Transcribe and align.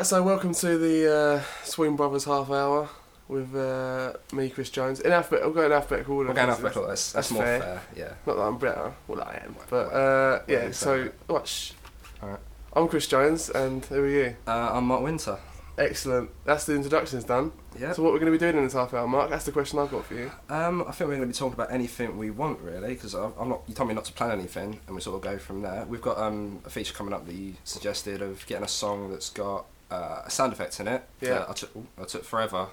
Right, 0.00 0.06
so 0.06 0.22
welcome 0.22 0.54
to 0.54 0.78
the 0.78 1.14
uh, 1.14 1.42
Swoon 1.62 1.94
Brothers 1.94 2.24
half 2.24 2.50
hour 2.50 2.88
with 3.28 3.54
uh, 3.54 4.14
me, 4.32 4.48
Chris 4.48 4.70
Jones. 4.70 4.98
In 5.00 5.12
alphabet, 5.12 5.42
I'll 5.44 5.52
go 5.52 5.66
in 5.66 5.72
alphabetical 5.72 6.16
order. 6.16 6.30
We're 6.30 6.36
going 6.36 6.46
because 6.46 6.64
alphabetical. 6.64 6.88
That's, 6.88 7.12
that's, 7.12 7.28
that's 7.28 7.30
more 7.32 7.42
fair. 7.42 7.60
fair. 7.60 7.82
Yeah. 7.94 8.12
Not 8.26 8.36
that 8.36 8.42
I'm 8.42 8.56
better, 8.56 8.94
well 9.06 9.20
I 9.20 9.42
am, 9.44 9.56
but 9.68 9.92
uh, 9.92 10.42
yeah. 10.48 10.70
So, 10.70 11.10
watch. 11.28 11.74
Alright. 12.22 12.40
I'm 12.72 12.88
Chris 12.88 13.08
Jones, 13.08 13.50
and 13.50 13.84
who 13.84 14.02
are 14.02 14.08
you? 14.08 14.36
Uh, 14.46 14.70
I'm 14.72 14.86
Mark 14.86 15.02
Winter. 15.02 15.38
Excellent. 15.76 16.30
That's 16.46 16.64
the 16.64 16.76
introductions 16.76 17.24
done. 17.24 17.52
Yeah. 17.78 17.92
So, 17.92 18.02
what 18.02 18.14
we're 18.14 18.20
going 18.20 18.32
to 18.32 18.38
be 18.38 18.42
doing 18.42 18.56
in 18.56 18.64
this 18.64 18.72
half 18.72 18.94
hour, 18.94 19.06
Mark? 19.06 19.28
That's 19.28 19.44
the 19.44 19.52
question 19.52 19.78
I've 19.80 19.90
got 19.90 20.06
for 20.06 20.14
you. 20.14 20.32
Um, 20.48 20.80
I 20.88 20.92
think 20.92 21.10
we're 21.10 21.16
going 21.16 21.28
to 21.28 21.34
be 21.34 21.34
talking 21.34 21.52
about 21.52 21.70
anything 21.70 22.16
we 22.16 22.30
want, 22.30 22.60
really, 22.60 22.94
because 22.94 23.12
I'm 23.12 23.50
not. 23.50 23.64
You 23.66 23.74
told 23.74 23.90
me 23.90 23.94
not 23.94 24.06
to 24.06 24.14
plan 24.14 24.30
anything, 24.30 24.80
and 24.86 24.96
we 24.96 25.02
sort 25.02 25.16
of 25.16 25.20
go 25.20 25.36
from 25.36 25.60
there. 25.60 25.84
We've 25.84 26.00
got 26.00 26.16
um, 26.16 26.62
a 26.64 26.70
feature 26.70 26.94
coming 26.94 27.12
up 27.12 27.26
that 27.26 27.34
you 27.34 27.56
suggested 27.64 28.22
of 28.22 28.46
getting 28.46 28.64
a 28.64 28.68
song 28.68 29.10
that's 29.10 29.28
got 29.28 29.66
uh, 29.90 30.28
sound 30.28 30.52
effect 30.52 30.78
in 30.80 30.88
it. 30.88 31.02
Yeah. 31.20 31.44
I 31.48 31.52
took, 31.52 31.70
I 32.00 32.04
took 32.04 32.24
forever 32.24 32.66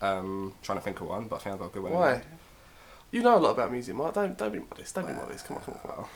um, 0.00 0.54
trying 0.62 0.78
to 0.78 0.84
think 0.84 1.00
of 1.00 1.08
one, 1.08 1.26
but 1.26 1.36
I 1.36 1.38
think 1.40 1.54
I've 1.54 1.60
got 1.60 1.66
a 1.66 1.70
good 1.70 1.82
one. 1.82 1.92
Why? 1.92 2.22
You 3.10 3.22
know 3.22 3.36
a 3.36 3.38
lot 3.38 3.50
about 3.52 3.70
music, 3.70 3.94
Mark. 3.94 4.14
Don't 4.14 4.36
don't 4.36 4.52
be 4.52 4.58
modest. 4.58 4.94
Don't 4.94 5.06
be 5.06 5.12
modest. 5.12 5.44
Come 5.46 5.56
on, 5.58 5.62
come 5.62 5.74
on, 5.74 5.80
come 5.80 5.90
on. 5.92 5.96
Well, 5.98 6.08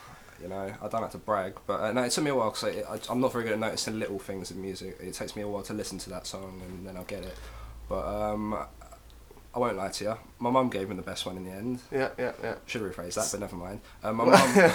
You 0.42 0.48
know, 0.48 0.74
I 0.82 0.88
don't 0.88 1.00
like 1.02 1.12
to 1.12 1.18
brag, 1.18 1.54
but 1.66 1.80
uh, 1.80 1.92
no, 1.92 2.02
it 2.02 2.10
took 2.10 2.24
me 2.24 2.30
a 2.30 2.34
while 2.34 2.50
because 2.50 3.08
I'm 3.08 3.20
not 3.20 3.32
very 3.32 3.44
good 3.44 3.52
at 3.54 3.58
noticing 3.60 3.98
little 3.98 4.18
things 4.18 4.50
in 4.50 4.60
music. 4.60 4.96
It 5.00 5.14
takes 5.14 5.36
me 5.36 5.42
a 5.42 5.48
while 5.48 5.62
to 5.62 5.74
listen 5.74 5.98
to 5.98 6.10
that 6.10 6.26
song 6.26 6.60
and 6.66 6.86
then 6.86 6.96
I'll 6.96 7.04
get 7.04 7.24
it. 7.24 7.36
But 7.88 8.04
um, 8.04 8.54
I 9.54 9.58
won't 9.58 9.76
lie 9.76 9.88
to 9.88 10.04
you. 10.04 10.14
My 10.38 10.50
mum 10.50 10.70
gave 10.70 10.88
me 10.88 10.96
the 10.96 11.02
best 11.02 11.24
one 11.24 11.36
in 11.36 11.44
the 11.44 11.52
end. 11.52 11.80
Yeah, 11.90 12.10
yeah, 12.18 12.32
yeah. 12.42 12.54
Should 12.66 12.82
have 12.82 12.94
rephrased 12.94 13.14
that, 13.14 13.28
but 13.30 13.40
never 13.40 13.56
mind. 13.56 13.80
Um, 14.02 14.16
my 14.16 14.24
mum, 14.24 14.72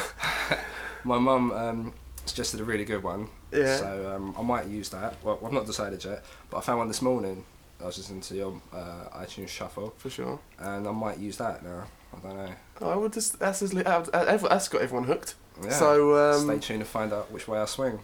my 1.04 1.18
mum 1.20 1.52
um, 1.52 1.94
suggested 2.26 2.60
a 2.60 2.64
really 2.64 2.86
good 2.86 3.04
one. 3.04 3.28
Yeah. 3.52 3.78
So 3.78 4.16
um, 4.16 4.36
I 4.38 4.42
might 4.42 4.68
use 4.68 4.90
that. 4.90 5.16
Well, 5.24 5.40
I've 5.46 5.52
not 5.52 5.66
decided 5.66 6.04
yet, 6.04 6.24
but 6.50 6.58
I 6.58 6.62
found 6.62 6.80
one 6.80 6.88
this 6.88 7.02
morning. 7.02 7.46
I 7.82 7.86
was 7.88 7.98
listening 7.98 8.22
to 8.22 8.36
your 8.36 8.62
uh, 8.74 9.10
iTunes 9.20 9.50
Shuffle, 9.50 9.94
For 9.98 10.10
sure. 10.10 10.40
and 10.60 10.88
I 10.88 10.92
might 10.92 11.18
use 11.20 11.38
that 11.38 11.64
now. 11.64 11.84
I 12.16 12.20
don't 12.28 12.38
know. 12.38 12.54
Oh, 12.82 13.00
would 13.00 13.14
just 13.14 13.40
that's 13.40 13.62
as 13.62 13.74
li- 13.74 13.84
uh, 13.84 14.02
that's 14.02 14.70
got 14.70 14.82
everyone 14.82 15.06
hooked. 15.08 15.36
Yeah. 15.64 15.70
So 15.72 16.16
um, 16.34 16.46
Stay 16.46 16.60
tuned 16.60 16.80
to 16.82 16.86
find 16.86 17.12
out 17.12 17.32
which 17.32 17.48
way 17.48 17.60
I 17.60 17.66
swing. 17.66 18.00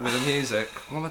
With 0.00 0.12
the 0.12 0.26
music. 0.26 0.68
I- 0.90 1.10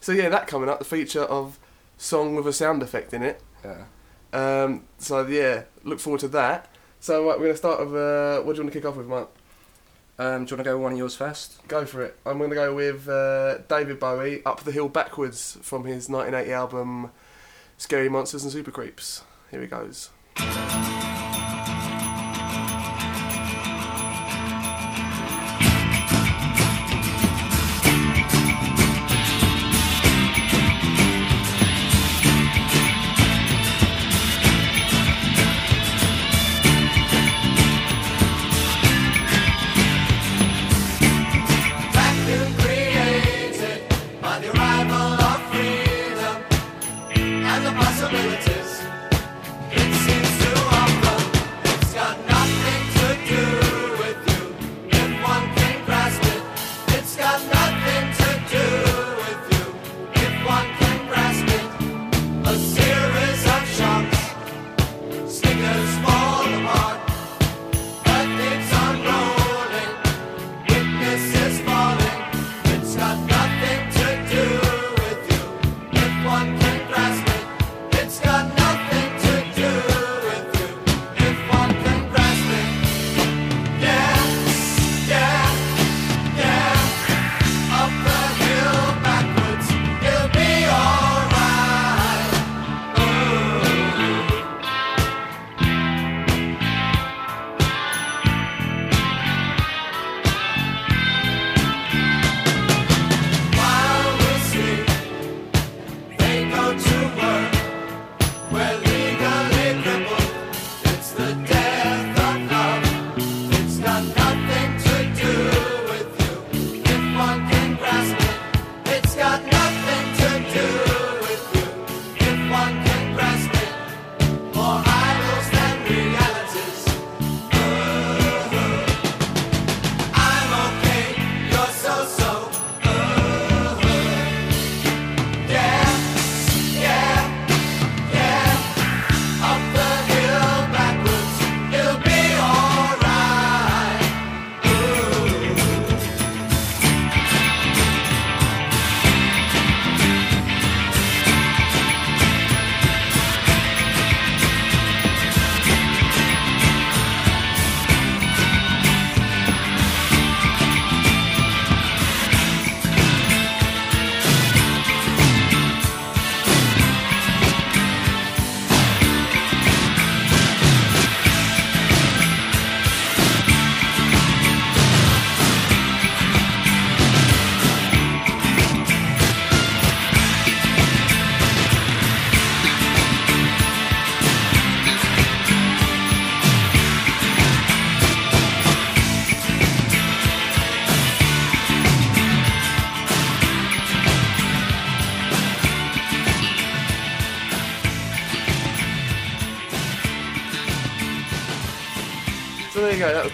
So 0.00 0.12
yeah, 0.12 0.28
that 0.28 0.46
coming 0.46 0.68
up, 0.68 0.78
the 0.78 0.84
feature 0.84 1.22
of 1.22 1.58
song 1.98 2.34
with 2.36 2.46
a 2.46 2.52
sound 2.52 2.82
effect 2.82 3.12
in 3.14 3.22
it. 3.22 3.40
yeah. 3.64 3.84
Um, 4.32 4.84
so 4.98 5.26
yeah, 5.26 5.64
look 5.84 5.98
forward 6.00 6.20
to 6.20 6.28
that. 6.28 6.68
So 7.00 7.26
we're 7.26 7.36
gonna 7.38 7.56
start 7.56 7.80
with 7.80 7.94
uh, 7.94 8.40
what 8.42 8.52
do 8.54 8.58
you 8.58 8.62
want 8.64 8.72
to 8.72 8.78
kick 8.80 8.86
off 8.88 8.96
with, 8.96 9.06
Mark? 9.08 9.28
Um, 10.18 10.44
do 10.44 10.50
you 10.52 10.56
want 10.56 10.58
to 10.58 10.64
go 10.64 10.76
with 10.76 10.82
one 10.82 10.92
of 10.92 10.98
yours 10.98 11.16
first? 11.16 11.66
Go 11.68 11.84
for 11.86 12.02
it. 12.02 12.16
I'm 12.26 12.38
gonna 12.38 12.54
go 12.54 12.74
with 12.74 13.08
uh, 13.08 13.58
David 13.68 13.98
Bowie, 13.98 14.44
"Up 14.44 14.62
the 14.62 14.72
Hill 14.72 14.88
Backwards" 14.88 15.58
from 15.62 15.84
his 15.84 16.08
1980 16.08 16.52
album 16.52 17.10
"Scary 17.78 18.08
Monsters 18.08 18.44
and 18.44 18.52
Super 18.52 18.70
Creeps." 18.70 19.24
Here 19.50 19.60
he 19.60 19.66
goes. 19.66 20.10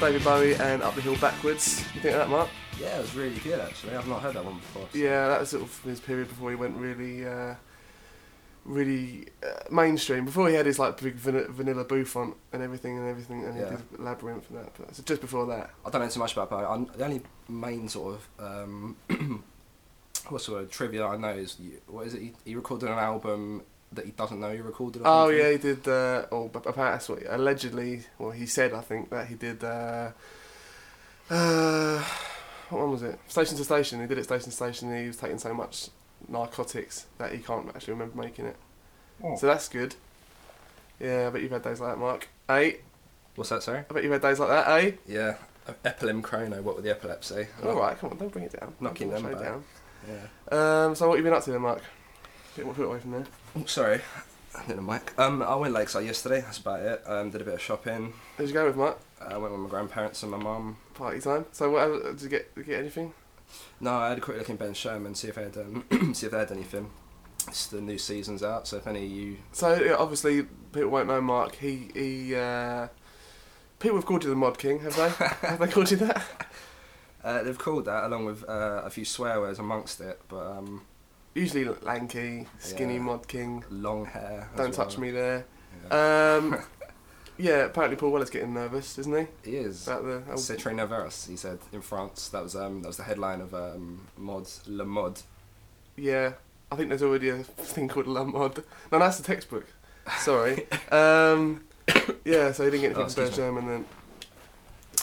Was 0.00 0.08
David 0.12 0.24
Bowie 0.24 0.54
and 0.54 0.82
"Up 0.82 0.94
the 0.94 1.00
Hill 1.00 1.16
Backwards." 1.16 1.80
You 1.94 2.00
think 2.00 2.14
of 2.14 2.20
that, 2.20 2.28
Mark? 2.28 2.48
Yeah, 2.80 2.98
it 2.98 3.02
was 3.02 3.14
really 3.14 3.38
good 3.40 3.60
actually. 3.60 3.94
I've 3.96 4.06
not 4.08 4.22
heard 4.22 4.34
that 4.34 4.44
one 4.44 4.56
before. 4.56 4.86
so- 4.92 4.98
Yeah, 4.98 5.28
that 5.28 5.40
was 5.40 5.48
sort 5.50 5.62
of 5.64 5.82
his 5.82 6.00
period 6.00 6.28
before 6.28 6.50
he 6.50 6.56
went 6.56 6.76
really, 6.76 7.26
uh, 7.26 7.54
really 8.64 9.26
uh, 9.42 9.60
mainstream. 9.72 10.24
Before 10.24 10.48
he 10.48 10.54
had 10.54 10.66
his 10.66 10.78
like 10.78 11.00
big 11.00 11.14
van- 11.14 11.50
vanilla 11.52 11.84
on 12.16 12.34
and 12.52 12.62
everything 12.62 12.98
and 12.98 13.08
everything, 13.08 13.44
and 13.44 13.56
Yeah. 13.58 13.70
he 13.70 13.76
did 13.76 14.00
Labyrinth 14.00 14.48
and 14.50 14.58
that. 14.60 14.72
But 14.78 14.94
so 14.94 15.02
just 15.02 15.20
before 15.20 15.46
that, 15.46 15.70
I 15.84 15.90
don't 15.90 16.02
know 16.02 16.08
too 16.08 16.20
much 16.20 16.32
about 16.34 16.50
Bowie. 16.50 16.64
I'm, 16.64 16.86
the 16.96 17.04
only 17.04 17.22
main 17.48 17.88
sort 17.88 18.14
of 18.38 18.44
um, 18.44 18.96
what's 20.28 20.46
the 20.46 20.52
word 20.52 20.70
trivia 20.70 21.06
I 21.06 21.16
know 21.16 21.30
is 21.30 21.56
what 21.86 22.06
is 22.06 22.14
it? 22.14 22.20
He, 22.22 22.32
he 22.44 22.54
recorded 22.54 22.88
an 22.88 22.98
album 22.98 23.62
that 23.92 24.04
he 24.04 24.10
doesn't 24.12 24.38
know 24.40 24.52
he 24.52 24.60
recorded. 24.60 25.02
Or 25.02 25.06
Oh 25.06 25.26
something. 25.28 25.38
yeah, 25.38 25.50
he 25.52 25.58
did. 25.58 25.88
Uh, 25.88 26.26
or 26.30 26.48
but 26.48 26.66
apparently, 26.66 26.94
that's 26.94 27.08
what 27.08 27.22
allegedly, 27.28 28.02
well, 28.18 28.30
he 28.30 28.46
said 28.46 28.72
I 28.72 28.80
think 28.80 29.10
that 29.10 29.26
he 29.28 29.34
did. 29.34 29.62
Uh, 29.64 30.10
uh, 31.30 32.02
what 32.70 32.80
one 32.82 32.90
was 32.90 33.02
it? 33.02 33.18
Station 33.28 33.56
to 33.56 33.64
Station. 33.64 34.00
He 34.00 34.06
did 34.06 34.18
it 34.18 34.24
station 34.24 34.50
to 34.50 34.56
station. 34.56 34.90
And 34.90 35.00
he 35.00 35.06
was 35.06 35.16
taking 35.16 35.38
so 35.38 35.54
much 35.54 35.88
narcotics 36.28 37.06
that 37.18 37.32
he 37.32 37.38
can't 37.38 37.68
actually 37.74 37.94
remember 37.94 38.20
making 38.22 38.46
it. 38.46 38.56
Oh. 39.22 39.36
So 39.36 39.46
that's 39.46 39.68
good. 39.68 39.94
Yeah, 41.00 41.26
I 41.28 41.30
bet 41.30 41.42
you've 41.42 41.52
had 41.52 41.62
days 41.62 41.80
like 41.80 41.92
that, 41.92 41.98
Mark. 41.98 42.28
Eh? 42.48 42.72
What's 43.36 43.50
that? 43.50 43.62
Sorry. 43.62 43.78
I 43.88 43.92
bet 43.92 44.02
you've 44.02 44.12
had 44.12 44.22
days 44.22 44.38
like 44.40 44.48
that, 44.48 44.68
eh? 44.84 44.90
Yeah, 45.06 45.36
epilim 45.84 46.22
chrono. 46.22 46.60
What 46.60 46.76
with 46.76 46.84
the 46.84 46.90
epilepsy? 46.90 47.46
All 47.64 47.76
right, 47.76 47.96
come 47.98 48.10
on, 48.10 48.16
don't 48.18 48.32
bring 48.32 48.44
it 48.46 48.58
down. 48.58 48.74
Knocking 48.80 49.10
them 49.10 49.22
back. 49.22 49.38
down. 49.38 49.64
Yeah. 50.08 50.84
Um, 50.86 50.94
so 50.94 51.06
what 51.08 51.16
have 51.16 51.24
you 51.24 51.30
been 51.30 51.36
up 51.38 51.44
to 51.44 51.52
then, 51.52 51.60
Mark? 51.62 51.82
Get 52.56 52.66
put 52.66 52.82
it 52.82 52.86
away 52.86 52.98
from 52.98 53.12
there. 53.12 53.26
Oh, 53.56 53.64
sorry. 53.66 54.00
Hit 54.66 54.76
the 54.76 54.82
mic. 54.82 55.12
Um, 55.18 55.42
I 55.42 55.54
went 55.54 55.74
Lakeside 55.74 56.04
yesterday. 56.04 56.40
That's 56.40 56.58
about 56.58 56.80
it. 56.80 57.02
Um, 57.06 57.30
did 57.30 57.40
a 57.40 57.44
bit 57.44 57.54
of 57.54 57.60
shopping. 57.60 58.12
Who'd 58.36 58.48
you 58.48 58.54
go 58.54 58.66
with, 58.66 58.76
Mark? 58.76 58.98
I 59.20 59.36
went 59.38 59.52
with 59.52 59.60
my 59.60 59.68
grandparents 59.68 60.22
and 60.22 60.32
my 60.32 60.38
mum. 60.38 60.76
Party 60.94 61.20
time. 61.20 61.46
So 61.52 61.70
what? 61.70 62.02
Did 62.18 62.22
you 62.22 62.28
get 62.28 62.66
get 62.66 62.80
anything? 62.80 63.12
No, 63.80 63.92
I 63.94 64.10
had 64.10 64.18
a 64.18 64.20
quick 64.20 64.36
look 64.38 64.50
in 64.50 64.56
Ben 64.56 64.74
Sherman, 64.74 65.14
see 65.14 65.28
if 65.28 65.36
they 65.36 65.44
had 65.44 65.56
um, 65.56 65.84
see 66.14 66.26
if 66.26 66.32
they 66.32 66.38
had 66.38 66.50
anything. 66.52 66.90
It's 67.46 67.68
the 67.68 67.80
new 67.80 67.98
season's 67.98 68.42
out, 68.42 68.66
so 68.66 68.76
if 68.76 68.86
any 68.86 69.04
of 69.06 69.10
you 69.10 69.36
So 69.52 69.80
yeah, 69.80 69.94
obviously 69.94 70.42
people 70.72 70.90
won't 70.90 71.08
know 71.08 71.20
Mark. 71.20 71.56
He 71.56 71.90
he. 71.94 72.34
Uh, 72.34 72.88
people 73.78 73.96
have 73.96 74.06
called 74.06 74.24
you 74.24 74.30
the 74.30 74.36
Mod 74.36 74.58
King, 74.58 74.80
have 74.80 74.96
they? 74.96 75.08
have 75.48 75.58
they 75.60 75.68
called 75.68 75.90
you 75.90 75.96
that? 75.98 76.22
uh, 77.24 77.42
they've 77.42 77.58
called 77.58 77.84
that 77.86 78.04
along 78.04 78.26
with 78.26 78.48
uh, 78.48 78.82
a 78.84 78.90
few 78.90 79.04
swear 79.04 79.40
words 79.40 79.58
amongst 79.58 80.00
it, 80.00 80.20
but 80.28 80.46
um, 80.46 80.82
Usually 81.34 81.64
lanky, 81.82 82.46
skinny 82.58 82.94
Yeah. 82.94 83.00
Mod 83.00 83.28
King. 83.28 83.64
long 83.70 84.06
hair. 84.06 84.48
Don't 84.56 84.72
touch 84.74 84.94
well. 84.94 85.02
me 85.02 85.10
there. 85.12 85.44
Yeah. 85.90 86.34
Um, 86.40 86.58
yeah, 87.38 87.64
apparently 87.66 87.96
Paul 87.96 88.10
Weller's 88.10 88.30
getting 88.30 88.54
nervous, 88.54 88.98
isn't 88.98 89.16
he? 89.44 89.50
he 89.50 89.56
is. 89.56 89.86
About 89.86 90.02
the 90.04 90.22
oh, 90.30 90.34
C'est 90.36 90.56
très 90.56 90.74
nerveux, 90.74 91.28
he 91.28 91.36
said 91.36 91.58
in 91.72 91.80
France. 91.82 92.28
That 92.30 92.42
was 92.42 92.56
um, 92.56 92.82
that 92.82 92.88
was 92.88 92.96
the 92.96 93.04
headline 93.04 93.40
of 93.40 93.54
um, 93.54 94.06
Mod 94.16 94.48
Le 94.66 94.84
Mod. 94.84 95.20
yeah. 95.96 96.32
I 96.70 96.76
think 96.76 96.90
there's 96.90 97.02
already 97.02 97.30
a 97.30 97.38
thing 97.38 97.88
called 97.88 98.06
La 98.06 98.24
Mod. 98.24 98.62
No, 98.92 98.98
that's 98.98 99.16
the 99.16 99.22
textbook. 99.22 99.66
Sorry. 100.18 100.66
um, 100.92 101.64
yeah, 102.22 102.52
so 102.52 102.64
he 102.64 102.70
didn't 102.70 102.82
get 102.82 102.96
Oh, 102.98 103.00
anything 103.02 103.24
excuse 103.24 103.30
me. 103.30 103.36
German 103.36 103.66
then. 103.66 103.84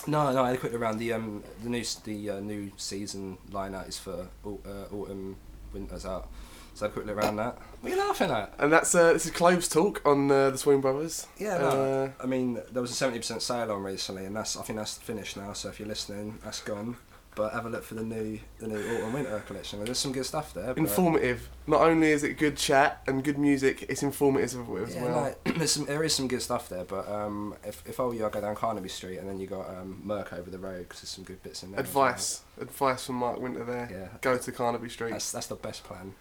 No, 0.05 0.31
no, 0.31 0.43
I 0.43 0.49
had 0.49 0.57
a 0.57 0.59
quick 0.59 0.73
around 0.75 0.99
the 0.99 1.13
um 1.13 1.43
the 1.63 1.69
new 1.69 1.83
the 2.03 2.29
uh, 2.29 2.39
new 2.39 2.71
season 2.77 3.39
lineup 3.51 3.87
is 3.89 3.97
for 3.97 4.27
uh, 4.45 4.93
autumn 4.95 5.37
winter's 5.75 6.05
out. 6.05 6.27
So 6.73 6.85
I 6.85 6.89
had 6.89 6.91
a 6.91 6.93
quick 6.93 7.05
look 7.05 7.17
around 7.17 7.37
that. 7.37 7.57
What 7.79 7.93
are 7.93 7.95
you 7.95 8.01
laughing 8.01 8.31
at? 8.31 8.53
And 8.59 8.73
that's 8.73 8.93
uh, 8.93 9.13
this 9.13 9.25
is 9.25 9.31
Cloves 9.31 9.69
talk 9.69 10.01
on 10.05 10.29
uh, 10.29 10.49
the 10.49 10.57
Swoon 10.57 10.81
Brothers. 10.81 11.25
Yeah, 11.37 11.57
no. 11.59 11.69
Uh, 11.69 12.09
I 12.21 12.25
mean, 12.25 12.59
there 12.71 12.81
was 12.81 12.91
a 12.91 12.95
seventy 12.95 13.19
percent 13.19 13.41
sale 13.41 13.71
on 13.71 13.81
recently, 13.81 14.25
and 14.25 14.35
that's 14.35 14.57
I 14.57 14.63
think 14.63 14.79
that's 14.79 14.97
finished 14.97 15.37
now. 15.37 15.53
So 15.53 15.69
if 15.69 15.79
you're 15.79 15.87
listening, 15.87 16.39
that's 16.43 16.61
gone. 16.61 16.97
But 17.35 17.51
have 17.51 17.65
a 17.65 17.69
look 17.69 17.83
for 17.83 17.95
the 17.95 18.03
new 18.03 18.39
the 18.59 18.67
new 18.67 18.77
autumn 18.95 19.11
winter 19.13 19.39
collection. 19.45 19.83
There's 19.83 19.99
some 19.99 20.13
good 20.13 20.25
stuff 20.25 20.53
there. 20.53 20.71
informative. 20.77 21.49
Not 21.67 21.81
only 21.81 22.11
is 22.11 22.23
it 22.23 22.37
good 22.37 22.55
chat 22.55 23.01
and 23.07 23.23
good 23.23 23.37
music, 23.37 23.83
it's 23.89 24.03
informative 24.03 24.69
as 24.81 24.95
Yeah, 24.95 25.03
well. 25.03 25.35
no, 25.45 25.51
there's 25.53 25.71
some, 25.71 25.85
there 25.85 26.03
is 26.03 26.15
some 26.15 26.27
good 26.29 26.41
stuff 26.41 26.69
there, 26.69 26.85
but 26.85 27.07
um, 27.09 27.55
if, 27.65 27.83
if 27.85 27.99
I 27.99 28.03
were 28.03 28.13
you, 28.13 28.25
I'd 28.25 28.31
go 28.31 28.39
down 28.39 28.55
Carnaby 28.55 28.87
Street 28.87 29.17
and 29.17 29.27
then 29.27 29.39
you 29.39 29.47
got 29.47 29.67
um, 29.69 30.01
Merc 30.05 30.31
over 30.31 30.49
the 30.49 30.59
road 30.59 30.83
because 30.83 31.01
there's 31.01 31.09
some 31.09 31.25
good 31.25 31.43
bits 31.43 31.61
in 31.63 31.71
there. 31.71 31.81
as 31.81 31.93
well. 31.93 32.05
Advice, 32.05 32.41
advice 32.61 33.05
from 33.05 33.15
Mark 33.15 33.39
Winter 33.41 33.65
there. 33.65 33.89
Yeah. 33.91 34.17
Go 34.21 34.37
to 34.37 34.51
Carnaby 34.53 34.87
Street. 34.89 35.11
That's, 35.11 35.31
that's 35.31 35.47
the 35.47 35.55
best 35.55 35.83
plan. 35.83 36.13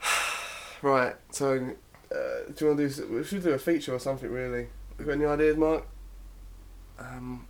Right. 0.80 1.16
So, 1.32 1.54
uh, 2.12 2.16
do 2.54 2.64
you 2.64 2.66
want 2.68 2.78
to 2.78 2.88
do? 2.88 3.14
We 3.16 3.24
should 3.24 3.42
do 3.42 3.50
a 3.50 3.58
feature 3.58 3.92
or 3.92 3.98
something. 3.98 4.30
Really. 4.30 4.68
You 4.98 5.04
got 5.04 5.12
any 5.12 5.24
ideas, 5.24 5.56
Mark? 5.56 5.84
Um, 7.00 7.46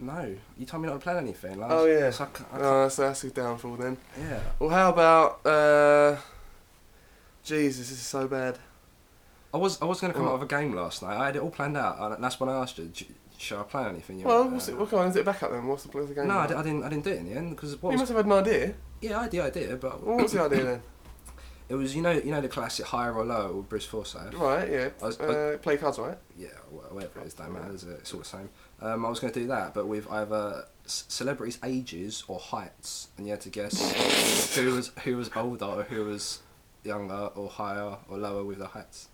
no, 0.00 0.34
you 0.58 0.66
told 0.66 0.82
me 0.82 0.88
not 0.88 0.94
to 0.94 1.00
plan 1.00 1.16
anything. 1.18 1.58
Like, 1.58 1.70
Oh, 1.70 1.86
yeah. 1.86 2.10
so 2.10 2.24
I 2.24 2.26
can't- 2.28 2.48
I 2.52 2.58
Oh, 2.60 2.88
so 2.88 3.02
that's 3.02 3.20
his 3.22 3.32
downfall 3.32 3.76
then. 3.76 3.96
yeah. 4.18 4.40
Well, 4.58 4.70
how 4.70 4.90
about? 4.90 5.44
Uh, 5.46 6.16
Jesus, 7.44 7.88
this 7.90 7.98
is 7.98 8.06
so 8.06 8.26
bad. 8.26 8.58
I 9.54 9.58
was 9.58 9.80
I 9.80 9.84
was 9.84 10.00
going 10.00 10.12
to 10.12 10.16
come 10.18 10.26
What? 10.26 10.34
up 10.34 10.40
with 10.40 10.52
a 10.52 10.54
game 10.60 10.74
last 10.74 11.02
night. 11.02 11.16
I 11.16 11.26
had 11.26 11.36
it 11.36 11.42
all 11.42 11.50
planned 11.50 11.76
out, 11.76 12.12
and 12.12 12.22
that's 12.22 12.38
when 12.40 12.48
I 12.48 12.54
asked 12.60 12.76
you, 12.78 12.90
"Sh- 12.92 13.04
should 13.38 13.58
I 13.58 13.62
plan 13.62 13.88
anything? 13.90 14.18
You 14.18 14.26
Well, 14.26 14.40
went, 14.42 14.52
what's 14.54 14.68
uh, 14.68 14.72
it? 14.72 14.78
What 14.78 14.90
kind? 14.90 15.08
Is 15.08 15.16
it 15.16 15.24
back 15.24 15.42
up 15.42 15.52
then? 15.52 15.66
What's 15.66 15.84
the, 15.84 15.90
what's 15.96 16.08
the 16.08 16.14
game? 16.14 16.26
No, 16.28 16.38
I, 16.38 16.46
di- 16.48 16.54
I 16.54 16.62
didn't. 16.62 16.82
I 16.84 16.88
didn't 16.88 17.04
do 17.04 17.10
it 17.10 17.18
in 17.18 17.26
the 17.30 17.36
end 17.36 17.50
because 17.50 17.80
what 17.80 17.90
you 17.92 17.98
was, 17.98 18.10
must 18.10 18.12
have 18.12 18.16
had 18.16 18.26
an 18.26 18.32
idea. 18.32 18.74
yeah, 19.00 19.18
I 19.18 19.22
had 19.22 19.30
the 19.30 19.40
idea, 19.40 19.76
but 19.76 20.02
Well, 20.04 20.16
was 20.18 20.32
the 20.32 20.42
idea 20.42 20.64
then? 20.64 20.82
it 21.68 21.74
was 21.74 21.94
you 21.96 22.02
know 22.02 22.12
you 22.12 22.30
know 22.30 22.40
the 22.40 22.48
classic 22.48 22.86
higher 22.86 23.12
or 23.14 23.24
lower 23.24 23.52
with 23.52 23.68
Bruce 23.68 23.84
Forsyth. 23.86 24.34
Right. 24.34 24.70
Yeah. 24.70 24.88
I 25.02 25.06
was- 25.06 25.18
uh, 25.20 25.58
play 25.62 25.76
cards, 25.76 25.98
right? 25.98 26.18
Yeah, 26.38 26.48
whatever 26.70 27.20
it 27.20 27.26
is, 27.26 27.34
don't 27.34 27.52
matter. 27.52 27.72
It's 27.72 27.82
it's 27.84 28.12
all 28.12 28.20
the 28.20 28.24
same. 28.26 28.48
Um, 28.80 29.06
I 29.06 29.08
was 29.08 29.20
going 29.20 29.32
to 29.32 29.40
do 29.40 29.46
that, 29.48 29.72
but 29.74 29.86
with 29.86 30.10
either 30.10 30.64
celebrities' 30.84 31.58
ages 31.64 32.22
or 32.28 32.38
heights, 32.38 33.08
and 33.16 33.26
you 33.26 33.32
had 33.32 33.40
to 33.42 33.48
guess 33.50 34.54
who 34.54 34.74
was 34.74 34.92
who 35.04 35.16
was 35.16 35.30
older 35.34 35.64
or 35.64 35.82
who 35.84 36.04
was 36.04 36.40
younger 36.84 37.30
or 37.34 37.48
higher 37.48 37.96
or 38.08 38.18
lower 38.18 38.44
with 38.44 38.58
the 38.58 38.68
heights. 38.68 39.08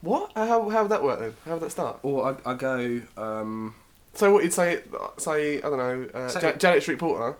What? 0.00 0.30
How 0.36 0.68
how 0.68 0.82
would 0.82 0.90
that 0.92 1.02
work 1.02 1.18
then? 1.20 1.34
How 1.44 1.54
would 1.54 1.62
that 1.62 1.70
start? 1.70 1.98
Or 2.02 2.36
I, 2.46 2.50
I 2.52 2.54
go. 2.54 3.00
Um, 3.16 3.74
So 4.14 4.32
what 4.32 4.44
you'd 4.44 4.52
say? 4.52 4.82
Say 5.16 5.58
I 5.58 5.60
don't 5.62 5.78
know. 5.78 6.08
Uh, 6.14 6.30
Ja- 6.40 6.52
Janet 6.52 6.82
Street 6.82 6.98
Porter 6.98 7.36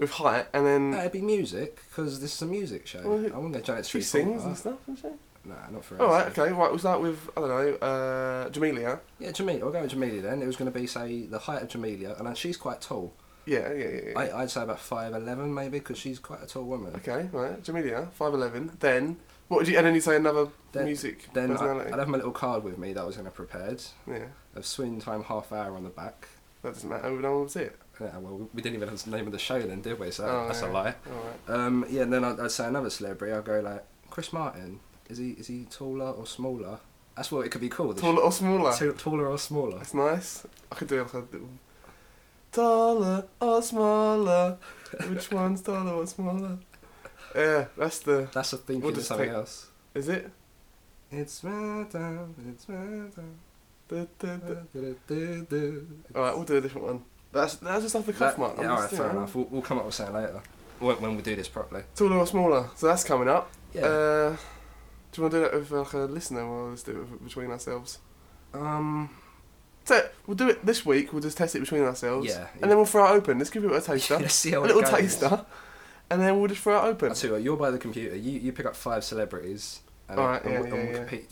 with 0.00 0.10
height, 0.10 0.46
and 0.52 0.66
then 0.66 0.90
no, 0.90 0.98
it'd 0.98 1.12
be 1.12 1.20
music 1.22 1.80
because 1.88 2.20
this 2.20 2.34
is 2.34 2.42
a 2.42 2.46
music 2.46 2.86
show. 2.86 3.02
Well, 3.04 3.18
I 3.18 3.36
wouldn't 3.36 3.52
go 3.52 3.60
Janet 3.60 3.84
she 3.86 4.00
Street. 4.00 4.22
sings 4.24 4.44
and 4.44 4.56
stuff, 4.58 4.78
doesn't 4.86 4.96
she? 5.02 5.48
Nah, 5.48 5.54
not 5.70 5.84
for 5.84 6.00
All 6.02 6.12
us. 6.12 6.24
right. 6.24 6.38
Okay. 6.38 6.52
Right. 6.52 6.68
We'll 6.70 6.78
start 6.78 7.00
with 7.00 7.30
I 7.36 7.40
don't 7.40 7.48
know. 7.48 7.74
Uh, 7.86 8.48
Jamelia. 8.50 9.00
Yeah, 9.18 9.30
Jamelia. 9.30 9.62
I'll 9.62 9.70
go 9.70 9.80
with 9.82 9.92
Jamelia 9.92 10.22
then. 10.22 10.42
It 10.42 10.46
was 10.46 10.56
going 10.56 10.70
to 10.70 10.78
be 10.78 10.86
say 10.86 11.22
the 11.26 11.38
height 11.38 11.62
of 11.62 11.68
Jamelia, 11.68 12.18
and 12.18 12.26
then 12.26 12.34
she's 12.34 12.56
quite 12.56 12.80
tall. 12.80 13.14
Yeah. 13.46 13.72
Yeah. 13.72 13.88
Yeah. 13.88 14.00
yeah. 14.10 14.18
I, 14.18 14.42
I'd 14.42 14.50
say 14.50 14.62
about 14.62 14.80
five 14.80 15.14
eleven 15.14 15.54
maybe 15.54 15.78
because 15.78 15.96
she's 15.98 16.18
quite 16.18 16.42
a 16.42 16.46
tall 16.46 16.64
woman. 16.64 16.94
Okay. 16.96 17.28
Right. 17.32 17.62
Jamelia. 17.62 18.10
Five 18.12 18.34
eleven. 18.34 18.72
Then 18.80 19.16
what 19.48 19.58
would 19.58 19.68
you? 19.68 19.78
And 19.78 19.86
then 19.86 19.94
you 19.94 20.00
say 20.02 20.16
another 20.16 20.48
Then- 20.72 20.84
music 20.84 21.28
Then 21.32 21.50
I, 21.52 21.54
personality. 21.54 21.92
I'd 21.92 21.98
have 21.98 22.08
my 22.08 22.16
little 22.18 22.32
card 22.32 22.62
with 22.62 22.76
me 22.76 22.92
that 22.92 23.00
I 23.00 23.04
was 23.04 23.16
going 23.16 23.24
to 23.26 23.32
prepared. 23.32 23.82
yeah. 24.06 24.24
Of 24.54 24.66
swing 24.66 25.00
time 25.00 25.22
half 25.24 25.52
hour 25.52 25.74
on 25.74 25.84
the 25.84 25.90
back. 25.90 26.28
That 26.62 26.74
doesn't 26.74 26.88
matter. 26.90 27.10
No 27.10 27.30
one 27.32 27.40
will 27.40 27.48
see 27.48 27.60
it. 27.60 27.78
Yeah, 28.00 28.16
well, 28.18 28.48
we 28.54 28.62
didn't 28.62 28.76
even 28.76 28.88
have 28.88 29.02
the 29.04 29.10
name 29.10 29.26
of 29.26 29.32
the 29.32 29.38
show 29.38 29.60
then, 29.60 29.82
did 29.82 29.98
we? 29.98 30.10
So 30.10 30.24
Oh, 30.26 30.46
that's 30.46 30.62
yeah. 30.62 30.70
a 30.70 30.72
lie. 30.72 30.94
Right. 31.06 31.54
Um, 31.54 31.84
yeah, 31.90 32.02
and 32.02 32.12
then 32.12 32.24
I'd, 32.24 32.40
I'd 32.40 32.50
say 32.50 32.66
another 32.66 32.88
celebrity. 32.90 33.34
I'd 33.34 33.44
go 33.44 33.60
like 33.60 33.84
Chris 34.08 34.32
Martin. 34.32 34.80
Is 35.08 35.18
he 35.18 35.30
is 35.32 35.46
he 35.48 35.66
taller 35.70 36.10
or 36.10 36.26
smaller? 36.26 36.78
That's 37.16 37.30
what 37.30 37.44
it 37.44 37.50
could 37.50 37.60
be 37.60 37.68
called. 37.68 37.96
the 37.96 38.00
Taller 38.02 38.22
or 38.22 38.32
smaller? 38.32 38.72
sh- 38.72 38.96
taller 39.02 39.26
or 39.26 39.36
smaller. 39.38 39.76
That's 39.78 39.92
nice. 39.94 40.46
I 40.72 40.74
could 40.76 40.88
do 40.88 41.02
little. 41.02 41.48
Taller 42.52 43.26
or 43.40 43.62
smaller? 43.62 44.56
Which 45.08 45.30
one's 45.32 45.60
taller 45.60 45.92
or 45.92 46.06
smaller? 46.06 46.58
Yeah, 47.34 47.66
that's 47.76 47.98
the. 47.98 48.28
That's 48.32 48.52
a 48.52 48.56
theme 48.56 48.80
We'll 48.80 48.94
for 48.94 49.00
something 49.02 49.26
take- 49.28 49.34
else. 49.36 49.66
Is 49.94 50.08
it? 50.08 50.30
It's 51.10 51.40
time. 51.40 52.34
It's. 52.48 52.66
Du-du-du-du. 53.88 55.86
Alright, 56.14 56.34
we'll 56.36 56.44
do 56.44 56.56
a 56.56 56.60
different 56.60 56.86
one. 56.86 57.04
That's 57.32 57.56
that's 57.56 57.82
just 57.82 57.96
off 57.96 58.06
the 58.06 58.12
cuff, 58.12 58.36
That- 58.36 58.38
Mark. 58.38 58.54
I'm 58.58 58.64
yeah, 58.64 58.72
alright, 58.72 58.90
fair 58.90 59.04
you 59.06 59.10
enough. 59.18 59.34
We'll, 59.34 59.46
we'll 59.50 59.62
come 59.62 59.78
up 59.78 59.86
with 59.86 59.94
something 59.94 60.14
later 60.16 60.40
when, 60.78 60.96
when 61.00 61.16
we 61.16 61.22
do 61.22 61.36
this 61.36 61.48
properly. 61.48 61.82
Taller 61.94 62.16
or 62.16 62.26
smaller? 62.26 62.70
So 62.76 62.86
that's 62.86 63.04
coming 63.04 63.28
up. 63.28 63.50
Yeah. 63.72 63.82
Uh, 63.82 64.30
do 65.12 65.16
you 65.16 65.22
want 65.22 65.32
to 65.32 65.38
do 65.38 65.40
that 65.42 65.54
with 65.54 65.70
like 65.70 65.92
a 65.92 65.98
listener, 65.98 66.42
or 66.42 66.70
let's 66.70 66.82
do 66.82 66.92
it 67.02 67.24
between 67.24 67.50
ourselves? 67.50 67.98
um. 68.54 69.10
So 69.86 70.08
we'll 70.26 70.36
do 70.36 70.48
it 70.48 70.64
this 70.64 70.84
week. 70.86 71.12
We'll 71.12 71.22
just 71.22 71.36
test 71.38 71.56
it 71.56 71.60
between 71.60 71.82
ourselves. 71.82 72.26
Yeah. 72.28 72.48
And 72.60 72.70
then 72.70 72.76
we'll 72.76 72.86
throw 72.86 73.06
it 73.06 73.16
open. 73.16 73.38
Let's 73.38 73.50
give 73.50 73.64
it 73.64 73.72
a 73.72 73.80
taster. 73.80 74.18
Let's 74.18 74.34
see 74.34 74.50
how 74.52 74.60
a 74.60 74.66
little 74.66 74.82
goes. 74.82 74.90
taster. 74.90 75.44
And 76.10 76.20
then 76.20 76.38
we'll 76.38 76.48
just 76.48 76.60
throw 76.60 76.76
it 76.84 76.88
open. 76.88 77.08
I'll 77.08 77.14
tell 77.14 77.28
you 77.28 77.34
what, 77.34 77.42
you're 77.42 77.56
by 77.56 77.70
the 77.70 77.78
computer. 77.78 78.14
You, 78.14 78.38
you 78.38 78.52
pick 78.52 78.66
up 78.66 78.76
five 78.76 79.02
celebrities 79.04 79.80
and, 80.10 80.18
Alright, 80.18 80.44
and, 80.44 80.52
yeah, 80.52 80.60
and 80.60 80.70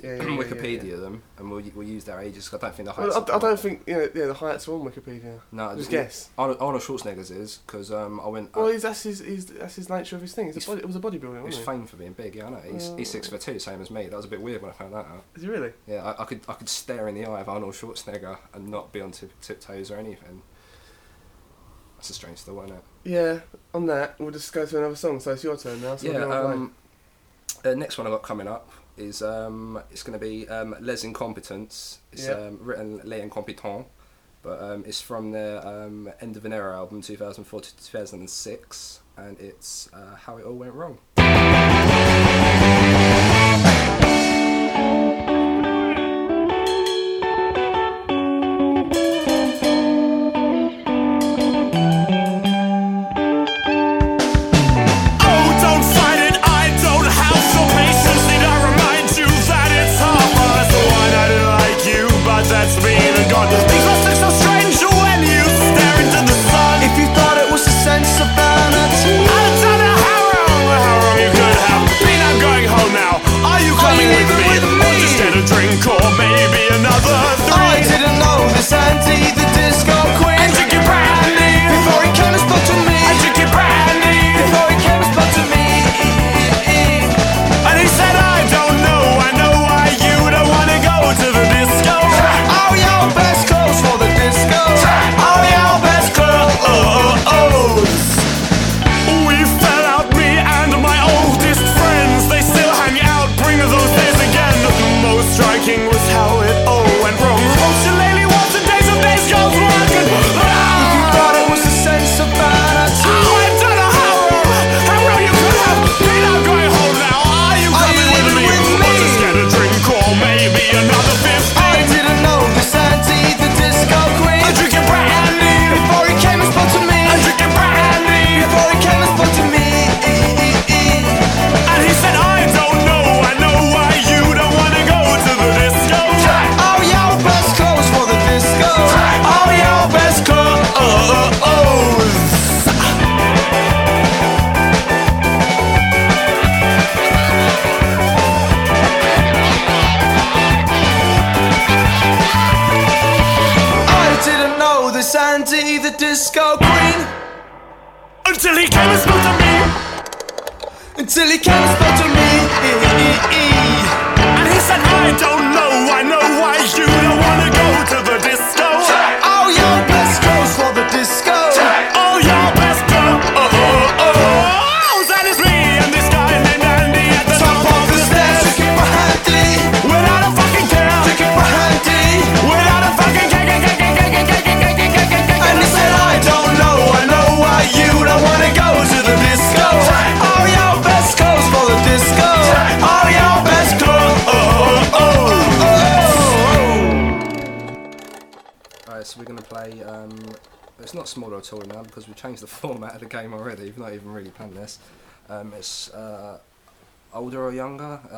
yeah, 0.01 0.37
Wikipedia, 0.37 0.91
yeah. 0.91 0.97
Them, 0.97 1.23
and 1.37 1.51
we'll 1.51 1.63
we'll 1.75 1.87
use 1.87 2.05
their 2.05 2.21
ages. 2.21 2.49
I 2.55 2.59
don't 2.59 2.75
think 2.75 2.89
the 2.89 2.95
Well, 2.97 3.13
heights. 3.13 3.31
I, 3.31 3.37
I 3.37 3.39
don't 3.41 3.59
think 3.59 3.83
you 3.87 3.95
know. 3.95 4.09
Yeah, 4.15 4.27
the 4.27 4.35
heights 4.35 4.69
are 4.69 4.75
on 4.75 4.83
Wikipedia. 4.83 5.41
No, 5.51 5.67
Just 5.71 5.79
just 5.79 5.91
guess. 5.91 6.31
Arnold, 6.39 6.59
Arnold 6.61 6.83
Schwarzenegger's 6.83 7.31
is 7.33 7.59
because 7.67 7.91
um, 7.91 8.21
I 8.21 8.29
went. 8.29 8.55
Well, 8.55 8.67
uh, 8.67 8.73
he's, 8.73 8.83
that's 8.83 9.03
his, 9.03 9.19
he's, 9.19 9.47
that's 9.47 9.75
his 9.75 9.89
nature 9.89 10.15
of 10.17 10.23
his 10.23 10.33
thing. 10.33 10.53
He's 10.53 10.65
a 10.65 10.71
body, 10.71 10.81
it 10.83 10.87
was 10.87 10.97
a 10.97 11.01
bodybuilder, 11.01 11.37
he's 11.45 11.57
wasn't 11.59 11.67
famed 11.67 11.91
for 11.91 11.97
being 11.97 12.13
big. 12.13 12.37
Yeah, 12.37 12.47
I 12.47 12.51
know. 12.51 12.61
He's, 12.73 12.93
he's 12.97 13.11
six 13.11 13.27
Uh, 13.27 13.33
foot 13.33 13.41
two, 13.41 13.59
same 13.59 13.81
as 13.81 13.91
me. 13.91 14.07
That 14.07 14.17
was 14.17 14.27
a 14.27 14.29
bit 14.29 14.41
weird 14.41 14.63
when 14.63 14.71
I 14.71 14.75
found 14.75 14.93
that 14.95 15.07
out. 15.07 15.25
he? 15.35 15.39
Is 15.39 15.43
he 15.43 15.49
really? 15.49 15.73
Yeah, 15.89 16.05
I, 16.05 16.23
I 16.23 16.25
could 16.25 16.41
I 16.49 16.55
could 16.55 16.69
stare 16.69 17.09
in 17.09 17.17
the 17.17 17.27
eye 17.27 17.41
of 17.41 17.49
Arnold 17.49 17.75
Schwarzenegger 17.75 18.39
and 18.55 18.69
not 18.69 18.93
be 18.93 19.01
on 19.01 19.11
tip, 19.11 19.33
tiptoes 19.41 19.91
or 19.91 19.97
anything. 19.97 20.43
That's 21.97 22.11
a 22.11 22.15
strange 22.15 22.39
thought, 22.39 22.67
isn't 22.67 22.77
it? 22.77 22.85
Yeah. 23.03 23.41
On 23.75 23.87
that, 23.87 24.21
we'll 24.21 24.31
just 24.31 24.53
go 24.53 24.65
to 24.65 24.79
another 24.79 24.95
song. 24.95 25.19
So 25.19 25.33
it's 25.33 25.43
your 25.43 25.57
turn 25.57 25.81
now. 25.83 25.97
So 25.97 26.07
yeah. 26.07 26.13
what 26.13 26.19
do 26.21 26.25
you 26.27 26.43
wanna 26.45 26.55
Um, 26.55 26.75
the 27.63 27.77
next 27.77 27.99
one 27.99 28.07
I've 28.07 28.13
got 28.13 28.23
coming 28.23 28.49
up 28.49 28.71
is 28.97 29.23
um, 29.23 29.81
it's 29.91 30.03
going 30.03 30.19
to 30.19 30.25
be 30.25 30.49
um, 30.49 30.75
Les 30.81 31.05
Incompetents. 31.05 31.99
It's 32.13 32.27
Yeah. 32.27 32.33
um, 32.33 32.59
written 32.61 33.01
Les 33.05 33.21
Incompetents, 33.21 33.87
but 34.43 34.61
um, 34.63 34.85
it's 34.87 35.01
from 35.01 35.33
the 35.33 35.67
um, 35.67 36.11
End 36.21 36.37
of 36.37 36.45
an 36.45 36.53
Era 36.53 36.77
album, 36.77 37.01
2004 37.03 37.61
to 37.61 37.77
2006, 37.77 39.01
and 39.17 39.39
it's 39.41 39.89
uh, 39.93 40.17
How 40.17 40.37
It 40.39 40.45
All 40.45 40.55
Went 40.55 40.73
Wrong. 40.75 40.99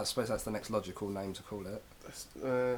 I 0.01 0.05
suppose 0.05 0.29
that's 0.29 0.45
the 0.45 0.51
next 0.51 0.71
logical 0.71 1.09
name 1.09 1.33
to 1.35 1.43
call 1.43 1.67
it. 1.67 1.83
That's, 2.05 2.27
uh, 2.45 2.77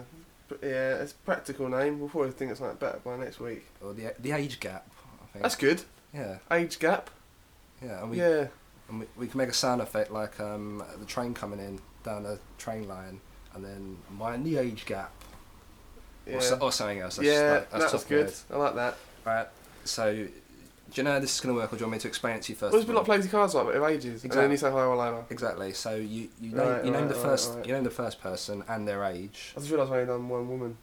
yeah, 0.63 0.97
it's 0.97 1.13
a 1.13 1.17
practical 1.25 1.69
name. 1.69 1.99
We'll 2.01 2.09
probably 2.09 2.33
think 2.33 2.51
it's 2.51 2.61
like 2.61 2.79
better 2.79 2.99
by 3.05 3.17
next 3.17 3.41
week. 3.41 3.65
Or 3.83 3.93
the 3.93 4.13
the 4.19 4.33
age 4.33 4.61
gap. 4.61 4.87
I 5.23 5.27
think. 5.33 5.43
That's 5.43 5.57
good. 5.57 5.83
yeah, 6.13 6.39
Age 6.51 6.79
gap. 6.79 7.11
yeah, 7.83 8.01
and 8.03 8.11
we 8.11 8.19
yeah. 8.19 8.47
and 8.89 9.01
we, 9.01 9.07
we 9.17 9.27
can 9.29 9.39
make 9.39 9.49
a 9.49 9.55
sound 9.55 9.81
effect 9.81 10.11
like 10.11 10.39
um, 10.41 10.83
the 10.99 11.07
train 11.07 11.33
coming 11.35 11.59
in 11.61 11.79
down 12.05 12.27
a 12.27 12.39
train 12.59 12.87
line, 12.89 13.21
and 13.55 13.65
then 13.65 13.97
mind 14.11 14.45
the 14.45 14.59
age 14.59 14.85
gap 14.85 15.13
Yeah. 16.27 16.37
or, 16.37 16.41
so, 16.43 16.59
or 16.61 16.73
something 16.73 16.99
else. 17.01 17.17
That's, 17.17 17.29
yeah, 17.29 17.53
like, 17.53 17.71
that's 17.71 17.85
that 17.85 17.93
was 17.93 18.03
top 18.03 18.09
good. 18.09 18.33
I 18.51 18.57
like 18.57 18.75
that. 18.75 18.97
Right. 19.25 19.47
So, 19.85 20.27
do 20.91 21.01
you 21.01 21.05
know 21.05 21.13
how 21.13 21.19
this 21.21 21.35
is 21.35 21.41
going 21.41 21.55
to 21.55 21.61
work, 21.61 21.73
or 21.73 21.77
do 21.77 21.81
you 21.81 21.87
want 21.87 21.93
me 21.93 21.99
to 22.01 22.09
explain 22.09 22.37
it 22.37 22.43
to 22.43 22.53
you 22.53 22.57
first? 22.57 22.73
Well, 22.73 22.81
it's 22.81 22.89
of 22.89 22.95
been 22.95 22.97
all? 22.97 23.05
like 23.05 23.23
Playsy 23.23 23.31
cards 23.31 23.55
like 23.55 23.75
of 23.75 23.83
ages. 23.85 24.23
And 24.25 24.33
then 24.33 24.51
Exactly. 24.51 24.51
you 24.53 24.57
say 24.59 24.71
or 24.71 24.93
over. 24.93 25.25
Exactly. 25.31 25.73
So 25.73 25.95
you 25.97 26.29
you 26.41 26.51
name, 26.51 26.59
Right, 26.59 26.85
you 26.85 26.91
name 26.91 27.01
right, 27.03 27.09
the 27.09 27.15
right, 27.15 27.23
first 27.23 27.55
right. 27.55 27.67
you 27.67 27.73
name 27.73 27.85
the 27.85 27.91
first 27.91 28.21
person 28.21 28.63
and 28.69 28.87
their 28.87 29.05
age. 29.05 29.53
I 29.57 29.61
just 29.61 29.71
realised 29.71 29.93
I 29.93 29.95
only 29.97 30.07
done 30.07 30.29
one 30.29 30.49
woman. 30.49 30.77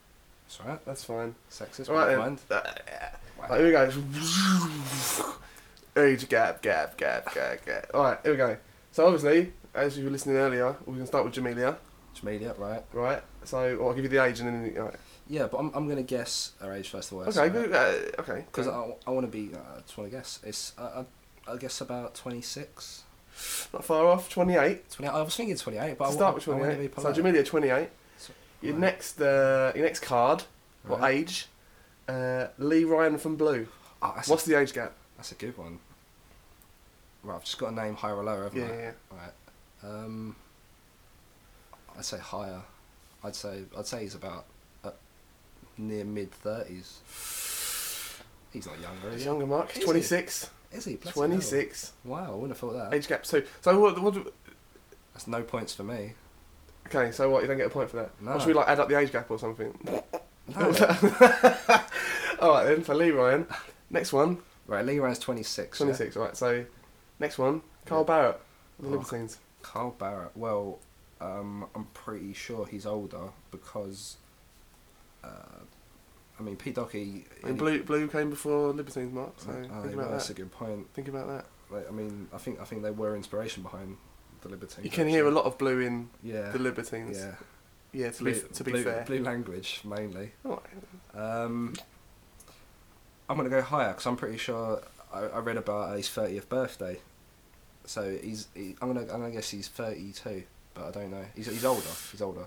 That's 0.48 0.62
right. 0.62 0.86
That's 0.86 1.04
fine. 1.04 1.36
Sexist. 1.52 1.90
Alright 1.90 2.18
Right, 2.18 2.38
then. 2.50 2.58
Uh, 2.58 2.72
Right, 3.40 3.58
here 3.62 3.68
we 3.68 3.72
go. 3.72 3.90
Age 5.98 6.28
gap, 6.28 6.62
gap, 6.62 6.98
gap, 6.98 7.34
gap, 7.34 7.66
gap. 7.66 7.90
Alright, 7.94 8.20
here 8.24 8.32
we 8.32 8.38
go. 8.38 8.58
So 8.92 9.06
obviously, 9.06 9.54
as 9.74 9.98
you 9.98 10.06
were 10.06 10.10
listening 10.12 10.36
earlier, 10.38 10.76
we 10.86 10.98
can 10.98 11.06
start 11.08 11.24
with 11.26 11.34
Jamelia, 11.34 11.78
Jamelia, 12.16 12.58
right? 12.60 12.84
right? 12.94 13.22
So 13.46 13.78
or 13.78 13.90
I'll 13.90 13.96
give 13.96 14.04
you 14.04 14.10
the 14.10 14.24
age 14.24 14.40
and 14.40 14.50
then 14.50 14.74
you, 14.74 14.82
right. 14.82 14.96
Yeah, 15.32 15.46
but 15.48 15.60
I'm, 15.60 15.72
I'm 15.76 15.86
going 15.86 15.98
to 15.98 16.04
guess 16.04 16.54
her 16.60 16.74
age 16.74 16.90
first 16.90 17.12
of 17.12 17.18
all. 17.20 17.24
Okay. 17.26 17.40
Uh, 17.72 18.22
okay. 18.22 18.46
Because. 18.52 18.68
I, 18.68 18.96
I 19.06 19.12
want 19.12 19.26
to 19.26 19.32
be. 19.32 19.54
Uh, 19.56 19.60
I 19.78 19.82
just 19.82 19.96
want 19.98 20.10
to 20.10 20.18
guess. 20.18 20.40
It's 20.44 20.74
uh, 20.78 21.04
I, 21.48 21.54
I 21.54 21.58
guess 21.58 21.80
about 21.82 22.16
26. 22.16 23.04
not 23.72 23.86
far 23.86 24.06
off. 24.08 24.28
Twenty-eight. 24.30 24.90
20, 24.92 25.08
I 25.14 25.22
was 25.22 25.36
thinking 25.36 25.56
28, 25.56 25.98
but 25.98 26.06
To 26.06 26.12
I, 26.12 26.14
start 26.14 26.36
with 26.36 26.48
I 26.48 26.52
want 26.52 26.64
to 26.64 26.70
twenty-eight. 26.88 27.00
So. 27.00 27.14
Jamelia, 27.14 27.46
twenty-eight. 27.46 27.90
So- 28.18 28.34
Your 28.62 28.74
right. 28.74 28.82
next, 28.82 29.22
uh, 29.22 29.72
your 29.76 29.86
next 29.86 30.00
card. 30.02 30.44
What 30.88 31.00
Right. 31.02 31.16
age? 31.16 31.48
Uh, 32.08 32.48
Lee 32.58 32.84
Ryan 32.86 33.18
from 33.20 33.36
Blue. 33.36 33.68
Oh, 34.02 34.20
What's 34.26 34.48
a, 34.48 34.50
the 34.50 34.60
age 34.60 34.74
gap? 34.74 34.94
that's 35.18 35.32
a 35.32 35.36
good 35.36 35.56
one. 35.58 35.80
Right, 37.22 37.36
I've 37.36 37.44
just 37.44 37.58
got 37.60 37.74
a 37.74 37.76
name 37.76 37.96
higher 37.96 38.16
or 38.16 38.24
lower, 38.24 38.46
haven't 38.46 38.60
Yeah, 38.62 38.66
I? 38.68 38.78
yeah, 38.78 38.92
Right. 39.12 39.32
Um, 39.84 40.36
I'd 41.98 42.06
say 42.06 42.18
higher. 42.18 42.62
I'd 43.24 43.36
say 43.36 43.64
I'd 43.78 43.86
say 43.86 44.02
he's 44.04 44.16
about 44.16 44.46
uh, 44.46 44.59
near 45.80 46.04
mid 46.06 46.32
thirties. 46.32 47.00
He's 48.54 48.66
not 48.66 48.80
younger. 48.80 49.12
He's 49.12 49.26
younger, 49.26 49.46
Mark. 49.46 49.72
Is 49.72 49.78
he? 49.78 49.84
Twenty-six. 49.84 50.50
Is 50.72 50.86
he? 50.86 50.96
Bloody 50.96 51.06
hell. 51.06 51.14
Twenty-six. 51.28 51.94
Wow, 52.04 52.26
I 52.28 52.30
wouldn't 52.32 52.50
have 52.52 52.58
thought 52.58 52.74
that. 52.74 52.94
Age 52.94 53.08
gap. 53.08 53.26
So, 53.26 53.42
so 53.62 53.80
what? 53.80 54.00
what 54.02 54.14
do- 54.14 54.32
That's 55.14 55.28
no 55.28 55.42
points 55.44 55.74
for 55.74 55.84
me. 55.84 56.14
okay, 56.88 57.12
so 57.12 57.30
what? 57.30 57.42
You 57.42 57.48
don't 57.48 57.58
get 57.58 57.68
a 57.68 57.72
point 57.72 57.90
for 57.90 57.98
that. 57.98 58.12
No. 58.22 58.34
Or 58.34 58.40
should 58.40 58.48
we 58.48 58.54
like 58.54 58.68
add 58.68 58.80
up 58.80 58.90
the 58.90 58.98
age 58.98 59.12
gap 59.12 59.30
or 59.32 59.40
something? 59.40 59.74
No. 59.86 60.04
All 62.40 62.52
right 62.52 62.66
then. 62.66 62.84
So 62.84 62.96
Lee 62.96 63.12
Ryan. 63.12 63.46
Next 63.90 64.14
one. 64.14 64.38
right, 64.68 64.86
Lee 64.86 65.00
Ryan's 65.00 65.20
26. 65.20 65.80
yeah? 65.80 65.86
26. 65.86 66.18
All 66.18 66.24
right. 66.24 66.38
So 66.38 66.66
next 67.20 67.38
one. 67.38 67.62
Carl 67.86 68.06
Barât. 68.06 68.36
The 68.80 68.88
Oh. 68.88 68.92
Libertines. 68.92 69.38
Carl 69.62 69.96
Barât. 70.00 70.30
Well, 70.36 70.80
um, 71.22 71.66
I'm 71.76 71.86
pretty 71.94 72.34
sure 72.34 72.66
he's 72.66 72.86
older 72.86 73.30
because, 73.52 74.18
Uh, 75.24 75.28
I 76.40 76.42
mean, 76.44 76.56
Pete 76.56 76.76
Doherty. 76.76 77.26
And 77.44 77.58
Blue 77.58 77.84
Blue 77.84 78.08
came 78.08 78.30
before 78.30 78.72
Libertines, 78.74 79.14
Mark. 79.14 79.34
So 79.38 79.50
Oh, 79.50 79.54
think 79.54 79.72
uh, 79.72 79.84
yeah, 79.88 79.94
about 79.94 80.12
that's 80.12 80.28
that. 80.28 80.38
a 80.38 80.42
good 80.42 80.52
point. 80.52 80.94
Think 80.94 81.08
about 81.10 81.28
that. 81.28 81.46
Like, 81.70 81.88
I 81.88 81.92
mean, 81.92 82.28
I 82.34 82.38
think 82.38 82.60
I 82.62 82.64
think 82.66 82.82
they 82.84 82.92
were 82.92 83.16
inspiration 83.16 83.62
behind 83.64 83.98
the 84.42 84.50
Libertines. 84.50 84.86
You 84.86 84.92
can 84.92 85.08
hear 85.08 85.28
a 85.28 85.32
lot 85.32 85.46
of 85.46 85.58
Blue 85.58 85.80
in 85.82 86.10
Yeah. 86.24 86.50
the 86.52 86.60
Libertines. 86.60 87.18
Yeah. 87.18 87.36
Yeah. 87.92 88.12
To 88.12 88.20
blue, 88.24 88.34
be 88.34 88.40
to 88.54 88.64
be 88.64 88.72
blue, 88.72 88.84
fair. 88.84 89.04
blue 89.06 89.24
language 89.24 89.82
mainly. 89.84 90.32
Oh, 90.46 90.62
right. 91.14 91.22
Um, 91.44 91.74
I'm 93.28 93.36
gonna 93.38 93.50
go 93.50 93.62
higher 93.62 93.90
because 93.90 94.06
I'm 94.06 94.16
pretty 94.16 94.38
sure 94.38 94.82
I, 95.14 95.20
I 95.22 95.40
read 95.40 95.58
about 95.58 95.96
his 95.98 96.08
30th 96.08 96.48
birthday. 96.50 97.00
So 97.86 98.18
he's. 98.22 98.48
He, 98.56 98.76
I'm 98.82 98.94
gonna. 98.94 99.02
I'm 99.02 99.20
gonna 99.22 99.32
guess 99.32 99.50
he's 99.50 99.68
32, 99.68 100.44
but 100.74 100.86
I 100.86 100.92
don't 100.92 101.12
know. 101.12 101.26
He's 101.36 101.48
he's 101.48 101.66
older. 101.66 101.82
He's 102.12 102.22
older. 102.22 102.46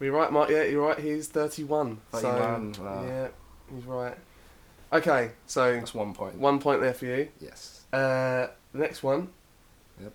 You're 0.00 0.12
right, 0.12 0.30
Mark. 0.30 0.50
Yeah, 0.50 0.64
you're 0.64 0.86
right. 0.86 0.98
He's 0.98 1.28
31. 1.28 1.98
31, 2.12 2.74
So, 2.74 2.82
wow. 2.82 3.04
yeah, 3.06 3.28
he's 3.74 3.84
right. 3.84 4.16
Okay, 4.92 5.32
so 5.46 5.74
That's 5.74 5.94
one 5.94 6.14
point. 6.14 6.36
one 6.38 6.58
point 6.60 6.80
there 6.80 6.94
for 6.94 7.06
you. 7.06 7.28
Yes. 7.40 7.84
Uh, 7.92 8.48
the 8.72 8.78
next 8.78 9.02
one. 9.02 9.28
Yep. 10.00 10.12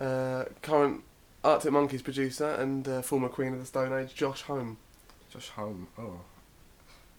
Uh, 0.00 0.44
current 0.62 1.02
Arctic 1.44 1.72
Monkeys 1.72 2.02
producer 2.02 2.50
and 2.50 2.86
uh, 2.86 3.02
former 3.02 3.28
Queen 3.28 3.52
of 3.54 3.60
the 3.60 3.66
Stone 3.66 3.92
Age, 3.98 4.14
Josh 4.14 4.42
Homme. 4.42 4.76
Josh 5.32 5.48
Homme. 5.50 5.88
Oh. 5.98 6.20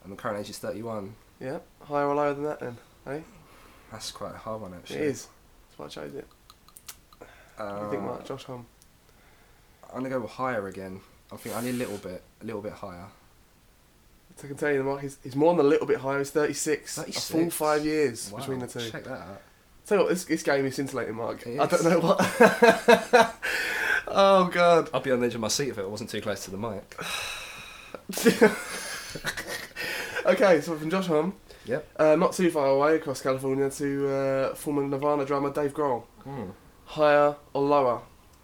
And 0.03 0.11
the 0.11 0.15
current 0.17 0.39
age 0.39 0.49
is 0.49 0.57
31. 0.59 1.15
Yeah, 1.39 1.59
higher 1.81 2.05
or 2.07 2.15
lower 2.15 2.33
than 2.33 2.43
that 2.43 2.59
then? 2.59 2.77
Hey, 3.05 3.23
That's 3.91 4.11
quite 4.11 4.35
a 4.35 4.37
hard 4.37 4.61
one 4.61 4.73
actually. 4.73 4.97
it 4.99 5.01
is. 5.07 5.27
That's 5.69 5.79
why 5.79 5.85
I 5.85 5.89
chose 6.07 6.13
it. 6.15 6.27
Uh, 7.21 7.25
What 7.71 7.79
do 7.79 7.85
you 7.85 7.91
think, 7.91 8.03
Mark? 8.03 8.25
Josh 8.25 8.43
Homme. 8.43 8.65
I'm 9.91 10.03
gonna 10.03 10.09
go 10.09 10.27
higher 10.27 10.67
again. 10.67 11.01
I 11.33 11.37
think 11.37 11.55
I 11.55 11.61
need 11.61 11.75
a 11.75 11.77
little 11.77 11.97
bit, 11.97 12.21
a 12.41 12.45
little 12.45 12.61
bit 12.61 12.73
higher. 12.73 13.05
So 14.35 14.45
I 14.45 14.47
can 14.47 14.57
tell 14.57 14.71
you, 14.71 14.83
Mark, 14.83 15.01
he's, 15.01 15.17
he's 15.23 15.35
more 15.35 15.55
than 15.55 15.65
a 15.65 15.69
little 15.69 15.87
bit 15.87 15.97
higher. 15.97 16.19
He's 16.19 16.31
36. 16.31 16.97
A 16.97 17.03
full 17.11 17.49
five 17.49 17.85
years 17.85 18.31
Wow, 18.31 18.39
between 18.39 18.59
the 18.59 18.67
two. 18.67 18.89
Check 18.89 19.03
that 19.05 19.19
out. 19.19 19.41
Tell 19.85 19.97
you 19.99 20.03
what, 20.05 20.09
this, 20.11 20.25
this 20.25 20.43
game 20.43 20.65
is 20.65 20.75
scintillating, 20.75 21.15
Mark. 21.15 21.45
It 21.45 21.59
I 21.59 21.65
don't 21.65 21.83
know 21.83 21.99
what. 21.99 22.19
oh, 24.07 24.49
God. 24.51 24.89
I'd 24.93 25.03
be 25.03 25.11
on 25.11 25.19
the 25.19 25.27
edge 25.27 25.35
of 25.35 25.41
my 25.41 25.49
seat 25.49 25.69
if 25.69 25.77
it 25.77 25.89
wasn't 25.89 26.09
too 26.09 26.21
close 26.21 26.43
to 26.45 26.51
the 26.51 26.57
mic. 26.57 26.95
okay, 30.25 30.61
so 30.61 30.75
from 30.77 30.89
Josh 30.89 31.07
Homme, 31.07 31.33
Yep. 31.65 31.87
uh, 31.97 32.15
not 32.15 32.33
too 32.33 32.49
far 32.51 32.67
away 32.67 32.95
across 32.95 33.21
California 33.21 33.69
to 33.69 34.09
uh, 34.09 34.55
former 34.55 34.83
Nirvana 34.87 35.25
drummer 35.25 35.51
Dave 35.51 35.73
Grohl. 35.73 36.03
Hmm. 36.23 36.49
Higher 36.85 37.35
or 37.53 37.61
lower 37.61 38.01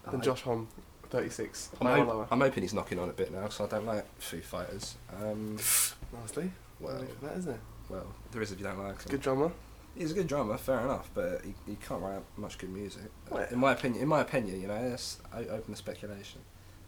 than 0.10 0.22
I- 0.22 0.24
Josh 0.24 0.42
Homme, 0.42 0.68
36. 1.10 1.70
I'm, 1.82 1.88
hop- 1.88 2.08
lower? 2.08 2.28
I'm 2.32 2.42
hoping 2.42 2.64
he's 2.64 2.74
knocking 2.74 3.00
on 3.00 3.10
a 3.10 3.14
bit 3.14 3.32
now 3.32 3.42
because 3.42 3.62
I 3.62 3.68
don't 3.68 3.86
like 3.86 4.06
Foo 4.22 4.42
Fighters. 4.42 4.96
Um, 5.22 5.56
Nicely. 6.14 6.52
well, 6.80 7.04
that 7.22 7.38
isn't 7.38 7.54
it? 7.54 7.60
well, 7.90 8.06
there 8.32 8.42
is 8.42 8.52
if 8.52 8.60
you 8.60 8.66
don't 8.66 8.78
like 8.80 9.02
him. 9.04 9.10
Good 9.12 9.22
drummer. 9.22 9.52
He's 9.98 10.12
a 10.12 10.14
good 10.14 10.28
drummer, 10.28 10.58
fair 10.58 10.80
enough, 10.82 11.10
but 11.16 11.42
he, 11.44 11.54
he 11.66 11.76
can't 11.76 12.02
write 12.02 12.22
much 12.38 12.58
good 12.58 12.70
music. 12.70 13.04
Well- 13.30 13.48
in 13.50 13.60
my 13.60 13.72
opinion, 13.74 14.02
in 14.04 14.08
my 14.08 14.22
opinion, 14.22 14.62
you 14.62 14.68
know, 14.68 14.90
that's 14.90 15.20
o- 15.34 15.38
open 15.40 15.74
to 15.74 15.76
speculation. 15.76 16.42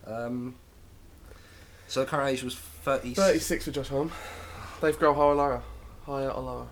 Um, 0.06 0.56
so 1.88 2.02
the 2.02 2.06
current 2.06 2.30
age 2.30 2.44
was 2.44 2.56
30. 2.56 3.16
36 3.16 3.66
for 3.66 3.72
Josh 3.72 3.90
Homme. 3.90 4.12
Dave 4.82 4.98
Grohl, 5.00 5.16
higher 5.16 5.26
or 5.26 5.36
lower? 5.36 5.64
Higher 6.06 6.30
or 6.30 6.42
lower? 6.42 6.68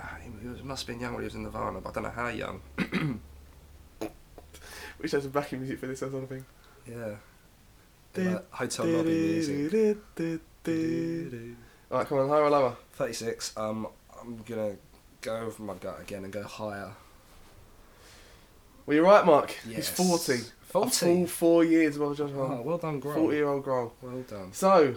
Ah, 0.00 0.16
he 0.22 0.48
was, 0.48 0.62
must 0.62 0.86
have 0.86 0.94
been 0.94 1.00
young 1.02 1.14
when 1.14 1.22
he 1.22 1.26
was 1.26 1.34
in 1.34 1.42
Nirvana, 1.42 1.80
but 1.80 1.90
I 1.90 1.92
don't 1.92 2.02
know 2.04 2.10
how 2.10 2.28
young. 2.28 2.60
We 5.00 5.08
should 5.08 5.16
have 5.18 5.22
some 5.24 5.32
backing 5.32 5.60
music 5.60 5.78
for 5.78 5.86
this 5.86 6.02
or 6.02 6.10
something. 6.10 6.44
Yeah. 6.86 7.14
Like 8.16 8.52
hotel 8.52 8.86
lobby 8.86 9.10
music. 9.10 9.98
Alright, 11.90 12.06
come 12.06 12.18
on, 12.18 12.28
higher 12.28 12.42
or 12.42 12.50
lower? 12.50 12.76
36. 12.94 13.56
Um, 13.56 13.86
I'm 14.20 14.38
gonna 14.48 14.76
go 15.20 15.46
with 15.46 15.60
my 15.60 15.74
gut 15.74 16.00
again 16.00 16.24
and 16.24 16.32
go 16.32 16.42
higher. 16.42 16.92
Well, 18.86 18.94
you're 18.94 19.04
right, 19.04 19.24
Mark. 19.24 19.54
Yes. 19.66 19.88
He's 19.88 19.88
40. 19.90 20.32
A 20.32 20.36
40. 20.72 20.90
full 20.90 21.26
four 21.26 21.64
years 21.64 21.96
above 21.96 22.16
Josh 22.16 22.30
Oh, 22.34 22.62
well 22.64 22.78
done, 22.78 23.00
Grohl. 23.00 23.14
40 23.14 23.36
year 23.36 23.48
old 23.48 23.64
Grohl. 23.64 23.92
Well 24.02 24.22
done. 24.22 24.52
So, 24.52 24.96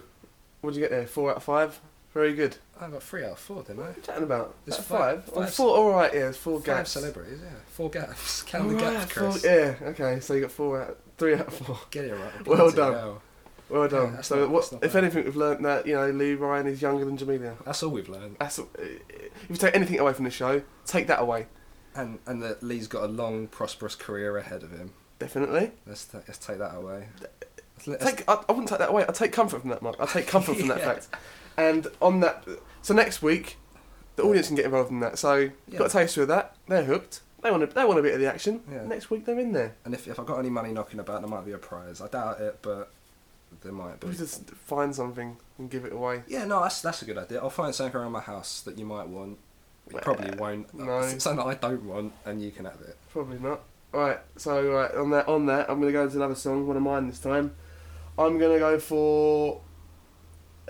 what 0.61 0.71
did 0.71 0.77
you 0.79 0.83
get 0.83 0.91
there? 0.91 1.05
Four 1.07 1.31
out 1.31 1.37
of 1.37 1.43
five? 1.43 1.79
Very 2.13 2.33
good. 2.33 2.57
I 2.79 2.89
got 2.89 3.01
three 3.03 3.23
out 3.23 3.31
of 3.31 3.39
four, 3.39 3.63
didn't 3.63 3.79
I? 3.79 3.81
What 3.83 3.89
are 3.91 3.95
you 3.95 4.01
chatting 4.03 4.23
about? 4.23 4.55
There's 4.65 4.79
Is 4.79 4.85
that 4.85 4.97
five- 4.97 5.25
five? 5.25 5.33
Five- 5.45 5.53
four, 5.53 5.77
alright, 5.77 6.13
yeah, 6.13 6.27
it's 6.29 6.37
four 6.37 6.57
Five 6.59 6.65
gaps. 6.65 6.91
celebrities, 6.91 7.39
yeah. 7.41 7.49
Four 7.67 7.89
gaps. 7.89 8.41
Count 8.47 8.69
the 8.69 8.75
Alright, 8.75 8.93
gaps, 8.99 9.11
four- 9.13 9.29
Chris. 9.31 9.43
yeah, 9.45 9.75
okay, 9.83 10.19
so 10.19 10.33
you 10.33 10.41
got 10.41 10.51
four 10.51 10.81
out, 10.81 10.97
three 11.17 11.35
out 11.35 11.47
of 11.47 11.53
four. 11.53 11.79
Get 11.91 12.05
it 12.05 12.13
right. 12.13 12.45
Well 12.47 12.71
done. 12.71 12.93
hell. 12.93 13.21
Well 13.69 13.87
done. 13.87 14.13
Yeah, 14.15 14.21
so, 14.21 14.35
not- 14.41 14.49
what, 14.49 14.73
if 14.81 14.93
bad. 14.93 15.03
anything, 15.03 15.23
we've 15.23 15.37
learnt 15.37 15.61
that, 15.63 15.87
you 15.87 15.93
know, 15.95 16.09
Lee 16.09 16.33
Ryan 16.33 16.67
is 16.67 16.81
younger 16.81 17.05
than 17.05 17.17
Jamelia. 17.17 17.55
That's 17.63 17.81
all 17.83 17.91
we've 17.91 18.09
learned. 18.09 18.35
That's, 18.39 18.59
all, 18.59 18.67
eh, 18.77 18.83
eh, 18.83 19.15
if 19.43 19.49
you 19.49 19.55
take 19.55 19.73
anything 19.75 19.97
away 19.99 20.11
from 20.11 20.25
the 20.25 20.31
show, 20.31 20.61
take 20.85 21.07
that 21.07 21.21
away. 21.21 21.47
And 21.95 22.19
and 22.25 22.41
that 22.43 22.61
Lee's 22.63 22.87
got 22.87 23.03
a 23.03 23.07
long, 23.07 23.47
prosperous 23.47 23.95
career 23.95 24.37
ahead 24.37 24.63
of 24.63 24.71
him. 24.71 24.93
Definitely. 25.19 25.71
Let's 25.85 26.05
ta- 26.05 26.19
let's 26.27 26.37
take 26.37 26.57
that 26.57 26.75
away. 26.75 27.07
Let's- 27.87 28.03
Take, 28.03 28.23
I, 28.29 28.33
I 28.47 28.51
wouldn't 28.51 28.67
take 28.69 28.79
that 28.79 28.89
away. 28.89 29.05
I 29.07 29.11
take 29.11 29.31
comfort 29.31 29.61
from 29.61 29.69
that, 29.71 29.81
Mark. 29.81 29.95
I 29.99 30.05
take 30.05 30.27
comfort 30.27 30.57
from 30.57 30.67
that 30.67 30.77
Yeah. 30.79 30.85
fact. 30.93 31.07
And 31.57 31.87
on 32.01 32.19
that, 32.21 32.45
so 32.81 32.93
next 32.93 33.21
week, 33.21 33.57
the 34.15 34.23
audience 34.23 34.47
can 34.47 34.55
get 34.55 34.65
involved 34.65 34.91
in 34.91 34.99
that. 35.01 35.17
So 35.19 35.35
you've 35.35 35.53
Yeah. 35.67 35.79
got 35.79 35.87
a 35.87 35.91
taster 35.91 36.21
of 36.23 36.27
that. 36.29 36.55
They're 36.67 36.83
hooked. 36.85 37.21
They 37.41 37.49
want 37.51 37.63
a, 37.63 37.67
they 37.67 37.83
want 37.85 37.99
a 37.99 38.03
bit 38.03 38.13
of 38.13 38.19
the 38.19 38.27
action. 38.27 38.61
Yeah. 38.71 38.85
Next 38.85 39.09
week 39.09 39.25
they're 39.25 39.39
in 39.39 39.51
there. 39.53 39.75
and 39.85 39.93
if 39.93 40.07
if 40.07 40.19
I 40.19 40.23
got 40.23 40.37
any 40.39 40.49
money 40.49 40.71
knocking 40.71 40.99
about, 40.99 41.21
there 41.21 41.29
might 41.29 41.45
be 41.45 41.51
a 41.53 41.57
prize. 41.57 41.99
I 42.01 42.07
doubt 42.07 42.39
it, 42.39 42.59
but 42.61 42.91
there 43.63 43.71
might 43.71 43.99
be. 43.99 44.07
We 44.07 44.15
just 44.15 44.49
find 44.51 44.95
something 44.95 45.37
and 45.57 45.69
give 45.69 45.83
it 45.85 45.91
away. 45.93 46.23
Yeah, 46.27 46.45
no, 46.45 46.61
that's 46.61 46.81
that's 46.81 47.01
a 47.01 47.05
good 47.05 47.17
idea. 47.17 47.39
I'll 47.41 47.49
find 47.49 47.73
something 47.73 47.99
around 47.99 48.11
my 48.11 48.21
house 48.21 48.61
that 48.61 48.77
you 48.77 48.85
might 48.85 49.07
want. 49.07 49.37
You 49.91 49.99
probably 49.99 50.37
won't. 50.37 50.71
no. 50.73 51.01
Something 51.17 51.37
that 51.45 51.47
I 51.47 51.55
don't 51.55 51.83
want, 51.83 52.13
and 52.25 52.41
you 52.41 52.51
can 52.51 52.65
have 52.65 52.79
it. 52.81 52.95
Probably 53.11 53.39
not. 53.39 53.61
Right. 53.91 54.19
So 54.37 54.71
right, 54.71 54.93
on 54.93 55.09
that 55.09 55.27
on 55.27 55.47
that, 55.47 55.69
I'm 55.69 55.79
gonna 55.81 55.91
go 55.91 56.03
into 56.03 56.15
another 56.17 56.35
song. 56.35 56.67
One 56.67 56.77
of 56.77 56.83
mine 56.83 57.07
this 57.07 57.19
time. 57.19 57.55
I'm 58.17 58.37
gonna 58.37 58.59
go 58.59 58.77
for 58.79 59.61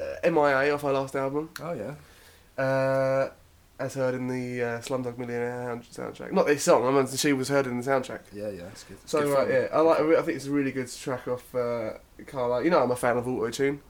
uh, 0.02 0.30
MIA 0.32 0.74
off 0.74 0.84
our 0.84 0.94
last 0.94 1.16
album. 1.16 1.50
Oh 1.62 1.74
yeah. 1.74 2.64
Uh, 2.64 3.30
as 3.80 3.96
heard 3.96 4.14
in 4.14 4.28
the 4.28 4.62
uh, 4.64 4.80
Slumdog 4.80 5.18
Millionaire 5.18 5.82
soundtrack. 5.92 6.32
Not 6.32 6.46
this 6.46 6.64
song. 6.64 6.86
I 6.86 6.92
mean, 6.92 7.08
she 7.08 7.34
was 7.34 7.50
heard 7.50 7.66
in 7.66 7.80
the 7.82 7.84
soundtrack. 7.90 8.20
Yeah, 8.32 8.50
yeah, 8.50 8.64
it's 8.72 8.84
good. 8.84 8.98
So 9.06 9.22
good 9.22 9.30
right, 9.34 9.48
fun. 9.48 9.50
yeah, 9.50 9.68
I 9.74 9.80
like. 9.82 10.00
I 10.20 10.22
think 10.22 10.36
it's 10.36 10.46
a 10.46 10.52
really 10.52 10.72
good 10.72 10.92
track 10.92 11.28
off 11.28 11.56
uh, 11.56 11.94
Kala. 12.28 12.64
You 12.64 12.70
know, 12.70 12.84
I'm 12.84 12.92
a 12.92 12.96
fan 12.96 13.18
of 13.18 13.28
auto 13.28 13.50
tune. 13.50 13.82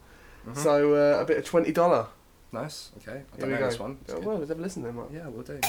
Mhm. 0.48 0.58
So 0.58 0.94
uh, 0.94 1.22
a 1.22 1.26
bit 1.26 1.38
of 1.38 1.46
twenty 1.46 1.72
dollar. 1.72 2.08
Nice. 2.54 2.92
Okay. 2.98 3.12
I 3.12 3.16
Here 3.16 3.24
don't 3.40 3.48
we 3.50 3.54
know 3.56 3.60
go. 3.60 3.70
this 3.70 3.80
one. 3.80 3.98
Oh, 4.10 4.20
well, 4.20 4.38
let's 4.38 4.50
have 4.50 4.60
a 4.60 4.62
listen 4.62 4.84
then, 4.84 4.96
Mark. 4.96 5.10
Yeah, 5.14 5.28
we'll 5.28 5.44
do. 5.44 5.60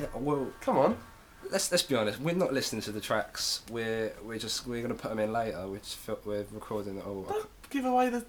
Yeah, 0.00 0.06
well, 0.14 0.48
Come 0.60 0.78
on. 0.78 0.96
let's 1.50 1.70
let's 1.70 1.82
be 1.82 1.94
honest. 1.94 2.20
We're 2.20 2.34
not 2.34 2.52
listening 2.52 2.82
to 2.82 2.92
the 2.92 3.00
tracks. 3.00 3.62
We're 3.70 4.12
we're 4.22 4.38
just 4.38 4.66
we're 4.66 4.82
gonna 4.82 4.94
put 4.94 5.08
them 5.10 5.18
in 5.18 5.32
later. 5.32 5.66
We're 5.68 5.78
just 5.78 5.96
fil- 5.96 6.20
we're 6.24 6.44
recording 6.52 6.98
it 6.98 7.06
all. 7.06 7.22
Don't 7.22 7.48
give 7.70 7.84
away 7.84 8.10
the. 8.10 8.24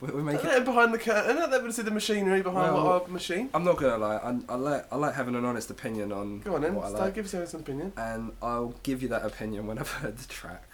We're, 0.00 0.08
we're 0.12 0.22
Let 0.22 0.34
making. 0.34 0.50
them 0.50 0.64
behind 0.64 0.92
the 0.92 0.98
curtain. 0.98 1.36
Let 1.36 1.50
them 1.50 1.70
see 1.70 1.82
the 1.82 1.90
machinery 1.90 2.42
behind 2.42 2.74
Well- 2.74 2.86
our 2.88 3.08
machine. 3.08 3.48
I'm 3.54 3.64
not 3.64 3.76
gonna 3.76 3.96
lie. 3.98 4.16
I, 4.16 4.38
I 4.48 4.54
like 4.56 4.92
I 4.92 4.96
like 4.96 5.14
having 5.14 5.34
an 5.36 5.44
honest 5.44 5.70
opinion 5.70 6.12
on 6.12 6.40
Go 6.40 6.56
on 6.56 6.62
then. 6.62 6.74
what 6.74 6.86
I 6.86 6.88
Start, 6.88 7.04
like, 7.04 7.14
give 7.14 7.24
us 7.26 7.32
an 7.34 7.38
honest 7.40 7.54
opinion. 7.54 7.92
and 7.96 8.32
I'll 8.42 8.74
give 8.82 9.02
you 9.02 9.08
that 9.08 9.24
opinion 9.24 9.66
when 9.66 9.78
I've 9.78 9.90
heard 9.90 10.18
the 10.18 10.26
track. 10.28 10.64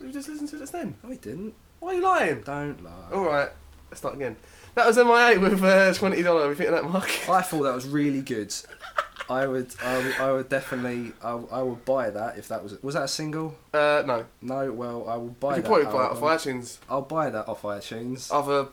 You 0.00 0.10
just 0.12 0.28
listen 0.28 0.46
to 0.48 0.56
it 0.56 0.58
just 0.60 0.72
then. 0.72 0.94
No, 1.02 1.10
we 1.10 1.16
didn't. 1.16 1.54
Why 1.80 1.92
are 1.92 1.94
you 1.94 2.02
lying? 2.02 2.40
Don't 2.42 2.82
lie. 2.82 3.08
All 3.12 3.24
right. 3.26 3.50
Let's 3.90 4.00
start 4.00 4.14
again. 4.14 4.36
That 4.74 4.86
was 4.86 4.96
MIA 4.96 5.38
with 5.40 5.62
uh, 5.62 5.92
twenty 5.94 6.22
dollar. 6.22 6.48
We 6.48 6.54
think 6.54 6.70
of 6.70 6.74
that, 6.76 6.90
Mark. 6.90 7.08
I 7.28 7.42
thought 7.42 7.62
that 7.62 7.74
was 7.74 7.86
really 7.86 8.20
good. 8.22 8.54
I 9.28 9.46
would, 9.46 9.74
I 9.82 9.96
would, 9.98 10.14
I 10.20 10.32
would 10.32 10.48
definitely, 10.48 11.12
I, 11.22 11.30
I 11.32 11.62
would 11.62 11.84
buy 11.84 12.10
that 12.10 12.38
if 12.38 12.46
that 12.48 12.62
was. 12.62 12.80
Was 12.82 12.94
that 12.94 13.02
a 13.04 13.08
single? 13.08 13.56
Uh, 13.74 14.02
no. 14.06 14.24
No. 14.40 14.72
Well, 14.72 15.08
I 15.08 15.16
will 15.16 15.28
buy 15.28 15.56
You 15.56 15.62
that. 15.62 15.68
could 15.68 15.82
probably 15.82 15.98
buy 15.98 16.04
it 16.06 16.10
off 16.12 16.22
album. 16.22 16.28
iTunes. 16.62 16.78
I'll 16.88 17.02
buy 17.02 17.30
that 17.30 17.48
off 17.48 17.62
iTunes. 17.62 18.30
Other 18.32 18.68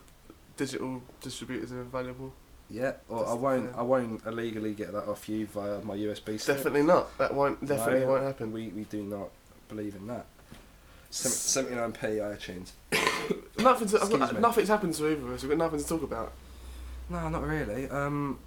digital 0.58 1.02
distributors 1.22 1.72
are 1.72 1.82
available. 1.82 2.34
yeah. 2.70 2.94
Or 3.10 3.28
I 3.28 3.34
won't. 3.34 3.76
I 3.76 3.82
won't 3.82 4.24
illegally 4.28 4.74
get 4.74 4.92
that 4.94 5.08
off 5.08 5.28
you 5.28 5.48
via 5.48 5.80
my 5.82 5.96
USB 5.98 6.40
stick. 6.40 6.58
Definitely 6.58 6.84
not. 6.84 7.18
That 7.18 7.34
won't. 7.34 7.66
Definitely 7.66 8.02
No, 8.02 8.08
won't 8.08 8.24
happen. 8.24 8.52
We, 8.54 8.68
we 8.70 8.84
do 8.84 9.02
not 9.04 9.30
believe 9.70 9.96
in 9.96 10.06
that. 10.08 10.26
Seventy 11.10 11.76
nine 11.76 11.92
p 11.92 12.08
iTunes. 12.08 12.72
Nothing. 13.60 13.88
To, 13.90 13.96
Excuse 13.98 14.34
me. 14.34 14.40
nothing's 14.40 14.68
happened 14.68 14.94
to 14.96 15.12
either 15.12 15.22
of 15.28 15.32
us. 15.34 15.42
We've 15.44 15.52
got 15.52 15.58
nothing 15.66 15.80
to 15.80 15.88
talk 15.88 16.02
about. 16.04 16.32
No, 17.10 17.30
not 17.30 17.44
really. 17.44 17.88
Um, 17.90 18.40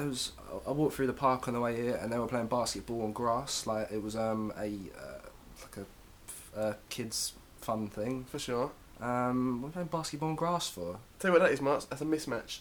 there 0.00 0.08
was 0.08 0.32
I 0.66 0.70
walked 0.72 0.94
through 0.94 1.06
the 1.06 1.12
park 1.12 1.46
on 1.48 1.54
the 1.54 1.60
way 1.60 1.76
here, 1.76 1.98
and 2.00 2.12
they 2.12 2.18
were 2.18 2.26
playing 2.26 2.46
basketball 2.46 3.02
on 3.02 3.12
grass. 3.12 3.66
Like 3.66 3.90
it 3.90 4.02
was 4.02 4.16
um 4.16 4.52
a 4.56 4.66
uh, 4.66 5.28
like 5.62 5.76
a 5.76 6.58
uh, 6.58 6.74
kids 6.88 7.34
fun 7.60 7.88
thing. 7.88 8.24
For 8.24 8.38
sure. 8.38 8.72
Um, 9.00 9.62
what 9.62 9.68
are 9.68 9.72
playing 9.72 9.88
basketball 9.88 10.30
on 10.30 10.34
grass 10.34 10.68
for? 10.68 10.98
Tell 11.18 11.30
you 11.30 11.32
what 11.32 11.42
that 11.42 11.52
is, 11.52 11.60
Mark. 11.60 11.88
That's 11.88 12.02
a 12.02 12.04
mismatch. 12.04 12.60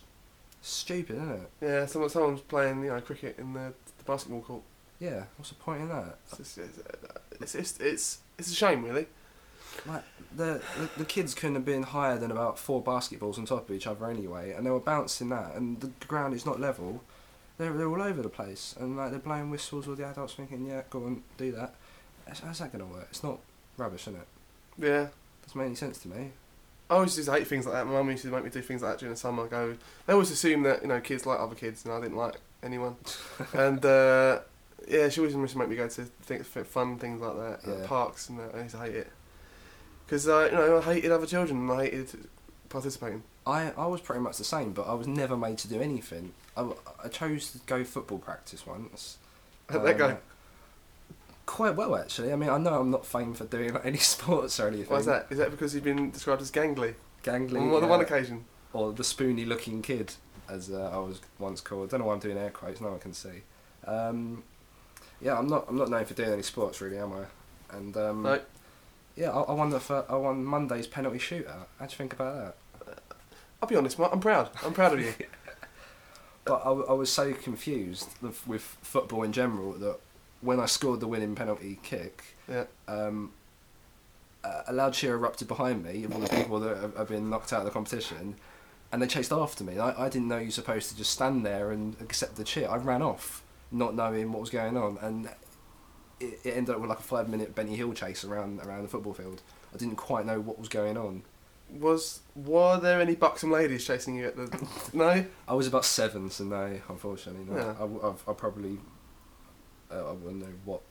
Stupid, 0.62 1.16
isn't 1.16 1.32
it? 1.32 1.50
Yeah, 1.62 1.86
someone 1.86 2.10
someone's 2.10 2.42
playing 2.42 2.84
you 2.84 2.90
know 2.90 3.02
cricket 3.02 3.38
in 3.40 3.54
the, 3.54 3.74
the 3.98 4.04
basketball 4.06 4.42
court. 4.42 4.64
Yeah. 5.00 5.24
What's 5.38 5.50
the 5.50 5.56
point 5.56 5.82
in 5.84 5.90
that? 5.90 6.18
It's 6.28 6.38
just, 6.38 6.58
it's, 6.58 7.56
it's 7.56 7.80
it's 7.80 8.18
it's 8.38 8.52
a 8.52 8.56
shame, 8.56 8.84
really. 8.84 9.08
Like 9.86 10.04
the, 10.36 10.62
the 10.78 10.90
the 10.98 11.06
kids 11.06 11.34
couldn't 11.34 11.56
have 11.56 11.66
been 11.66 11.84
higher 11.84 12.18
than 12.18 12.32
about 12.32 12.60
four 12.60 12.84
basketballs 12.84 13.38
on 13.38 13.46
top 13.46 13.70
of 13.70 13.76
each 13.76 13.88
other 13.88 14.10
anyway, 14.10 14.52
and 14.52 14.66
they 14.66 14.72
were 14.72 14.80
bouncing 14.80 15.30
that, 15.30 15.56
and 15.56 15.80
the 15.80 15.92
ground 16.08 16.34
is 16.34 16.46
not 16.46 16.60
level. 16.60 17.02
They're 17.60 17.74
they're 17.74 17.88
all 17.90 18.02
over 18.02 18.22
the 18.24 18.30
place, 18.30 18.74
and 18.80 18.98
like 18.98 19.12
they're 19.12 19.20
blowing 19.20 19.52
whistles 19.52 19.86
with 19.86 20.00
the 20.00 20.06
adults 20.06 20.34
thinking, 20.34 20.66
yeah, 20.66 20.82
go 20.90 21.04
on, 21.04 21.22
do 21.38 21.52
that. 21.52 21.76
How's, 22.28 22.40
how's 22.40 22.60
that 22.60 22.72
gonna 22.72 22.86
work? 22.88 23.08
It's 23.12 23.22
not 23.24 23.38
rubbish, 23.78 24.04
isn't 24.08 24.16
it? 24.16 24.28
Yeah. 24.78 25.08
Doesn't 25.44 25.58
make 25.60 25.66
any 25.68 25.76
sense 25.76 25.98
to 26.00 26.08
me. 26.08 26.32
I 26.90 26.96
always 26.96 27.16
used 27.18 27.28
to 27.30 27.36
hate 27.36 27.48
things 27.48 27.66
like 27.66 27.76
that. 27.76 27.86
My 27.86 27.92
mum 27.92 28.10
used 28.10 28.24
to 28.24 28.30
make 28.30 28.44
me 28.44 28.50
do 28.50 28.62
things 28.62 28.82
like 28.82 28.94
that 28.94 29.00
during 29.00 29.14
the 29.14 29.20
summer. 29.20 29.46
Go, 29.48 29.76
they 30.08 30.14
always 30.14 30.32
assume 30.32 30.64
that 30.64 30.82
you 30.82 30.88
know 30.88 31.00
kids 31.02 31.26
like 31.26 31.40
other 31.40 31.54
kids, 31.54 31.84
and 31.86 31.94
I 31.94 32.00
didn't 32.02 32.18
like 32.18 32.36
anyone. 32.64 32.96
and 33.54 33.86
uh, 33.86 34.40
yeah, 34.88 35.10
she 35.10 35.20
always 35.20 35.36
used 35.36 35.52
to 35.54 35.60
make 35.60 35.70
me 35.70 35.76
go 35.76 35.88
to 35.90 36.04
things, 36.24 36.48
fun 36.48 36.98
things 36.98 37.20
like 37.22 37.36
that, 37.36 37.60
Yeah. 37.68 37.86
parks, 37.88 38.30
and 38.30 38.40
that. 38.40 38.56
I 38.56 38.62
used 38.64 38.76
to 38.76 38.82
hate 38.82 38.96
it 38.96 39.12
because 40.06 40.28
uh, 40.30 40.48
you 40.50 40.58
know 40.58 40.78
I 40.78 40.82
hated 40.82 41.12
other 41.12 41.26
children 41.28 41.60
and 41.60 41.72
I 41.72 41.84
hated 41.86 42.08
participating. 42.70 43.22
I, 43.50 43.72
I 43.78 43.86
was 43.88 44.02
pretty 44.02 44.22
much 44.22 44.38
the 44.38 44.44
same, 44.44 44.72
but 44.74 44.84
I 44.88 44.94
was 44.94 45.08
never 45.08 45.36
made 45.38 45.58
to 45.60 45.68
do 45.68 45.82
anything. 45.82 46.34
I, 46.56 46.70
I 47.04 47.08
chose 47.08 47.52
to 47.52 47.60
go 47.66 47.84
football 47.84 48.18
practice 48.20 48.66
once. 48.66 49.18
How'd 49.70 49.84
that 49.86 49.98
go? 49.98 50.10
Um, 50.10 50.18
Quite 51.46 51.76
well, 51.76 51.96
actually. 51.96 52.32
I 52.32 52.36
mean, 52.36 52.50
I 52.50 52.58
know 52.60 52.80
I'm 52.80 52.92
not 52.92 53.06
famed 53.06 53.38
for 53.38 53.46
doing 53.46 53.74
like, 53.74 53.86
any 53.92 53.98
sports 53.98 54.60
or 54.60 54.68
anything. 54.68 54.88
Why's 54.88 55.06
that? 55.08 55.28
Is 55.32 55.40
that 55.40 55.50
because 55.52 55.74
you've 55.74 55.84
been 55.84 56.12
described 56.12 56.42
as 56.42 56.52
gangly 56.52 56.94
Gangly. 57.24 57.60
on 57.60 57.68
more 57.70 57.80
than 57.82 57.90
one 57.90 58.02
occasion? 58.02 58.46
or 58.72 58.94
the 58.94 59.04
spoony 59.04 59.46
looking 59.46 59.82
kid, 59.82 60.14
as 60.48 60.70
uh, 60.70 60.92
I 60.94 60.98
was 61.00 61.20
once 61.40 61.60
called. 61.60 61.90
don't 61.90 62.02
know 62.02 62.06
why 62.06 62.14
I'm 62.14 62.20
doing 62.20 62.38
air 62.38 62.52
quotes. 62.52 62.80
No 62.82 62.90
one 62.90 63.00
can 63.00 63.14
see. 63.14 63.42
Um, 63.88 64.44
yeah, 65.20 65.38
I'm 65.40 65.48
not. 65.48 65.66
I'm 65.68 65.76
not 65.78 65.90
known 65.90 66.06
for 66.06 66.14
doing 66.14 66.30
any 66.32 66.44
sports, 66.44 66.82
really, 66.82 67.00
am 67.00 67.14
I? 67.14 67.76
And 67.76 67.98
um, 67.98 68.22
No. 68.24 68.40
yeah, 69.16 69.32
I, 69.32 69.42
I 69.42 69.52
won 69.54 69.72
the 69.72 70.06
I 70.08 70.16
won 70.16 70.46
Monday's 70.46 70.86
penalty 70.86 71.18
shootout. 71.18 71.66
How'd 71.80 71.92
you 71.92 71.98
think 71.98 72.14
about 72.14 72.36
that? 72.36 72.56
I'll 73.62 73.70
be 73.70 73.76
honest, 73.76 74.00
Mark. 74.00 74.12
I'm 74.14 74.20
proud. 74.20 74.50
I'm 74.64 74.74
proud 74.74 74.94
of 74.94 75.02
you. 75.02 75.14
But 76.46 76.64
I 76.66 76.94
was 76.94 77.12
so 77.12 77.32
confused 77.34 78.10
with, 78.24 78.48
with 78.48 78.62
football 78.82 79.22
in 79.22 79.32
general 79.34 79.74
that 79.74 80.00
when 80.42 80.60
I 80.60 80.66
scored 80.66 81.00
the 81.00 81.06
winning 81.08 81.36
penalty 81.36 81.78
kick, 81.84 82.24
Yeah. 82.50 82.64
um, 82.88 83.34
uh, 84.44 84.64
a 84.66 84.74
loud 84.74 84.94
cheer 84.94 85.14
erupted 85.14 85.48
behind 85.48 85.84
me 85.84 86.06
of 86.06 86.14
all 86.14 86.20
the 86.20 86.30
people 86.30 86.60
that 86.62 86.78
have, 86.78 86.98
have 86.98 87.08
been 87.10 87.30
knocked 87.30 87.54
out 87.54 87.60
of 87.60 87.66
the 87.66 87.72
competition, 87.72 88.36
and 88.92 89.00
they 89.00 89.06
chased 89.06 89.32
after 89.32 89.64
me. 89.64 89.78
I, 89.78 90.06
I 90.06 90.10
didn't 90.10 90.28
know 90.28 90.38
you're 90.40 90.50
supposed 90.50 90.90
to 90.90 90.98
just 90.98 91.12
stand 91.12 91.46
there 91.46 91.70
and 91.70 91.96
accept 92.02 92.36
the 92.38 92.44
cheer. 92.44 92.68
I 92.68 92.78
ran 92.78 93.04
off, 93.04 93.44
not 93.72 93.94
knowing 93.94 94.32
what 94.32 94.42
was 94.42 94.50
going 94.50 94.76
on, 94.76 94.98
and 95.02 95.30
it, 96.20 96.40
it 96.44 96.56
ended 96.58 96.74
up 96.74 96.82
with 96.82 96.90
like 96.90 97.00
a 97.00 97.04
five 97.04 97.30
minute 97.30 97.54
Benny 97.54 97.76
Hill 97.76 97.94
chase 97.94 98.24
around 98.24 98.60
around 98.62 98.82
the 98.84 98.90
football 98.90 99.14
field. 99.14 99.44
I 99.72 99.78
didn't 99.78 99.98
quite 99.98 100.26
know 100.26 100.40
what 100.40 100.58
was 100.58 100.70
going 100.70 100.98
on. 100.98 101.22
Was 101.78 102.22
were 102.36 102.80
there 102.80 103.00
any 103.02 103.16
buxom 103.16 103.52
ladies 103.52 103.86
chasing 103.86 104.16
you 104.16 104.26
at 104.28 104.36
the? 104.36 104.68
no. 104.94 105.26
I 105.48 105.54
was 105.54 105.68
about 105.68 105.86
seven, 105.86 106.30
so 106.32 106.44
no, 106.46 106.80
unfortunately, 106.90 107.46
no. 107.48 107.58
Yeah. 107.58 107.76
I, 107.80 108.08
I've- 108.10 108.24
I 108.28 108.34
probably 108.34 108.78
uh, 109.92 110.10
I 110.10 110.12
wouldn't 110.14 110.42
know 110.42 110.54
what 110.66 110.82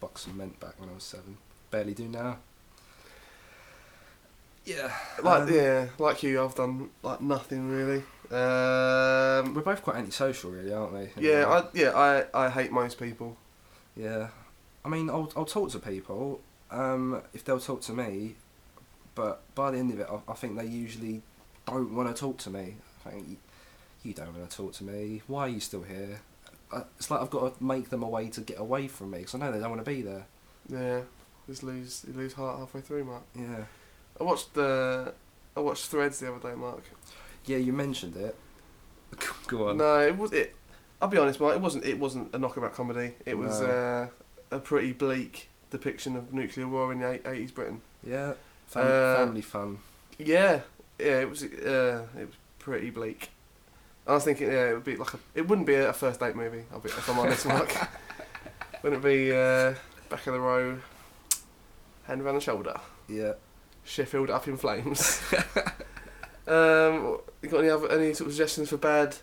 buxom 0.00 0.36
meant 0.36 0.58
back 0.60 0.80
when 0.80 0.88
I 0.88 0.92
was 0.94 1.04
seven. 1.04 1.36
Barely 1.70 1.94
do 1.94 2.08
now. 2.08 2.38
Yeah, 4.64 4.92
Like 5.22 5.42
um, 5.42 5.52
yeah, 5.54 5.86
like 5.98 6.22
you, 6.22 6.42
I've 6.44 6.54
done 6.54 6.90
like 7.02 7.20
nothing 7.20 7.68
really. 7.70 8.02
Um, 8.30 9.54
We're 9.54 9.62
both 9.62 9.82
quite 9.82 9.96
antisocial, 9.96 10.50
really, 10.50 10.72
aren't 10.72 10.92
we? 10.92 11.08
yeah, 11.28 11.46
I 11.48 11.64
yeah 11.72 11.90
I, 11.96 12.46
I 12.46 12.50
hate 12.50 12.70
most 12.70 12.98
people. 12.98 13.36
Yeah, 13.96 14.28
I 14.84 14.88
mean, 14.88 15.08
I'll 15.10 15.32
I'll 15.34 15.44
talk 15.46 15.70
to 15.70 15.78
people 15.78 16.40
um, 16.70 17.22
if 17.32 17.44
they'll 17.44 17.58
talk 17.58 17.80
to 17.82 17.92
me, 17.92 18.36
but 19.20 19.54
by 19.54 19.70
the 19.70 19.78
end 19.78 19.92
of 19.92 20.00
it, 20.00 20.06
I, 20.10 20.32
I 20.32 20.34
think 20.34 20.56
they 20.56 20.66
usually 20.66 21.22
don't 21.66 21.94
want 21.94 22.14
to 22.14 22.18
talk 22.18 22.38
to 22.38 22.50
me. 22.50 22.76
I 23.06 23.10
think 23.10 23.28
you, 23.28 23.36
you 24.02 24.14
don't 24.14 24.34
want 24.34 24.48
to 24.48 24.56
talk 24.56 24.72
to 24.74 24.84
me. 24.84 25.22
Why 25.26 25.42
are 25.42 25.48
you 25.48 25.60
still 25.60 25.82
here? 25.82 26.20
Uh, 26.72 26.82
It's 26.98 27.10
like 27.10 27.20
I've 27.20 27.30
got 27.30 27.58
to 27.58 27.64
make 27.64 27.90
them 27.90 28.02
a 28.02 28.08
way 28.08 28.28
to 28.30 28.40
get 28.40 28.58
away 28.58 28.88
from 28.88 29.10
me 29.10 29.18
because 29.18 29.34
I 29.34 29.38
know 29.38 29.52
they 29.52 29.58
don't 29.60 29.70
want 29.70 29.84
to 29.84 29.90
be 29.90 30.02
there. 30.02 30.26
Yeah, 30.68 31.00
just 31.48 31.62
lose 31.62 32.04
you 32.06 32.14
lose 32.14 32.32
heart 32.34 32.58
halfway 32.58 32.80
through, 32.80 33.04
Mark. 33.04 33.22
Yeah, 33.34 33.64
I 34.20 34.24
watched 34.24 34.54
the 34.54 35.12
I 35.56 35.60
watched 35.60 35.86
Threads 35.86 36.20
the 36.20 36.32
other 36.34 36.48
day, 36.50 36.54
Mark. 36.54 36.82
yeah, 37.44 37.56
you 37.58 37.72
mentioned 37.72 38.16
it. 38.16 38.36
Go 39.48 39.68
on. 39.68 39.76
No, 39.78 39.98
it 40.00 40.16
was 40.16 40.32
it. 40.32 40.54
I'll 41.02 41.08
be 41.08 41.18
honest, 41.18 41.40
Mark. 41.40 41.56
It 41.56 41.60
wasn't 41.60 41.84
it 41.84 41.98
wasn't 41.98 42.34
a 42.34 42.38
knockabout 42.38 42.72
comedy. 42.74 43.14
It 43.26 43.36
was 43.36 43.60
No. 43.60 43.66
uh, 43.66 44.56
a 44.56 44.60
pretty 44.60 44.92
bleak 44.92 45.48
depiction 45.70 46.16
of 46.16 46.32
nuclear 46.32 46.68
war 46.68 46.92
in 46.92 47.00
the 47.00 47.28
eighties 47.28 47.50
Britain. 47.52 47.80
Yeah, 48.06 48.34
fam- 48.70 48.86
Uh, 48.86 49.16
family 49.16 49.42
fun. 49.42 49.78
Yeah, 50.18 50.60
yeah, 50.98 51.20
it 51.20 51.28
was. 51.30 51.42
Uh, 51.42 52.06
it 52.18 52.26
was 52.26 52.36
pretty 52.58 52.90
bleak. 52.90 53.30
I 54.06 54.14
was 54.14 54.24
thinking, 54.24 54.48
yeah, 54.48 54.70
it 54.70 54.74
would 54.74 54.84
be 54.84 54.96
like 54.96 55.14
a. 55.14 55.18
It 55.34 55.46
wouldn't 55.48 55.66
be 55.66 55.74
a 55.74 55.92
first 55.92 56.18
date 56.20 56.34
movie. 56.36 56.64
I'll 56.72 56.80
be, 56.80 56.88
if 56.88 57.08
I'm 57.08 57.18
honest, 57.18 57.46
Mark. 57.46 57.72
wouldn't 58.82 59.04
it 59.04 59.08
be 59.08 59.30
uh, 59.32 59.74
back 60.08 60.26
of 60.26 60.32
the 60.34 60.40
row, 60.40 60.78
hand 62.04 62.22
around 62.22 62.34
the 62.36 62.40
shoulder, 62.40 62.74
Yeah, 63.08 63.32
Sheffield 63.84 64.30
up 64.30 64.48
in 64.48 64.56
flames. 64.56 65.20
Um, 66.46 67.18
you 67.42 67.48
got 67.48 67.58
any 67.60 67.68
other 67.70 67.88
any 67.92 68.12
sort 68.12 68.26
of 68.28 68.32
suggestions 68.34 68.70
for 68.70 68.76
bad? 68.76 69.14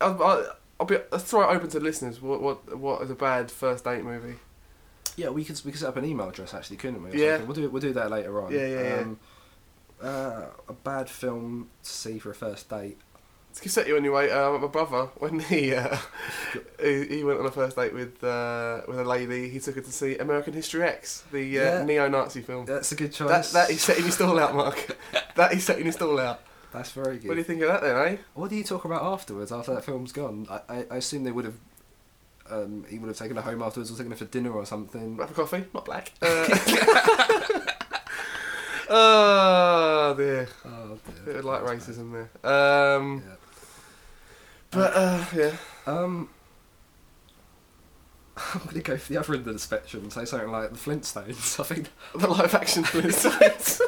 I'll, 0.00 0.20
I'll, 0.20 0.56
I'll 0.80 0.86
be 0.86 0.96
I'll 1.12 1.18
throw 1.20 1.48
it 1.48 1.54
open 1.54 1.68
to 1.70 1.78
listeners. 1.80 2.20
What 2.20 2.42
what 2.42 2.76
what 2.76 3.02
is 3.02 3.10
a 3.10 3.14
bad 3.14 3.52
first 3.52 3.84
date 3.84 4.02
movie? 4.02 4.36
Yeah, 5.16 5.28
we 5.28 5.44
could 5.44 5.60
we 5.64 5.70
could 5.72 5.80
set 5.80 5.88
up 5.88 5.96
an 5.96 6.04
email 6.04 6.28
address 6.28 6.54
actually, 6.54 6.76
couldn't 6.78 7.02
we? 7.02 7.20
Yeah. 7.20 7.38
something? 7.38 7.46
We'll 7.48 7.54
do 7.56 7.70
we'll 7.70 7.82
do 7.82 7.92
that 7.92 8.10
later 8.10 8.42
on. 8.42 8.52
Yeah, 8.52 8.66
yeah, 8.66 8.82
yeah. 8.82 9.00
Um, 9.02 9.18
uh, 10.02 10.46
a 10.68 10.72
bad 10.72 11.08
film 11.08 11.68
to 11.82 11.90
see 11.90 12.18
for 12.18 12.30
a 12.30 12.34
first 12.34 12.68
date. 12.68 12.98
To 13.54 13.68
set 13.68 13.86
you 13.86 13.98
anyway, 13.98 14.30
uh, 14.30 14.58
my 14.58 14.66
brother 14.66 15.10
when 15.18 15.38
he, 15.40 15.74
uh, 15.74 15.98
he 16.82 17.04
he 17.06 17.24
went 17.24 17.38
on 17.38 17.44
a 17.44 17.50
first 17.50 17.76
date 17.76 17.92
with 17.92 18.24
uh, 18.24 18.80
with 18.88 18.98
a 18.98 19.04
lady, 19.04 19.50
he 19.50 19.60
took 19.60 19.74
her 19.74 19.82
to 19.82 19.92
see 19.92 20.16
American 20.16 20.54
History 20.54 20.82
X, 20.82 21.24
the 21.30 21.58
uh, 21.58 21.62
Yeah. 21.62 21.84
neo-Nazi 21.84 22.40
film. 22.40 22.64
That's 22.64 22.92
a 22.92 22.94
good 22.94 23.12
choice. 23.12 23.52
That 23.52 23.68
that 23.68 23.70
is 23.70 23.82
setting 23.82 24.04
your 24.04 24.12
stall 24.12 24.38
out, 24.38 24.54
Mark. 24.54 24.96
that 25.34 25.52
is 25.52 25.64
setting 25.64 25.84
your 25.84 25.92
stall 25.92 26.18
out. 26.18 26.40
That's 26.72 26.92
very 26.92 27.18
good. 27.18 27.28
What 27.28 27.34
do 27.34 27.40
you 27.40 27.44
think 27.44 27.60
of 27.60 27.68
that 27.68 27.82
then, 27.82 27.96
eh? 28.14 28.16
What 28.32 28.48
do 28.48 28.56
you 28.56 28.64
talk 28.64 28.86
about 28.86 29.02
afterwards 29.02 29.52
after 29.52 29.74
that 29.74 29.84
film's 29.84 30.12
gone? 30.12 30.46
I, 30.48 30.60
I, 30.70 30.86
I 30.92 30.96
assume 30.96 31.24
they 31.24 31.32
would 31.32 31.44
have. 31.44 31.56
Um, 32.52 32.84
he 32.88 32.98
would 32.98 33.08
have 33.08 33.16
taken 33.16 33.36
her 33.36 33.42
home 33.42 33.62
afterwards 33.62 33.90
or 33.90 33.96
taken 33.96 34.10
her 34.10 34.16
for 34.16 34.26
dinner 34.26 34.50
or 34.52 34.66
something. 34.66 35.16
Black 35.16 35.28
for 35.30 35.34
coffee, 35.34 35.64
not 35.72 35.84
black. 35.84 36.12
Uh, 38.88 38.94
oh 38.94 40.14
dear, 40.18 40.48
Oh, 40.66 40.98
dear. 41.14 41.24
bit 41.24 41.36
of 41.36 41.44
light 41.44 41.64
That's 41.64 41.86
bad. 41.86 41.96
racism 41.96 42.12
there. 42.42 42.96
Um, 42.96 43.22
Yeah. 43.26 43.34
but 44.70 44.92
uh, 44.94 45.24
yeah, 45.34 45.56
Um, 45.86 46.28
I'm 48.36 48.60
going 48.64 48.74
to 48.74 48.80
go 48.82 48.96
for 48.98 49.12
the 49.12 49.18
other 49.18 49.34
end 49.34 49.46
of 49.46 49.52
the 49.54 49.58
spectrum 49.58 50.02
and 50.04 50.12
say 50.12 50.24
something 50.24 50.50
like 50.50 50.70
the 50.72 50.76
Flintstones. 50.76 51.60
I 51.60 51.62
think 51.64 51.88
the 52.14 52.26
live 52.28 52.54
action 52.54 52.82
Flintstones. 52.84 53.80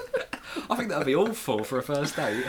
I 0.71 0.77
think 0.77 0.89
that'd 0.89 1.07
be 1.07 1.15
awful 1.17 1.65
for 1.65 1.79
a 1.79 1.83
first 1.83 2.17
date. 2.17 2.47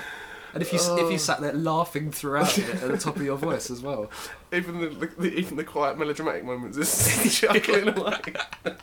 And 0.55 0.61
if 0.63 0.71
you 0.71 0.79
s 0.79 0.87
if 0.87 0.99
Oh. 1.03 1.09
you 1.09 1.17
sat 1.19 1.41
there 1.41 1.51
laughing 1.53 2.11
throughout 2.11 2.57
it 2.57 2.69
at 2.81 2.89
the 2.89 2.97
top 2.97 3.17
of 3.17 3.21
your 3.21 3.35
voice 3.37 3.69
as 3.69 3.81
well. 3.81 4.09
even 4.53 4.79
the, 4.79 4.87
the, 4.87 5.07
the 5.19 5.33
even 5.37 5.57
the 5.57 5.65
quiet 5.65 5.97
melodramatic 5.99 6.45
moments 6.45 6.77
is 6.77 7.39
chuckling 7.39 7.89
away. 7.89 8.21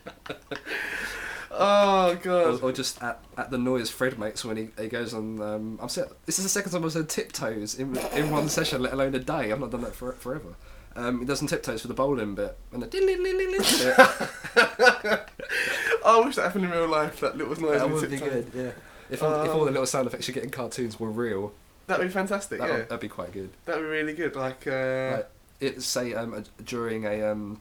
oh 1.51 2.15
god. 2.23 2.63
or 2.63 2.73
just 2.73 3.03
at, 3.03 3.25
at 3.39 3.51
the 3.51 3.57
noise 3.59 3.89
Fred 3.91 4.19
makes 4.19 4.45
when 4.45 4.57
he, 4.59 4.69
he 4.79 4.89
goes 4.89 5.15
on. 5.15 5.41
Um, 5.41 5.79
I'm 5.83 5.89
set, 5.89 6.09
This 6.27 6.39
is 6.39 6.45
the 6.45 6.51
second 6.51 6.73
time 6.73 6.85
I've 6.85 6.93
said 6.93 7.09
tiptoes 7.09 7.75
in 7.75 7.97
in 8.15 8.31
one 8.31 8.49
session, 8.51 8.83
let 8.83 8.93
alone 8.93 9.15
a 9.15 9.19
day. 9.19 9.51
I've 9.51 9.61
not 9.61 9.71
done 9.71 9.83
that 9.83 9.95
for 9.95 10.13
forever. 10.13 10.55
Um, 10.95 11.21
he 11.21 11.25
does 11.25 11.39
some 11.39 11.49
tiptoes 11.49 11.81
for 11.81 11.89
the 11.89 11.95
bowling 11.95 12.35
bit 12.35 12.55
and 12.71 12.83
the 12.83 12.87
bit. 12.87 13.97
I 16.05 16.21
wish 16.23 16.37
that 16.37 16.43
happened 16.43 16.67
in 16.67 16.71
real 16.71 16.87
life. 16.89 17.21
That 17.21 17.39
little 17.39 17.59
noise. 17.59 17.81
that 17.81 17.89
would 17.91 18.11
be 18.11 18.19
good. 18.19 18.51
Yeah. 18.55 18.73
If 19.13 19.23
all, 19.23 19.43
if 19.43 19.51
all 19.51 19.61
the 19.61 19.67
Um, 19.69 19.73
little 19.75 19.87
sound 19.87 20.07
effects 20.07 20.27
you 20.29 20.35
get 20.35 20.43
in 20.45 20.51
cartoons 20.51 20.99
were 20.99 21.11
real, 21.11 21.53
That'd 21.87 22.07
be 22.07 22.13
fantastic. 22.13 22.59
that 22.61 22.69
yeah, 22.69 22.77
would 22.79 22.89
that'd 22.89 23.01
be 23.01 23.09
quite 23.09 23.33
good. 23.33 23.51
that'd 23.65 23.83
be 23.83 23.89
really 23.89 24.15
good. 24.15 24.35
Like, 24.37 24.67
uh, 24.67 25.17
Like, 25.17 25.31
it 25.61 25.83
say 25.83 26.15
um, 26.15 26.33
a, 26.35 26.43
during 26.63 27.05
a 27.05 27.23
um, 27.31 27.61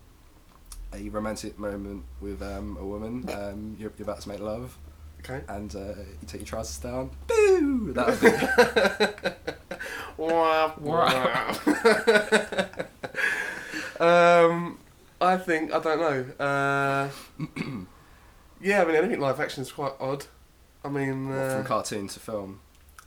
a 0.94 1.10
romantic 1.10 1.58
moment 1.60 2.04
with 2.22 2.42
um, 2.42 2.78
a 2.80 2.86
woman, 2.86 3.30
um, 3.34 3.76
you're, 3.80 3.92
you're 3.98 4.04
about 4.10 4.22
to 4.22 4.30
make 4.30 4.40
love, 4.40 4.78
okay. 5.20 5.42
and 5.48 5.76
uh, 5.76 5.80
you 6.22 6.28
take 6.28 6.42
your 6.42 6.48
trousers 6.48 6.78
down. 6.78 7.10
Boo! 7.28 7.94
That 7.94 8.08
would 8.08 8.22
be 10.18 10.18
wow! 10.24 10.74
Wow! 10.80 11.56
um, 14.00 14.78
I 15.20 15.38
think 15.38 15.74
I 15.74 15.80
don't 15.80 16.00
know. 16.00 16.46
Uh, 16.46 17.10
yeah, 18.62 18.82
I 18.82 18.86
mean 18.86 18.96
anything 18.96 19.20
live 19.20 19.40
action 19.40 19.62
is 19.64 19.72
quite 19.72 19.94
odd. 20.00 20.26
I 20.84 20.90
mean, 20.90 21.30
what, 21.30 21.38
uh, 21.38 21.56
from 21.58 21.66
cartoon 21.66 22.08
to 22.08 22.20
film. 22.20 22.60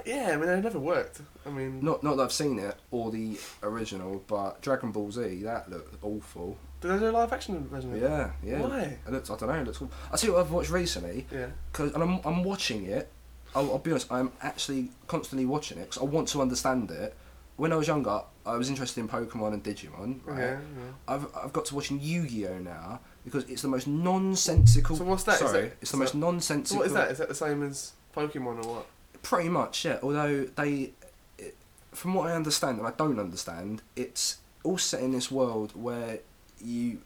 yeah, 0.05 0.31
I 0.33 0.37
mean 0.37 0.49
it 0.49 0.63
never 0.63 0.79
worked. 0.79 1.21
I 1.47 1.51
mean, 1.51 1.81
Not 1.85 2.03
not 2.03 2.17
that 2.17 2.23
I've 2.25 2.33
seen 2.33 2.59
it 2.59 2.77
or 2.91 3.11
the 3.11 3.39
original, 3.63 4.23
but 4.27 4.61
Dragon 4.63 4.93
Ball 4.93 5.11
Z 5.11 5.43
that 5.43 5.71
looked 5.71 6.03
awful. 6.03 6.57
did 6.81 6.91
they 6.93 6.99
do 6.99 7.11
a 7.11 7.13
live 7.13 7.33
action 7.33 7.67
version? 7.69 7.93
of 7.93 8.03
it? 8.03 8.03
Yeah, 8.03 8.31
yeah. 8.43 8.61
Why? 8.61 8.99
It 9.07 9.13
looks, 9.13 9.31
I 9.31 9.37
don't 9.37 9.49
know. 9.49 9.55
It 9.57 9.67
looks. 9.67 9.83
I 10.13 10.17
see 10.17 10.31
what 10.31 10.41
I've 10.41 10.51
watched 10.51 10.71
recently. 10.71 11.27
Yeah. 11.33 11.47
Cause, 11.73 11.93
and 11.95 12.03
I'm, 12.03 12.21
I'm 12.25 12.45
watching 12.45 12.87
it. 12.87 13.11
I'll, 13.55 13.71
I'll 13.73 13.79
be 13.79 13.91
honest, 13.93 14.11
I'm 14.13 14.33
actually 14.43 14.91
constantly 15.07 15.47
watching 15.47 15.79
it 15.79 15.91
because 15.91 15.99
I 15.99 16.05
want 16.05 16.29
to 16.29 16.43
understand 16.43 16.91
it. 16.91 17.15
When 17.57 17.73
I 17.73 17.77
was 17.77 17.87
younger, 17.87 18.21
I 18.45 18.57
was 18.57 18.69
interested 18.69 19.01
in 19.01 19.09
Pokemon 19.09 19.53
and 19.55 19.63
Digimon. 19.63 20.21
Right? 20.25 20.39
Yeah, 20.41 20.51
yeah. 20.51 20.93
I've, 21.07 21.27
I've 21.37 21.53
got 21.53 21.65
to 21.67 21.75
watching 21.77 22.01
Yu-Gi-Oh 22.01 22.59
now 22.59 22.99
because 23.25 23.45
it's 23.49 23.63
the 23.63 23.69
most 23.69 23.87
nonsensical. 23.87 24.97
So 24.97 25.05
what's 25.05 25.25
that? 25.25 25.39
Sorry, 25.39 25.63
that- 25.63 25.77
it's 25.81 25.91
the 25.91 25.97
most 25.97 26.13
So 26.13 26.19
nonsensical. 26.19 26.79
what 26.79 26.87
is 26.87 26.93
that? 26.93 27.11
Is 27.11 27.19
that 27.19 27.29
the 27.29 27.35
same 27.35 27.63
as 27.63 27.93
Pokemon 28.15 28.65
or 28.65 28.75
what? 28.77 28.87
Pretty 29.23 29.49
much, 29.49 29.85
yeah. 29.85 29.99
Although 30.03 30.45
they, 30.45 30.93
it, 31.39 31.57
from 31.93 32.15
what 32.15 32.29
I 32.31 32.35
understand, 32.35 32.79
and 32.79 32.87
I 32.87 32.93
don't 32.93 33.19
understand, 33.19 33.83
it's 33.97 34.39
all 34.63 34.79
set 34.79 35.01
in 35.01 35.13
this 35.13 35.31
world 35.31 35.73
where 35.75 36.19
you, 36.61 37.01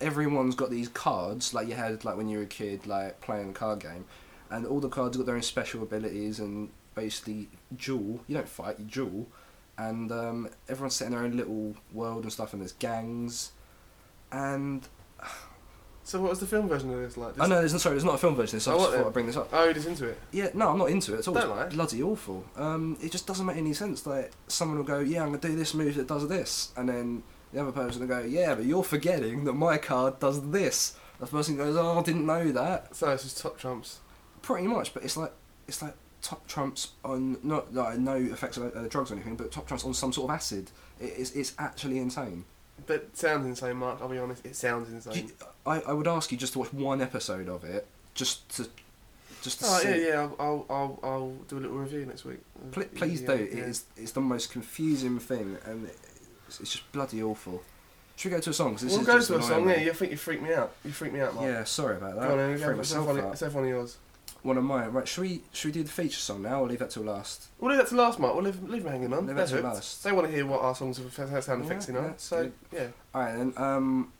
everyone's 0.00 0.54
got 0.54 0.70
these 0.70 0.88
cards 0.88 1.52
like 1.54 1.66
you 1.68 1.74
had 1.74 2.04
like 2.04 2.16
when 2.16 2.28
you 2.28 2.38
were 2.38 2.44
a 2.44 2.46
kid, 2.46 2.86
like 2.86 3.20
playing 3.20 3.50
a 3.50 3.52
card 3.52 3.80
game, 3.80 4.04
and 4.50 4.66
all 4.66 4.78
the 4.80 4.88
cards 4.88 5.16
got 5.16 5.26
their 5.26 5.34
own 5.34 5.42
special 5.42 5.82
abilities 5.82 6.38
and 6.38 6.70
basically 6.94 7.48
duel. 7.76 8.20
You 8.28 8.36
don't 8.36 8.48
fight, 8.48 8.78
you 8.78 8.84
duel, 8.84 9.26
and 9.76 10.12
um, 10.12 10.48
everyone's 10.68 10.94
set 10.94 11.06
in 11.06 11.12
their 11.12 11.22
own 11.22 11.36
little 11.36 11.74
world 11.92 12.22
and 12.22 12.32
stuff, 12.32 12.52
and 12.52 12.62
there's 12.62 12.72
gangs, 12.72 13.50
and 14.30 14.86
So 16.06 16.20
what 16.20 16.28
was 16.30 16.40
the 16.40 16.46
film 16.46 16.68
version 16.68 16.92
of 16.92 17.00
this 17.00 17.16
like? 17.16 17.40
I 17.40 17.46
know 17.46 17.60
there's 17.60 17.80
sorry, 17.80 17.94
there's 17.94 18.04
not 18.04 18.16
a 18.16 18.18
film 18.18 18.36
version. 18.36 18.56
Of 18.56 18.58
this, 18.58 18.64
so 18.64 18.72
I 18.72 18.74
Oh, 18.74 18.78
just 18.78 18.90
what 18.90 18.98
thought? 18.98 19.06
I'd 19.06 19.12
bring 19.14 19.26
this 19.26 19.36
up. 19.36 19.48
Oh, 19.52 19.64
you're 19.64 19.72
just 19.72 19.88
into 19.88 20.06
it. 20.06 20.18
Yeah, 20.32 20.48
no, 20.52 20.68
I'm 20.68 20.78
not 20.78 20.90
into 20.90 21.14
it. 21.14 21.18
It's 21.18 21.28
all 21.28 21.34
Don't 21.34 21.48
lie. 21.48 21.66
bloody 21.68 22.02
awful. 22.02 22.44
Um, 22.56 22.98
it 23.02 23.10
just 23.10 23.26
doesn't 23.26 23.46
make 23.46 23.56
any 23.56 23.72
sense. 23.72 24.06
Like 24.06 24.30
someone 24.46 24.76
will 24.76 24.84
go, 24.84 25.00
"Yeah, 25.00 25.22
I'm 25.22 25.28
gonna 25.28 25.38
do 25.38 25.56
this 25.56 25.72
move 25.74 25.94
that 25.94 26.06
does 26.06 26.28
this," 26.28 26.72
and 26.76 26.88
then 26.88 27.22
the 27.54 27.62
other 27.62 27.72
person 27.72 28.00
will 28.00 28.08
go, 28.08 28.20
"Yeah, 28.20 28.54
but 28.54 28.66
you're 28.66 28.84
forgetting 28.84 29.44
that 29.44 29.54
my 29.54 29.78
card 29.78 30.18
does 30.20 30.50
this." 30.50 30.94
The 31.20 31.26
person 31.26 31.56
goes, 31.56 31.74
"Oh, 31.74 31.98
I 31.98 32.02
didn't 32.02 32.26
know 32.26 32.52
that." 32.52 32.94
So 32.94 33.08
it's 33.10 33.22
just 33.22 33.38
top 33.38 33.56
trumps. 33.58 34.00
Pretty 34.42 34.66
much, 34.66 34.92
but 34.92 35.04
it's 35.04 35.16
like 35.16 35.32
it's 35.66 35.80
like 35.80 35.94
top 36.20 36.46
trumps 36.46 36.88
on 37.02 37.38
not 37.42 37.72
like 37.74 37.98
no 37.98 38.14
effects 38.16 38.58
of 38.58 38.76
uh, 38.76 38.88
drugs 38.88 39.10
or 39.10 39.14
anything, 39.14 39.36
but 39.36 39.50
top 39.50 39.66
trumps 39.66 39.84
on 39.84 39.94
some 39.94 40.12
sort 40.12 40.28
of 40.30 40.34
acid. 40.36 40.70
It, 41.00 41.14
it's 41.16 41.30
it's 41.30 41.54
actually 41.58 41.98
insane. 41.98 42.44
But 42.86 42.94
it 42.96 43.16
sounds 43.16 43.46
insane, 43.46 43.76
Mark. 43.76 43.98
I'll 44.00 44.08
be 44.08 44.18
honest. 44.18 44.44
It 44.44 44.56
sounds 44.56 44.90
insane. 44.90 45.26
you- 45.28 45.46
I, 45.66 45.80
I 45.80 45.92
would 45.92 46.08
ask 46.08 46.30
you 46.30 46.36
just 46.38 46.52
to 46.54 46.58
watch 46.58 46.72
one 46.74 47.00
episode 47.00 47.48
of 47.48 47.64
it, 47.64 47.86
just 48.14 48.46
to 48.56 48.68
just 49.42 49.60
to 49.60 49.66
Oh 49.68 49.78
see. 49.78 49.88
yeah, 49.88 50.06
yeah. 50.08 50.20
I'll, 50.20 50.36
I'll, 50.38 50.66
I'll, 50.70 51.00
I'll 51.02 51.30
do 51.48 51.56
a 51.58 51.60
little 51.60 51.76
review 51.78 52.04
next 52.06 52.24
week. 52.24 52.38
Pl- 52.72 52.84
please 52.94 53.22
Yeah, 53.22 53.36
do. 53.36 53.48
yeah. 53.52 53.64
It's 53.64 53.84
it's 53.96 54.12
the 54.12 54.20
most 54.20 54.50
confusing 54.52 55.18
thing, 55.18 55.56
and 55.64 55.88
it's, 56.48 56.60
it's 56.60 56.72
just 56.72 56.90
bloody 56.92 57.22
awful. 57.22 57.62
Should 58.16 58.30
we 58.30 58.36
go 58.36 58.40
to 58.42 58.50
a 58.50 58.52
song? 58.52 58.74
this 58.74 58.84
We'll 58.84 59.00
is 59.00 59.06
go 59.06 59.20
to 59.20 59.38
a 59.38 59.42
song. 59.42 59.66
me. 59.66 59.72
Yeah, 59.72 59.80
you 59.80 59.92
think 59.92 60.12
you 60.12 60.16
freaked 60.18 60.42
me 60.42 60.52
out. 60.52 60.72
You 60.84 60.92
freaked 60.92 61.14
me 61.14 61.20
out, 61.20 61.34
Mark. 61.34 61.46
Yeah, 61.46 61.64
sorry 61.64 61.96
about 61.96 62.14
that. 62.16 62.28
Go 62.28 62.32
on, 62.32 62.38
then, 62.38 62.50
Freak 62.58 62.60
go, 62.70 62.76
let's, 62.76 62.92
have 62.92 63.00
myself 63.04 63.18
out. 63.18 63.28
let's 63.30 63.40
have 63.40 63.54
one 63.54 63.64
of 63.64 63.70
yours. 63.70 63.96
One 64.44 64.56
of 64.58 64.62
mine. 64.64 64.92
Right, 64.92 65.08
should 65.08 65.22
we 65.22 65.42
should 65.52 65.68
we 65.68 65.72
do 65.72 65.82
the 65.82 65.90
feature 65.90 66.18
song 66.20 66.42
now, 66.42 66.60
or 66.60 66.68
leave 66.68 66.78
that 66.78 66.90
till 66.90 67.02
last? 67.02 67.48
We'll 67.58 67.70
leave 67.72 67.80
that 67.80 67.88
to 67.88 67.96
last, 67.96 68.18
Mark. 68.20 68.34
We'll 68.34 68.44
leave, 68.44 68.62
leave 68.62 68.82
them 68.84 68.92
hanging 68.92 69.12
on. 69.12 69.26
Leave 69.26 69.36
that 69.36 69.48
to 69.48 69.54
hooked. 69.54 69.64
last. 69.64 70.04
They 70.04 70.12
want 70.12 70.26
to 70.28 70.32
hear 70.32 70.46
what 70.46 70.60
our 70.60 70.74
songs 70.74 70.98
have 70.98 71.42
sound 71.44 71.64
effects 71.64 71.88
in 71.88 71.94
yeah, 71.96 72.12
So 72.18 72.52
yeah. 72.70 72.88
All 73.14 73.22
right, 73.22 73.32
then. 73.36 73.52
Um, 73.56 74.12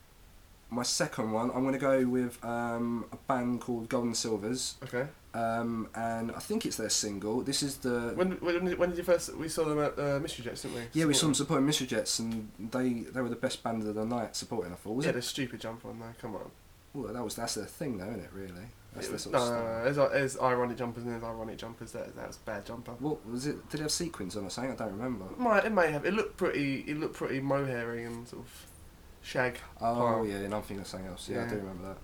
my 0.71 0.83
second 0.83 1.31
one, 1.31 1.51
I'm 1.55 1.61
going 1.61 1.75
to 1.75 1.79
go 1.79 2.05
with 2.07 2.43
um, 2.45 3.05
a 3.13 3.17
band 3.17 3.61
called 3.61 3.89
Golden 3.89 4.13
Silvers, 4.15 4.75
Okay. 4.83 5.07
um, 5.35 5.89
and 5.95 6.33
I 6.33 6.41
think 6.41 6.67
it's 6.67 6.79
their 6.79 6.89
single. 6.89 7.43
This 7.43 7.63
is 7.63 7.77
the 7.77 8.13
When 8.17 8.33
when 8.41 8.65
did, 8.65 8.79
when 8.79 8.89
did 8.89 8.99
you 8.99 9.05
first? 9.05 9.37
We 9.37 9.49
saw 9.49 9.65
them 9.65 9.79
at 9.79 9.97
uh, 9.99 10.19
Mystery 10.21 10.47
Jets, 10.47 10.63
didn't 10.63 10.77
we? 10.79 10.83
yeah, 10.95 11.05
we 11.05 11.15
saw 11.15 11.27
them 11.27 11.35
supporting 11.35 11.67
Mystery 11.67 11.87
Jets, 11.87 12.19
and 12.19 12.51
they 12.59 13.05
they 13.13 13.21
were 13.21 13.29
the 13.29 13.37
best 13.37 13.63
band 13.63 13.87
of 13.87 13.95
the 13.95 14.05
night 14.07 14.35
supporting. 14.35 14.73
I 14.73 14.77
thought 14.77 14.95
was 14.97 15.05
yeah, 15.05 15.11
it? 15.11 15.15
the 15.17 15.23
stupid 15.23 15.61
jump 15.61 15.85
on 15.85 16.01
there. 16.01 16.17
Come 16.21 16.35
on. 16.35 16.51
Well, 16.95 17.13
that 17.13 17.23
was 17.23 17.37
that's 17.37 17.55
their 17.55 17.67
thing, 17.67 17.99
though, 17.99 18.09
isn't 18.09 18.21
it? 18.21 18.31
Really, 18.35 18.53
that's 18.95 19.07
It 19.07 19.11
their 19.11 19.19
sort 19.19 19.33
no, 19.35 19.43
of 19.43 19.49
no, 19.51 19.59
no, 19.59 19.65
no. 19.65 19.93
There's, 19.93 20.13
there's 20.13 20.39
ironic 20.41 20.77
jumpers 20.77 21.03
and 21.05 21.13
there's 21.13 21.25
ironic 21.25 21.57
jumpers. 21.59 21.93
That 21.93 22.15
that 22.17 22.27
was 22.29 22.37
a 22.37 22.41
bad 22.41 22.65
jumper. 22.67 22.93
What 22.99 23.27
was 23.29 23.47
it? 23.47 23.69
Did 23.71 23.81
it 23.81 23.83
have 23.85 23.93
sequins 23.93 24.37
on 24.37 24.45
or 24.45 24.51
something? 24.51 24.73
I 24.73 24.77
don't 24.77 24.93
remember. 24.93 25.27
It 25.27 25.39
might 25.39 25.65
it 25.65 25.73
may 25.73 25.91
have. 25.91 26.05
It 26.07 26.15
looked 26.15 26.37
pretty. 26.37 26.81
It 26.87 26.99
looked 26.99 27.15
pretty 27.15 27.41
mohairy 27.41 28.07
and 28.07 28.27
sort 28.29 28.43
of 28.45 28.67
shag. 29.23 29.59
Oh 29.81 29.95
Pile. 29.95 30.27
yeah, 30.27 30.37
and 30.37 30.55
I'm 30.55 30.63
thinking 30.63 30.81
of 30.81 30.87
something 30.87 31.09
else. 31.09 31.29
Yeah, 31.29 31.45
I 31.45 31.49
do 31.49 31.57
remember 31.57 31.89
that. 31.89 31.97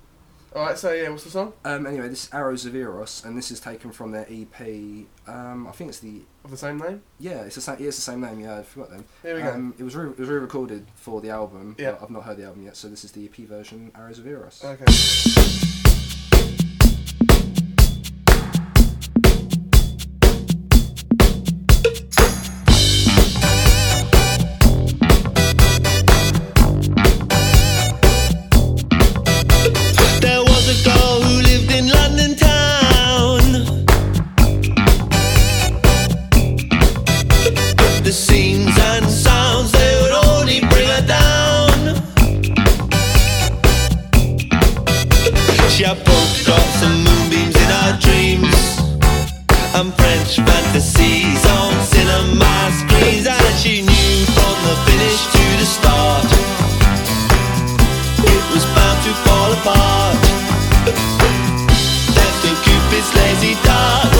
All 0.58 0.66
right. 0.66 0.76
So 0.76 0.92
yeah, 0.92 1.08
what's 1.10 1.22
the 1.22 1.30
song 1.30 1.52
Um, 1.64 1.86
anyway, 1.86 2.08
this 2.08 2.24
is 2.24 2.34
Arrows 2.34 2.66
of 2.66 2.74
Eros, 2.74 3.22
and 3.24 3.38
this 3.38 3.52
is 3.52 3.60
taken 3.60 3.92
from 3.92 4.10
their 4.10 4.26
EP. 4.28 4.60
Um, 5.28 5.68
I 5.68 5.70
think 5.70 5.90
it's 5.90 6.00
the 6.00 6.22
of 6.44 6.50
the 6.50 6.56
same 6.56 6.78
name? 6.78 7.02
yeah, 7.20 7.42
it's 7.42 7.54
the 7.54 7.60
same. 7.60 7.76
Yeah, 7.78 7.86
it's 7.86 7.96
the 7.98 8.02
same 8.02 8.20
name. 8.20 8.40
Yeah, 8.40 8.58
I 8.58 8.62
forgot 8.64 8.90
them. 8.90 9.04
Here 9.22 9.36
we 9.36 9.42
go. 9.42 9.52
Um, 9.52 9.74
it 9.78 9.84
was 9.84 9.94
re- 9.94 10.10
it 10.10 10.18
was 10.18 10.28
re-recorded 10.28 10.86
for 10.96 11.20
the 11.20 11.30
album. 11.30 11.76
Yeah. 11.78 11.92
but 11.92 12.02
I've 12.02 12.10
not 12.10 12.24
heard 12.24 12.36
the 12.38 12.46
album 12.46 12.64
yet, 12.64 12.76
so 12.76 12.88
this 12.88 13.04
is 13.04 13.12
the 13.12 13.26
EP 13.26 13.36
version, 13.46 13.92
Arrows 13.94 14.18
of 14.18 14.26
Eros. 14.26 14.64
Okay. 14.64 15.39
at 50.56 50.72
the 50.72 50.80
seas 50.80 51.44
on 51.58 51.72
cinema 51.82 52.54
screens, 52.80 53.26
and 53.26 53.54
she 53.58 53.82
knew 53.82 54.24
from 54.36 54.56
the 54.66 54.74
finish 54.86 55.18
to 55.34 55.44
the 55.60 55.66
start 55.76 56.26
it 58.34 58.44
was 58.52 58.64
bound 58.76 58.98
to 59.06 59.12
fall 59.24 59.50
apart. 59.58 60.20
Left 62.16 62.38
the 62.44 62.52
Cupid's 62.64 63.10
lazy 63.14 63.54
dart. 63.64 64.19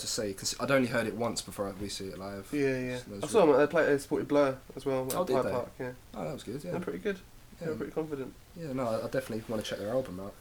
To 0.00 0.06
say 0.06 0.28
Because 0.28 0.54
I'd 0.60 0.70
only 0.70 0.88
heard 0.88 1.06
it 1.06 1.14
once 1.14 1.40
before 1.42 1.72
we 1.80 1.88
see 1.88 2.06
it 2.06 2.18
live. 2.18 2.48
Yeah, 2.52 2.78
yeah. 2.78 2.96
So 2.98 3.04
I 3.22 3.26
saw 3.26 3.46
them. 3.46 3.56
They 3.58 3.66
played. 3.66 3.88
They 3.88 3.98
supported 3.98 4.28
Blur 4.28 4.56
as 4.76 4.84
well. 4.86 5.06
Oh, 5.14 5.20
at 5.22 5.26
did 5.26 5.36
Hyde 5.36 5.44
they? 5.46 5.50
Park. 5.50 5.70
Yeah, 5.78 5.90
Oh, 6.14 6.24
that 6.24 6.32
was 6.34 6.42
good. 6.42 6.62
Yeah, 6.64 6.70
they're 6.72 6.80
pretty 6.80 6.98
good. 6.98 7.18
yeah, 7.60 7.66
They're 7.68 7.76
pretty 7.76 7.92
confident. 7.92 8.32
yeah. 8.56 8.72
No, 8.72 8.88
I 8.88 9.08
definitely 9.08 9.42
want 9.48 9.62
to 9.64 9.68
check 9.70 9.78
their 9.78 9.90
album 9.90 10.20
out. 10.20 10.34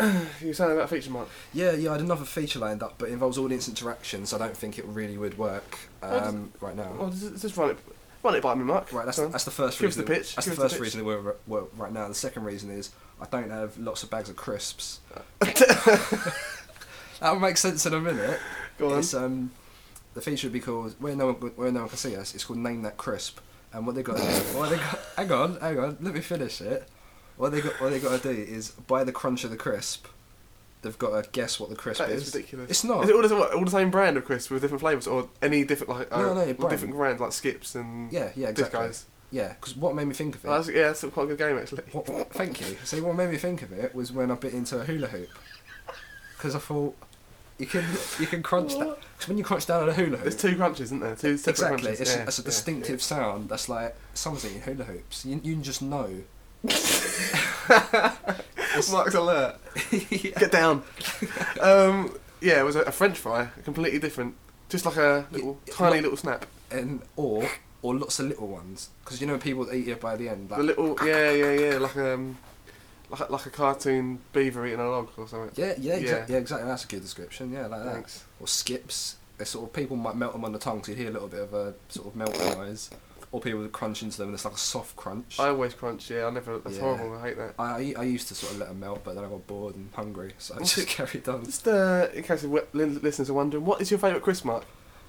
You 0.40 0.48
were 0.48 0.54
saying 0.54 0.72
about 0.72 0.88
feature 0.88 1.10
mark. 1.10 1.28
Yeah, 1.52 1.72
yeah. 1.72 1.90
I 1.90 1.92
had 1.92 2.00
another 2.00 2.24
feature 2.24 2.58
lined 2.58 2.82
up, 2.82 2.94
but 2.98 3.08
it 3.10 3.12
involves 3.12 3.36
audience 3.36 3.68
interaction, 3.68 4.24
so 4.24 4.36
I 4.36 4.38
don't 4.38 4.56
think 4.56 4.78
it 4.78 4.84
really 4.86 5.18
would 5.18 5.36
work 5.36 5.78
um, 6.02 6.52
right 6.62 6.74
now. 6.74 6.94
Well, 6.98 7.10
just, 7.10 7.42
just 7.42 7.56
run 7.58 7.70
it, 7.70 7.78
run 8.22 8.34
it 8.34 8.42
by 8.42 8.54
me, 8.54 8.64
Mark. 8.64 8.90
Right, 8.92 9.04
that's, 9.04 9.18
that's 9.18 9.44
the 9.44 9.50
first 9.50 9.78
Give 9.78 9.88
us 9.88 9.96
reason. 9.98 10.04
the 10.06 10.14
pitch. 10.14 10.34
That's 10.34 10.46
Give 10.46 10.56
the 10.56 10.62
first 10.62 10.76
the 10.76 10.80
reason 10.82 11.04
we're, 11.04 11.34
we're 11.46 11.64
right 11.76 11.92
now. 11.92 12.08
The 12.08 12.14
second 12.14 12.44
reason 12.44 12.70
is 12.70 12.90
I 13.20 13.26
don't 13.26 13.50
have 13.50 13.76
lots 13.76 14.02
of 14.02 14.08
bags 14.10 14.30
of 14.30 14.36
crisps. 14.36 15.00
That'll 17.20 17.40
make 17.40 17.56
sense 17.56 17.84
in 17.86 17.94
a 17.94 18.00
minute. 18.00 18.38
Go 18.78 18.92
on. 18.92 18.98
It's, 18.98 19.14
um, 19.14 19.50
the 20.14 20.20
feature 20.20 20.46
would 20.46 20.52
be 20.52 20.60
called 20.60 20.94
where 20.98 21.14
no 21.14 21.26
one 21.26 21.34
where 21.56 21.70
no 21.72 21.80
one 21.80 21.88
can 21.88 21.98
see 21.98 22.16
us. 22.16 22.34
It's 22.34 22.44
called 22.44 22.58
Name 22.58 22.82
That 22.82 22.96
Crisp. 22.96 23.38
And 23.72 23.86
what 23.86 23.94
they 23.94 24.02
got, 24.02 24.18
what 24.54 24.70
they 24.70 24.76
got, 24.76 24.98
hang 25.16 25.32
on, 25.32 25.56
hang 25.60 25.78
on, 25.78 25.98
let 26.00 26.14
me 26.14 26.20
finish 26.20 26.60
it. 26.60 26.88
What 27.36 27.52
they 27.52 27.60
got, 27.60 27.78
what 27.80 27.90
they 27.90 27.98
got 28.00 28.20
to 28.22 28.34
do 28.34 28.40
is 28.40 28.70
by 28.70 29.04
the 29.04 29.12
crunch 29.12 29.44
of 29.44 29.50
the 29.50 29.56
crisp, 29.58 30.06
they've 30.80 30.96
got 30.98 31.22
to 31.22 31.30
guess 31.30 31.60
what 31.60 31.68
the 31.68 31.76
crisp 31.76 31.98
That 32.00 32.08
is. 32.10 32.34
ridiculous. 32.34 32.70
It's 32.70 32.84
not. 32.84 33.04
Is 33.04 33.10
it 33.10 33.16
all 33.16 33.28
the, 33.28 33.36
what, 33.36 33.52
all 33.52 33.64
the 33.64 33.70
same 33.70 33.90
brand 33.90 34.16
of 34.16 34.24
crisps 34.24 34.50
with 34.50 34.62
different 34.62 34.80
flavours, 34.80 35.06
or 35.06 35.28
any 35.42 35.64
different 35.64 35.90
like 35.90 36.10
No, 36.10 36.16
uh, 36.30 36.34
no, 36.34 36.40
or 36.42 36.54
brand. 36.54 36.70
different 36.70 36.94
brands 36.94 37.20
like 37.20 37.32
Skips 37.32 37.74
and 37.74 38.10
Yeah, 38.10 38.30
yeah, 38.36 38.48
exactly. 38.48 38.78
Guys? 38.80 39.04
Yeah, 39.30 39.48
because 39.60 39.76
what 39.76 39.94
made 39.94 40.06
me 40.06 40.14
think 40.14 40.36
of 40.36 40.44
it. 40.44 40.48
Oh, 40.48 40.54
that's, 40.54 40.68
yeah, 40.68 40.82
that's 40.84 41.04
quite 41.04 41.24
a 41.24 41.26
good 41.26 41.38
game 41.38 41.58
actually. 41.58 41.82
What, 41.92 42.08
what- 42.08 42.32
thank 42.32 42.60
you. 42.60 42.78
See, 42.84 43.00
what 43.02 43.14
made 43.16 43.28
me 43.28 43.36
think 43.36 43.60
of 43.60 43.72
it 43.72 43.94
was 43.94 44.12
when 44.12 44.30
I 44.30 44.36
bit 44.36 44.54
into 44.54 44.78
a 44.80 44.84
hula 44.84 45.08
hoop. 45.08 45.28
Because 46.36 46.54
I 46.54 46.58
thought 46.60 46.96
you 47.58 47.66
can 47.66 47.84
you 48.20 48.26
can 48.26 48.42
crunch 48.42 48.74
that. 48.78 48.98
Because 49.14 49.28
when 49.28 49.38
you 49.38 49.44
crunch 49.44 49.66
down 49.66 49.82
on 49.84 49.88
a 49.88 49.92
hula 49.94 50.10
hoop, 50.16 50.20
There's 50.22 50.36
two 50.36 50.56
crunches, 50.56 50.80
isn't 50.88 51.00
there? 51.00 51.16
Two 51.16 51.36
separate 51.36 51.50
exactly, 51.54 51.82
crunches. 51.84 52.00
it's, 52.00 52.16
yeah, 52.16 52.22
it's 52.24 52.38
a 52.38 52.42
yeah, 52.42 52.46
distinctive 52.46 53.02
sound. 53.02 53.48
That's 53.48 53.68
like 53.68 53.96
someone's 54.14 54.44
eating 54.44 54.60
hula 54.62 54.84
hoops. 54.84 55.24
You, 55.24 55.40
you 55.42 55.56
just 55.56 55.80
know. 55.82 56.08
yeah. 56.64 58.14
Mark's 58.90 59.14
alert. 59.14 59.56
Get 60.10 60.50
down. 60.52 60.82
um, 61.60 62.16
yeah, 62.40 62.60
it 62.60 62.64
was 62.64 62.76
a, 62.76 62.82
a 62.82 62.92
French 62.92 63.16
fry, 63.18 63.48
completely 63.64 63.98
different. 63.98 64.34
Just 64.68 64.84
like 64.84 64.96
a 64.96 65.26
little 65.30 65.58
Yeah, 65.66 65.74
tiny 65.74 65.92
like- 65.96 66.02
little 66.02 66.16
snap. 66.16 66.46
and 66.70 67.00
or 67.16 67.48
or 67.82 67.94
lots 67.94 68.18
of 68.18 68.26
little 68.26 68.48
ones. 68.48 68.90
Because 69.04 69.20
you 69.20 69.26
know 69.26 69.38
people 69.38 69.72
eat 69.72 69.88
it 69.88 70.00
by 70.00 70.16
the 70.16 70.28
end. 70.28 70.50
Like, 70.50 70.58
The 70.58 70.64
little 70.64 70.96
yeah 71.06 71.30
yeah 71.30 71.52
yeah 71.52 71.78
like 71.78 71.96
um 71.96 72.36
like 73.10 73.20
a, 73.28 73.32
like 73.32 73.46
a 73.46 73.50
cartoon 73.50 74.18
beaver 74.32 74.66
eating 74.66 74.80
a 74.80 74.88
log 74.90 75.08
or 75.16 75.28
something. 75.28 75.50
yeah, 75.54 75.74
yeah, 75.78 75.94
Yeah. 75.94 76.00
exactly. 76.00 76.34
Yeah, 76.34 76.40
exactly. 76.40 76.68
That's 76.68 76.84
a 76.84 76.88
good 76.88 77.02
description. 77.02 77.52
Yeah, 77.52 77.66
like 77.66 77.84
that. 77.84 78.22
Or 78.40 78.46
skips. 78.48 79.16
Sort 79.44 79.66
of 79.68 79.72
people 79.74 79.96
might 79.96 80.16
melt 80.16 80.32
them 80.32 80.44
on 80.44 80.52
the 80.52 80.58
tongue, 80.58 80.82
so 80.82 80.92
you 80.92 80.96
hear 80.98 81.08
a 81.08 81.12
little 81.12 81.28
bit 81.28 81.40
of 81.40 81.52
a 81.52 81.74
sort 81.88 82.06
of 82.08 82.16
melt 82.16 82.38
noise. 82.56 82.88
Or 83.32 83.40
people 83.40 83.60
would 83.60 83.72
crunch 83.72 84.02
into 84.02 84.16
them, 84.18 84.28
and 84.28 84.34
it's 84.34 84.44
like 84.46 84.54
a 84.54 84.58
soft 84.58 84.96
crunch. 84.96 85.38
I 85.38 85.48
always 85.48 85.74
crunch. 85.74 86.08
Yeah, 86.10 86.26
I 86.26 86.30
never. 86.30 86.58
That's 86.58 86.76
Yeah. 86.76 86.82
horrible. 86.82 87.18
I 87.18 87.22
hate 87.22 87.36
that. 87.36 87.54
I, 87.58 87.94
I 87.98 88.02
used 88.04 88.28
to 88.28 88.34
sort 88.34 88.52
of 88.52 88.58
let 88.60 88.68
them 88.68 88.80
melt, 88.80 89.00
but 89.04 89.14
then 89.14 89.24
I 89.24 89.28
got 89.28 89.46
bored 89.46 89.74
and 89.74 89.90
hungry, 89.94 90.32
so 90.38 90.54
I 90.54 90.60
just 90.60 90.86
carried 90.88 91.28
on. 91.28 91.44
Just 91.44 91.68
uh, 91.68 92.06
in 92.14 92.22
case 92.22 92.42
the 92.42 92.48
listeners 92.72 93.28
are 93.28 93.34
wondering, 93.34 93.64
what 93.64 93.80
is 93.82 93.90
your 93.90 93.98
favourite 93.98 94.22
crisp, 94.22 94.44
Mark? 94.46 94.64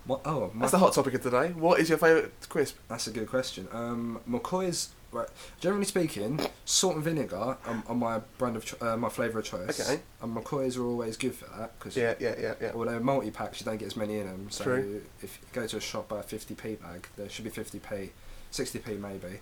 What? 0.06 0.22
Oh, 0.26 0.52
my, 0.54 0.62
That's 0.62 0.72
the 0.72 0.80
hot 0.80 0.94
topic 0.94 1.14
of 1.14 1.22
today. 1.22 1.50
What 1.50 1.80
is 1.80 1.90
your 1.90 1.98
favourite 1.98 2.32
crisp? 2.50 2.78
that's 2.90 3.08
a 3.08 3.12
good 3.12 3.30
question. 3.30 3.68
Um, 3.72 4.20
McCoy's, 4.30 4.90
right, 5.12 5.28
generally 5.60 5.86
speaking, 5.86 6.40
salt 6.66 6.96
and 6.96 7.04
vinegar 7.04 7.36
are, 7.38 7.58
are 7.88 7.96
my 7.96 8.20
brand 8.38 8.56
of 8.56 8.66
cho- 8.66 8.78
uh, 8.82 8.98
my 8.98 9.10
flavour 9.10 9.40
of 9.40 9.46
choice. 9.46 9.80
Okay. 9.80 10.00
And 10.22 10.36
McCoy's 10.36 10.78
are 10.78 10.84
always 10.86 11.18
good 11.18 11.36
for 11.36 11.46
that 11.58 11.78
because 11.80 11.96
Yeah, 11.96 12.16
yeah, 12.20 12.36
yeah, 12.40 12.54
yeah. 12.62 12.72
although 12.76 13.00
multi 13.00 13.32
packs 13.32 13.60
you 13.62 13.66
don't 13.66 13.78
get 13.78 13.86
as 13.88 13.96
many 13.98 14.20
in 14.20 14.28
them. 14.28 14.48
So 14.50 14.64
True. 14.66 15.02
if 15.22 15.40
you 15.42 15.48
go 15.54 15.68
to 15.68 15.78
a 15.78 15.82
shop 15.82 16.10
buy 16.10 16.20
a 16.20 16.24
50p 16.24 16.82
bag, 16.82 17.08
there 17.18 17.30
should 17.30 17.46
be 17.46 17.52
50p, 17.52 18.10
60p 18.52 19.00
maybe. 19.00 19.40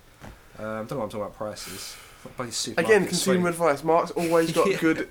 Um, 0.58 0.86
don't 0.86 0.92
know 0.92 0.96
what 0.98 1.04
I'm 1.04 1.08
talking 1.10 1.20
about 1.20 1.34
prices. 1.36 1.96
Again, 2.76 3.06
consumer 3.06 3.50
advice. 3.50 3.84
Mark's 3.84 4.10
always 4.12 4.50
got 4.50 4.68
Yeah. 4.68 4.78
good, 4.80 5.08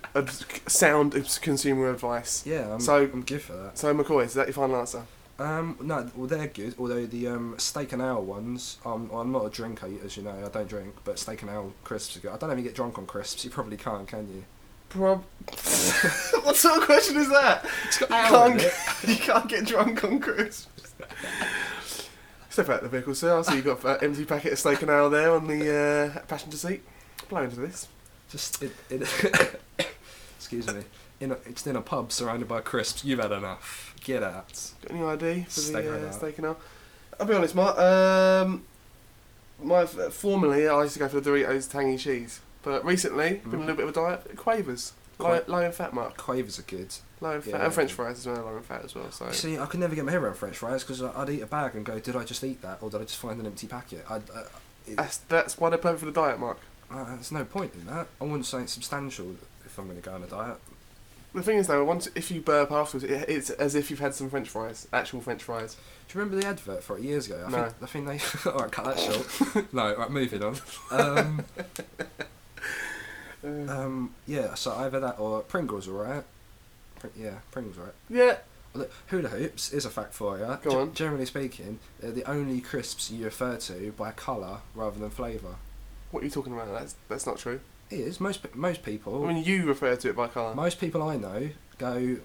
sound 0.68 1.14
consumer 1.42 1.90
advice. 1.90 2.46
Yeah, 2.46 2.74
I'm, 2.74 2.80
So- 2.82 3.04
I'm 3.04 3.22
good 3.24 3.42
for 3.42 3.54
that. 3.54 3.78
So 3.78 3.94
McCoy, 3.96 4.26
is 4.26 4.34
that 4.34 4.48
your 4.48 4.54
final 4.54 4.76
answer? 4.78 5.04
Um, 5.38 5.78
no, 5.82 6.10
well 6.16 6.28
they're 6.28 6.48
good. 6.48 6.76
Although 6.80 7.06
the 7.06 7.28
um, 7.28 7.56
steak 7.58 7.92
and 7.92 8.02
ale 8.02 8.24
ones, 8.24 8.78
um, 8.86 9.10
I'm 9.14 9.32
not 9.32 9.46
a 9.46 9.50
drinker, 9.50 9.90
as 10.04 10.16
you 10.16 10.24
know. 10.24 10.44
I 10.46 10.50
don't 10.50 10.68
drink, 10.68 10.96
but 11.04 11.20
steak 11.20 11.42
and 11.42 11.52
ale 11.52 11.74
crisps 11.84 12.18
are 12.18 12.20
good. 12.22 12.32
I 12.32 12.38
don't 12.38 12.50
know 12.50 12.54
if 12.54 12.60
you 12.60 12.64
get 12.64 12.76
drunk 12.76 12.98
on 12.98 13.06
crisps. 13.06 13.44
You 13.44 13.52
probably 13.52 13.78
can't, 13.78 14.08
can 14.08 14.28
you? 14.34 14.46
Prob. 14.88 15.24
what 16.44 16.56
sort 16.56 16.78
of 16.78 16.86
question 16.86 17.18
is 17.18 17.30
that? 17.30 17.66
You 18.00 18.08
can't, 18.08 18.60
get, 18.60 18.74
you 19.08 19.16
can't 19.16 19.50
get 19.50 19.66
drunk 19.66 20.04
on 20.06 20.20
crisps. 20.20 20.68
Step 22.50 22.70
out 22.70 22.84
the 22.84 22.88
vehicle, 22.88 23.14
sir. 23.14 23.38
I 23.38 23.42
see 23.42 23.56
you've 23.58 23.66
got 23.66 23.84
an 23.84 23.98
empty 24.02 24.24
packet 24.24 24.54
of 24.54 24.60
steak 24.60 24.82
and 24.82 24.90
ale 24.90 25.10
there 25.10 25.34
on 25.34 25.48
the 25.48 26.14
uh, 26.16 26.20
passenger 26.28 26.56
seat. 26.56 26.82
Blow 27.28 27.44
into 27.44 27.60
this. 27.60 27.90
Just 28.30 28.64
it, 28.64 28.72
it 28.90 29.60
excuse 30.38 30.66
me. 30.74 30.82
In 31.20 31.32
a, 31.32 31.38
it's 31.46 31.66
in 31.66 31.76
a 31.76 31.82
pub 31.82 32.12
surrounded 32.12 32.48
by 32.48 32.60
crisps. 32.62 33.06
You've 33.06 33.20
had 33.20 33.32
enough. 33.32 33.96
Get 34.02 34.22
out. 34.22 34.72
Got 34.82 34.92
any 34.92 35.04
ID 35.04 35.44
for 35.46 35.50
Steak 35.52 35.86
the 35.86 36.08
uh, 36.08 36.12
steak 36.12 36.38
and 36.38 36.48
ale? 36.48 36.60
I'll 37.20 37.26
be 37.26 37.34
honest, 37.34 37.56
Mark. 37.56 37.78
Um, 37.80 38.64
my 39.64 39.86
formerly 39.86 40.68
I 40.68 40.82
used 40.84 40.94
to 40.94 41.00
go 41.00 41.08
for 41.08 41.20
the 41.22 41.30
Doritos 41.30 41.72
tangy 41.72 41.98
cheese, 41.98 42.42
but 42.64 42.84
recently 42.84 43.42
been 43.46 43.56
a 43.56 43.58
little 43.60 43.76
bit 43.76 43.84
of 43.86 43.90
a 43.90 43.94
diet. 43.94 44.36
Quavers, 44.36 44.92
low, 45.18 45.40
Qua- 45.40 45.56
low 45.58 45.66
in 45.66 45.72
fat, 45.72 45.94
Mark. 45.94 46.18
Quavers 46.18 46.60
are 46.60 46.64
good. 46.64 46.94
Low 47.22 47.32
in 47.32 47.42
fat, 47.42 47.52
Yeah. 47.52 47.64
and 47.66 47.74
French 47.74 47.94
fries 47.94 48.18
as 48.20 48.28
well. 48.28 48.44
Low 48.44 48.58
in 48.58 48.64
fat 48.64 48.84
as 48.84 48.94
well. 48.94 49.10
So 49.12 49.32
See, 49.32 49.58
I 49.58 49.66
could 49.68 49.80
never 49.80 49.96
get 49.96 50.04
my 50.04 50.12
head 50.12 50.22
around 50.22 50.36
French 50.36 50.58
fries 50.58 50.84
because 50.84 51.02
I'd 51.02 51.30
eat 51.30 51.42
a 51.42 51.46
bag 51.48 51.76
and 51.76 51.86
go, 51.86 51.98
"Did 52.00 52.18
I 52.18 52.26
just 52.26 52.44
eat 52.44 52.62
that, 52.62 52.80
or 52.82 52.90
did 52.90 53.00
I 53.00 53.06
just 53.06 53.18
find 53.18 53.40
an 53.40 53.46
empty 53.46 53.68
packet?" 53.68 54.06
I'd, 54.10 54.30
uh, 54.30 54.44
it, 54.86 54.98
that's 54.98 55.18
that's 55.18 55.58
why 55.58 55.70
they're 55.70 55.78
playing 55.80 55.98
for 55.98 56.06
the 56.06 56.12
diet, 56.12 56.38
Mark. 56.40 56.58
uh, 56.92 57.06
there's 57.06 57.32
no 57.32 57.46
point 57.46 57.74
in 57.74 57.86
that. 57.88 58.08
I 58.20 58.26
want 58.26 58.46
something 58.46 58.68
substantial 58.68 59.38
if 59.66 59.80
I'm 59.80 59.86
going 59.86 60.02
to 60.02 60.08
go 60.08 60.14
on 60.14 60.22
a 60.24 60.28
diet. 60.28 60.58
The 61.36 61.44
thing 61.44 61.58
is 61.58 61.68
though, 61.68 61.84
once 61.84 62.08
if 62.16 62.32
you 62.32 62.40
burp 62.42 62.72
afterwards, 62.72 63.04
it, 63.04 63.30
it's 63.30 63.50
as 63.52 63.76
if 63.76 63.90
you've 63.92 64.00
had 64.00 64.16
some 64.16 64.30
French 64.30 64.50
fries, 64.50 64.88
actual 64.94 65.22
French 65.22 65.44
fries. 65.44 65.76
Do 66.08 66.18
you 66.18 66.20
remember 66.24 66.42
the 66.42 66.48
advert 66.48 66.84
for 66.84 66.98
it 66.98 67.04
years 67.04 67.28
ago? 67.28 67.44
I 67.46 67.52
No. 67.52 67.64
think, 67.64 67.76
I 67.82 67.86
think 67.86 68.08
they. 68.08 68.50
Alright, 68.50 68.72
cut 68.72 68.86
that 68.86 69.00
short. 69.00 69.74
no, 69.74 69.96
right, 69.96 70.10
moving 70.10 70.42
on. 70.44 70.56
Um, 70.92 71.46
um, 73.44 74.16
yeah, 74.26 74.54
so 74.56 74.72
either 74.74 75.00
that 75.00 75.20
or 75.20 75.42
Pringles, 75.42 75.88
alright? 75.88 76.24
Pr- 77.00 77.08
yeah, 77.18 77.36
Pringles, 77.52 77.78
right? 77.78 77.94
Yeah, 78.10 78.38
Look, 78.74 78.92
hula 79.08 79.30
hoops 79.30 79.72
is 79.72 79.86
a 79.86 79.90
fact 79.90 80.14
for 80.14 80.38
you. 80.38 80.58
Go 80.64 80.80
on. 80.82 80.94
Generally 80.94 81.26
speaking, 81.28 81.80
they're 82.00 82.12
the 82.12 82.30
only 82.30 82.60
crisps 82.60 83.10
you 83.10 83.24
refer 83.24 83.56
to 83.58 83.94
by 83.94 84.12
colour 84.12 84.58
rather 84.74 85.00
than 85.00 85.10
flavour. 85.10 85.56
what 86.12 86.22
are 86.22 86.26
you 86.26 86.32
talking 86.32 86.52
about? 86.54 86.68
That's 86.74 86.96
that's 87.08 87.26
not 87.26 87.38
true. 87.38 87.62
It 87.90 88.00
is. 88.00 88.20
Most 88.20 88.54
most 88.56 88.84
people, 88.84 89.24
I 89.26 89.34
mean, 89.34 89.44
you 89.44 89.66
refer 89.66 89.96
to 89.96 90.10
it 90.10 90.16
by 90.16 90.28
colour. 90.28 90.56
most 90.56 90.80
people 90.80 91.04
I 91.04 91.18
know 91.18 91.50
go, 91.78 92.18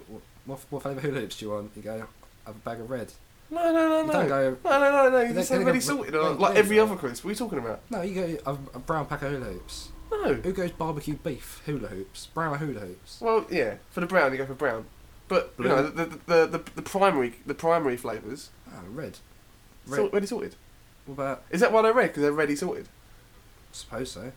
what, 0.45 0.59
what 0.69 0.81
flavour 0.81 1.01
hula 1.01 1.19
hoops 1.21 1.37
do 1.37 1.45
you 1.45 1.51
want? 1.51 1.71
You 1.75 1.81
go, 1.83 1.97
have 2.45 2.55
a 2.55 2.59
bag 2.59 2.79
of 2.79 2.89
red. 2.89 3.11
No, 3.49 3.71
no, 3.71 3.89
no, 3.89 4.01
You 4.01 4.07
no. 4.07 4.13
don't 4.13 4.27
go, 4.29 4.57
No, 4.63 4.79
no, 4.79 4.91
no, 4.91 5.09
no. 5.09 5.21
You 5.27 5.33
just 5.33 5.49
say 5.49 5.63
really 5.63 5.81
salted, 5.81 6.15
or 6.15 6.31
like 6.31 6.55
every 6.55 6.79
other 6.79 6.95
crisp. 6.95 7.23
What 7.25 7.29
are 7.29 7.33
you 7.33 7.37
talking 7.37 7.59
about? 7.59 7.81
no, 7.89 8.01
you 8.01 8.15
go, 8.15 8.37
a, 8.51 8.53
a 8.77 8.79
brown 8.79 9.05
pack 9.07 9.21
of 9.23 9.31
hula 9.31 9.45
hoops. 9.45 9.89
No. 10.09 10.33
Who 10.35 10.51
goes 10.53 10.71
barbecue 10.71 11.15
beef 11.15 11.61
hula 11.65 11.87
hoops? 11.89 12.27
Brown 12.27 12.57
hula 12.57 12.79
hoops. 12.81 13.19
Well, 13.21 13.45
yeah. 13.51 13.75
For 13.91 13.99
the 14.01 14.07
brown, 14.07 14.31
you 14.31 14.37
go 14.37 14.45
for 14.45 14.53
brown. 14.55 14.85
But 15.27 15.53
you 15.59 15.65
know, 15.65 15.83
the 15.83 16.05
the, 16.05 16.17
the, 16.27 16.47
the, 16.57 16.63
the 16.75 16.81
primary 16.81 17.35
the 17.45 17.53
primary 17.53 17.97
flavours, 17.97 18.49
Oh, 18.67 18.71
ah, 18.75 18.81
red. 18.89 19.19
Red. 19.87 19.95
salt, 19.97 20.13
ready 20.13 20.27
sorted. 20.27 20.55
What 21.05 21.13
about? 21.15 21.43
Is 21.49 21.61
that 21.61 21.71
why 21.71 21.81
they're 21.81 21.93
red? 21.93 22.07
Because 22.09 22.23
they're 22.23 22.31
ready 22.33 22.55
sorted. 22.55 22.87
Suppose 23.71 24.11
so. 24.11 24.31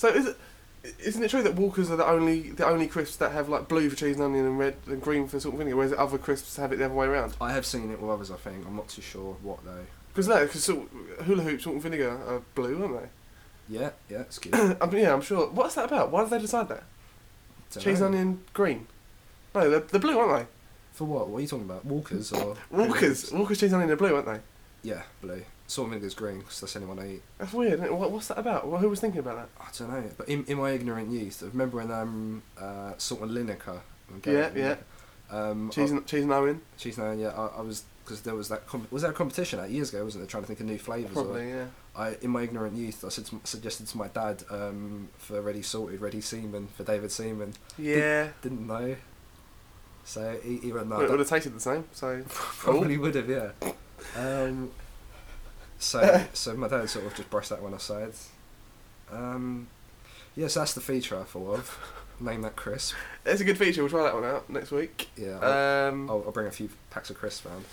So 0.00 0.08
is 0.08 0.28
it? 0.28 0.36
Isn't 0.98 1.22
it 1.22 1.28
true 1.28 1.42
that 1.42 1.56
Walkers 1.56 1.90
are 1.90 1.96
the 1.96 2.06
only 2.06 2.52
the 2.52 2.66
only 2.66 2.86
crisps 2.86 3.18
that 3.18 3.32
have 3.32 3.50
like 3.50 3.68
blue 3.68 3.90
for 3.90 3.96
cheese 3.96 4.16
and 4.16 4.24
onion 4.24 4.46
and 4.46 4.58
red 4.58 4.76
and 4.86 5.02
green 5.02 5.28
for 5.28 5.38
salt 5.38 5.52
and 5.52 5.58
vinegar, 5.58 5.76
whereas 5.76 5.92
other 5.92 6.16
crisps 6.16 6.56
have 6.56 6.72
it 6.72 6.78
the 6.78 6.86
other 6.86 6.94
way 6.94 7.04
around? 7.04 7.36
I 7.38 7.52
have 7.52 7.66
seen 7.66 7.90
it 7.90 8.00
with 8.00 8.10
others. 8.10 8.30
I 8.30 8.36
think 8.36 8.66
I'm 8.66 8.76
not 8.76 8.88
too 8.88 9.02
sure 9.02 9.36
what 9.42 9.62
though. 9.62 9.84
Because 10.08 10.26
no, 10.26 10.40
because 10.46 10.64
hula 10.64 11.42
hoop, 11.42 11.60
salt 11.60 11.74
and 11.74 11.82
vinegar 11.82 12.18
are 12.26 12.40
blue, 12.54 12.82
aren't 12.82 13.02
they? 13.02 13.08
Yeah, 13.68 13.90
yeah, 14.08 14.20
it's 14.20 14.38
good. 14.38 14.54
I 14.80 14.86
mean, 14.86 15.02
yeah, 15.02 15.12
I'm 15.12 15.20
sure. 15.20 15.50
What's 15.50 15.74
that 15.74 15.84
about? 15.84 16.10
Why 16.10 16.22
did 16.22 16.30
they 16.30 16.38
decide 16.38 16.70
that? 16.70 16.84
Cheese, 17.78 18.00
onion, 18.00 18.40
green. 18.54 18.86
No, 19.54 19.68
they're, 19.68 19.80
they're 19.80 20.00
blue, 20.00 20.18
aren't 20.18 20.46
they? 20.46 20.52
For 20.94 21.04
what? 21.04 21.28
What 21.28 21.38
are 21.38 21.40
you 21.42 21.46
talking 21.46 21.66
about? 21.66 21.84
Walkers 21.84 22.32
or? 22.32 22.56
Walkers, 22.70 23.30
Walkers 23.30 23.60
cheese, 23.60 23.74
onion, 23.74 23.90
are 23.90 23.96
blue, 23.96 24.14
aren't 24.14 24.26
they? 24.26 24.40
Yeah, 24.82 25.02
blue. 25.20 25.42
Salt 25.70 25.86
and 25.86 25.94
vinegar's 26.00 26.14
green 26.14 26.38
because 26.40 26.60
that's 26.60 26.72
the 26.72 26.80
only 26.80 26.94
one 26.94 26.98
I 27.06 27.12
eat. 27.14 27.22
That's 27.38 27.52
weird. 27.52 27.74
Isn't 27.74 27.86
it? 27.86 27.94
What, 27.94 28.10
what's 28.10 28.28
that 28.28 28.38
about? 28.38 28.66
Well, 28.66 28.80
who 28.80 28.88
was 28.88 29.00
thinking 29.00 29.20
about 29.20 29.36
that? 29.36 29.48
I 29.60 29.68
don't 29.78 29.90
know. 29.90 30.10
But 30.16 30.28
in, 30.28 30.44
in 30.46 30.58
my 30.58 30.70
ignorant 30.70 31.10
youth, 31.12 31.42
I 31.42 31.46
remember 31.46 31.76
when 31.78 31.90
um 31.90 32.42
uh 32.60 32.92
Salt 32.98 33.20
and 33.22 33.30
Lineker? 33.30 33.80
Yeah, 34.26 34.50
yeah. 34.54 34.76
Um, 35.30 35.70
Cheese, 35.70 35.92
I, 35.92 35.96
and, 35.96 36.06
cheese 36.06 36.24
and 36.24 36.60
cheese 36.76 36.98
and 36.98 37.20
Yeah, 37.20 37.28
I, 37.28 37.58
I 37.58 37.60
was 37.60 37.84
because 38.04 38.22
there 38.22 38.34
was 38.34 38.48
that 38.48 38.66
com- 38.66 38.88
was 38.90 39.02
there 39.02 39.12
a 39.12 39.14
competition 39.14 39.60
that 39.60 39.70
years 39.70 39.90
ago, 39.94 40.02
wasn't 40.02 40.22
there? 40.24 40.28
Trying 40.28 40.42
to 40.42 40.46
think 40.48 40.58
of 40.58 40.66
new 40.66 40.78
flavours. 40.78 41.16
or- 41.16 41.22
Probably, 41.24 41.50
yeah. 41.50 41.66
I, 41.94 42.16
in 42.22 42.30
my 42.30 42.42
ignorant 42.42 42.76
youth, 42.76 43.04
I 43.04 43.08
said 43.08 43.26
to, 43.26 43.40
suggested 43.44 43.86
to 43.88 43.98
my 43.98 44.08
dad 44.08 44.42
um, 44.50 45.08
for 45.18 45.40
ready 45.40 45.62
salted, 45.62 46.00
ready 46.00 46.20
seaman 46.20 46.68
for 46.76 46.82
David 46.82 47.12
Seaman. 47.12 47.54
Yeah. 47.78 48.28
Didn't 48.42 48.66
know. 48.66 48.96
So 50.04 50.38
he, 50.42 50.56
he 50.58 50.72
went 50.72 50.88
no. 50.88 50.96
Well, 50.96 51.04
it 51.04 51.08
that 51.08 51.10
would 51.12 51.20
have 51.20 51.28
tasted 51.28 51.54
the 51.54 51.60
same. 51.60 51.84
So 51.92 52.22
probably 52.28 52.98
would 52.98 53.14
have, 53.14 53.28
yeah. 53.28 53.50
Um, 54.16 54.70
so 55.80 56.24
so 56.32 56.54
my 56.54 56.68
dad 56.68 56.88
sort 56.88 57.06
of 57.06 57.14
just 57.14 57.28
brushed 57.30 57.50
that 57.50 57.60
one 57.62 57.74
aside. 57.74 58.12
Um, 59.10 59.66
yes, 60.36 60.54
that's 60.54 60.74
the 60.74 60.80
feature 60.80 61.18
I 61.18 61.24
thought 61.24 61.54
of. 61.58 61.78
Name 62.20 62.42
that 62.42 62.54
crisp. 62.54 62.94
it's 63.24 63.40
a 63.40 63.44
good 63.44 63.58
feature. 63.58 63.82
We'll 63.82 63.90
try 63.90 64.02
that 64.02 64.14
one 64.14 64.24
out 64.24 64.48
next 64.50 64.70
week. 64.70 65.08
Yeah, 65.16 65.38
I'll, 65.40 65.88
Um, 65.88 66.10
I'll, 66.10 66.22
I'll 66.26 66.32
bring 66.32 66.46
a 66.46 66.50
few 66.50 66.68
packs 66.90 67.08
of 67.10 67.16
crisps 67.18 67.46
round. 67.46 67.64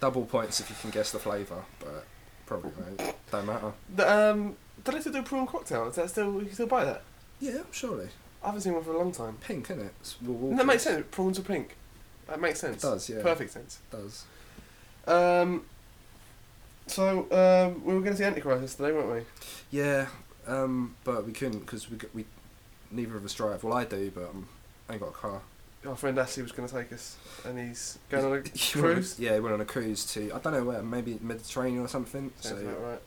Double 0.00 0.26
points 0.26 0.60
if 0.60 0.68
you 0.70 0.76
can 0.80 0.90
guess 0.90 1.10
the 1.10 1.18
flavour, 1.18 1.64
but 1.80 2.04
probably 2.46 2.70
won't. 2.78 3.14
Don't 3.32 3.46
matter. 3.46 3.72
the, 3.96 4.30
um, 4.30 4.56
did 4.84 4.94
I 4.94 5.00
still 5.00 5.12
do 5.14 5.20
a 5.20 5.22
prawn 5.22 5.46
cocktail? 5.46 5.88
Is 5.88 5.96
that 5.96 6.10
still 6.10 6.34
you 6.34 6.44
can 6.46 6.52
still 6.54 6.66
buy 6.66 6.84
that? 6.84 7.02
Yeah, 7.40 7.62
surely. 7.72 8.08
I 8.42 8.46
haven't 8.46 8.60
seen 8.60 8.74
one 8.74 8.84
for 8.84 8.92
a 8.92 8.98
long 8.98 9.10
time. 9.10 9.38
Pink, 9.40 9.68
Will 9.68 10.50
And 10.50 10.58
that 10.58 10.66
makes 10.66 10.84
sense. 10.84 11.06
Prawns 11.10 11.38
are 11.38 11.42
pink. 11.42 11.76
That 12.28 12.40
makes 12.40 12.60
sense. 12.60 12.84
It 12.84 12.86
does, 12.86 13.08
yeah. 13.08 13.22
Perfect 13.22 13.50
sense. 13.50 13.78
does. 13.90 14.24
Um, 15.06 15.62
so 16.88 17.20
um, 17.30 17.84
we 17.84 17.94
were 17.94 18.00
going 18.00 18.12
to 18.12 18.18
see 18.18 18.24
Antichrist 18.24 18.62
yesterday, 18.62 18.92
weren't 18.92 19.12
we? 19.12 19.76
Yeah, 19.78 20.06
um, 20.46 20.96
but 21.04 21.26
we 21.26 21.32
couldn't 21.32 21.60
because 21.60 21.90
we, 21.90 21.98
we 22.14 22.24
neither 22.90 23.16
of 23.16 23.24
us 23.24 23.34
drive. 23.34 23.62
Well, 23.64 23.74
I 23.74 23.84
do, 23.84 24.10
but 24.14 24.24
um, 24.30 24.48
I 24.88 24.94
ain't 24.94 25.02
got 25.02 25.10
a 25.10 25.12
car. 25.12 25.40
Our 25.86 25.94
friend 25.96 26.18
Ashley 26.18 26.42
was 26.42 26.52
going 26.52 26.68
to 26.68 26.74
take 26.74 26.92
us, 26.92 27.16
and 27.44 27.58
he's 27.58 27.98
going 28.08 28.24
on 28.24 28.32
a 28.32 28.42
cruise. 28.42 29.18
yeah, 29.18 29.34
he 29.34 29.40
went 29.40 29.54
on 29.54 29.60
a 29.60 29.64
cruise 29.64 30.04
to 30.14 30.32
I 30.32 30.38
don't 30.38 30.52
know 30.52 30.64
where, 30.64 30.82
maybe 30.82 31.18
Mediterranean 31.22 31.82
or 31.82 31.88
something. 31.88 32.32
Sounds 32.40 32.62
about 32.62 32.76
So 32.76 32.98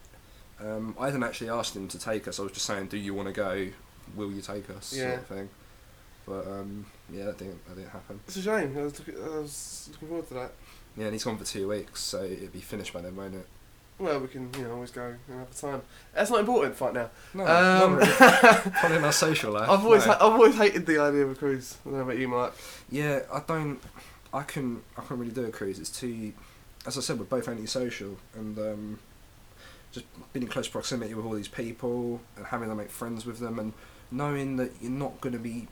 right. 0.66 0.76
um, 0.76 0.96
I 1.00 1.06
hadn't 1.06 1.24
actually 1.24 1.50
asked 1.50 1.76
him 1.76 1.88
to 1.90 2.00
take 2.00 2.28
us. 2.28 2.40
I 2.40 2.44
was 2.44 2.52
just 2.54 2.66
saying, 2.66 2.88
do 2.88 2.98
you 2.98 3.14
want 3.14 3.28
to 3.28 3.34
go? 3.34 3.68
Will 4.16 4.32
you 4.32 4.42
take 4.42 4.70
us? 4.70 4.94
Yeah. 4.96 5.10
Sort 5.10 5.20
of 5.20 5.28
thing. 5.28 5.50
But 6.26 6.48
um, 6.48 6.86
yeah, 7.12 7.26
that 7.26 7.38
didn't 7.38 7.66
that 7.68 7.76
didn't 7.76 7.90
happen. 7.90 8.20
It's 8.28 8.38
a 8.38 8.42
shame. 8.42 8.76
I 8.78 8.84
was, 8.84 9.00
looking, 9.00 9.16
I 9.22 9.40
was 9.40 9.90
looking 9.92 10.08
forward 10.08 10.28
to 10.30 10.34
that. 10.36 10.52
Yeah, 10.96 11.06
and 11.06 11.14
he's 11.14 11.24
gone 11.24 11.38
for 11.38 11.46
two 11.46 11.68
weeks, 11.70 12.02
so 12.02 12.24
it'd 12.24 12.54
be 12.54 12.60
finished 12.60 12.94
by 12.94 13.02
then, 13.02 13.16
won't 13.16 13.36
it? 13.36 13.48
Well, 14.02 14.20
we 14.20 14.28
can 14.28 14.50
you 14.58 14.64
know 14.64 14.74
always 14.74 14.92
go 14.92 15.14
another 15.30 15.54
time. 15.56 15.82
That's 16.14 16.32
not 16.32 16.40
important 16.40 16.80
right 16.82 16.94
now. 16.94 17.10
No, 17.34 17.44
Um, 17.46 18.00
not 18.00 18.00
really. 18.00 18.72
Probably 18.72 18.98
in 18.98 19.04
our 19.04 19.12
social 19.12 19.54
life. 19.54 19.70
I've 19.70 19.86
always 19.86 20.06
no. 20.06 20.14
ha- 20.14 20.28
I've 20.28 20.34
always 20.34 20.56
hated 20.56 20.86
the 20.86 21.00
idea 21.00 21.24
of 21.24 21.32
a 21.32 21.36
cruise. 21.36 21.78
I 21.86 21.90
don't 21.90 21.98
know 22.00 22.04
about 22.06 22.18
you, 22.18 22.28
Mark. 22.28 22.56
Yeah, 22.90 23.22
I 23.32 23.42
don't. 23.48 23.80
I 24.34 24.44
can. 24.44 24.82
I 24.98 25.02
can't 25.02 25.20
really 25.20 25.32
do 25.32 25.46
a 25.46 25.52
cruise. 25.52 25.80
It's 25.80 25.90
too. 25.92 26.34
As 26.86 26.98
I 26.98 27.02
said, 27.02 27.20
we're 27.20 27.26
both 27.26 27.48
antisocial, 27.48 28.18
and 28.34 28.58
um, 28.58 29.00
just 29.92 30.06
being 30.34 30.44
in 30.44 30.50
close 30.50 30.68
proximity 30.68 31.14
with 31.14 31.26
all 31.26 31.34
these 31.34 31.48
people 31.48 32.22
and 32.36 32.48
having 32.48 32.70
to 32.70 32.76
make 32.76 32.90
friends 32.90 33.26
with 33.26 33.38
them, 33.40 33.60
and 33.60 33.74
knowing 34.10 34.58
that 34.58 34.72
you're 34.82 34.92
not 34.92 35.22
going 35.22 35.34
to 35.34 35.40
be 35.40 35.68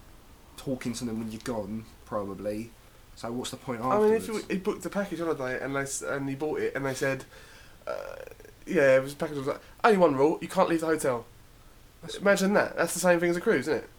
talking 0.55 0.93
to 0.93 1.05
them 1.05 1.19
when 1.19 1.31
you're 1.31 1.41
gone, 1.43 1.85
probably. 2.05 2.69
So 3.15 3.31
what's 3.33 3.51
the 3.51 3.57
point 3.57 3.81
I 3.81 3.99
mean, 3.99 4.13
if 4.13 4.27
you, 4.27 4.41
he 4.49 4.57
booked 4.57 4.85
a 4.85 4.89
package 4.89 5.19
holiday 5.19 5.61
and 5.61 5.75
they 5.75 5.85
and 6.07 6.29
he 6.29 6.35
bought 6.35 6.61
it 6.61 6.73
and 6.73 6.85
they 6.85 6.93
said, 6.93 7.25
yeah, 8.65 8.97
it 8.97 9.03
was 9.03 9.13
package. 9.13 9.37
Was 9.37 9.47
like 9.47 9.59
only 9.83 9.97
one 9.97 10.15
rule: 10.15 10.37
you 10.41 10.47
can't 10.47 10.69
leave 10.69 10.81
the 10.81 10.87
hotel. 10.87 11.25
That's- 12.01 12.19
Imagine 12.21 12.53
that. 12.53 12.75
That's 12.77 12.93
the 12.93 12.99
same 12.99 13.19
thing 13.19 13.29
as 13.29 13.37
a 13.37 13.41
cruise, 13.41 13.67
isn't 13.67 13.83
it? 13.83 13.89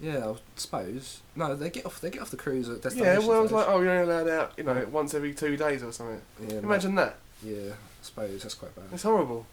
yeah, 0.00 0.30
I 0.30 0.34
suppose. 0.56 1.20
No, 1.34 1.54
they 1.56 1.70
get 1.70 1.84
off. 1.86 2.00
They 2.00 2.10
get 2.10 2.22
off 2.22 2.30
the 2.30 2.36
cruise 2.36 2.68
at 2.68 2.76
Yeah. 2.76 2.82
destination. 2.82 3.26
Well, 3.26 3.38
I 3.38 3.40
was 3.42 3.50
stage. 3.50 3.56
like, 3.58 3.68
oh, 3.68 3.80
you're 3.80 3.90
only 3.92 4.12
allowed 4.12 4.28
out, 4.28 4.52
you 4.56 4.62
know, 4.64 4.86
once 4.92 5.12
every 5.14 5.34
two 5.34 5.56
days 5.56 5.82
or 5.82 5.92
something. 5.92 6.20
yeah, 6.48 6.58
Imagine 6.58 6.94
that. 6.96 7.16
yeah, 7.42 7.70
I 7.72 8.02
suppose 8.02 8.42
that's 8.42 8.54
quite 8.54 8.74
bad. 8.76 8.84
It's 8.92 9.02
horrible. 9.02 9.46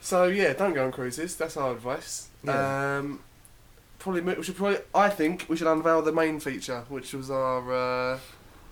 So 0.00 0.24
yeah, 0.28 0.52
don't 0.52 0.72
go 0.74 0.84
on 0.84 0.92
cruises. 0.92 1.36
That's 1.36 1.56
our 1.56 1.72
advice. 1.72 2.28
Yeah. 2.44 2.98
Um, 2.98 3.20
probably 3.98 4.20
mo- 4.20 4.34
we 4.36 4.42
should 4.44 4.56
probably. 4.56 4.78
I 4.94 5.08
think 5.08 5.46
we 5.48 5.56
should 5.56 5.66
unveil 5.66 6.02
the 6.02 6.12
main 6.12 6.38
feature, 6.38 6.84
which 6.88 7.12
was 7.12 7.28
our 7.30 7.72
uh, 8.14 8.18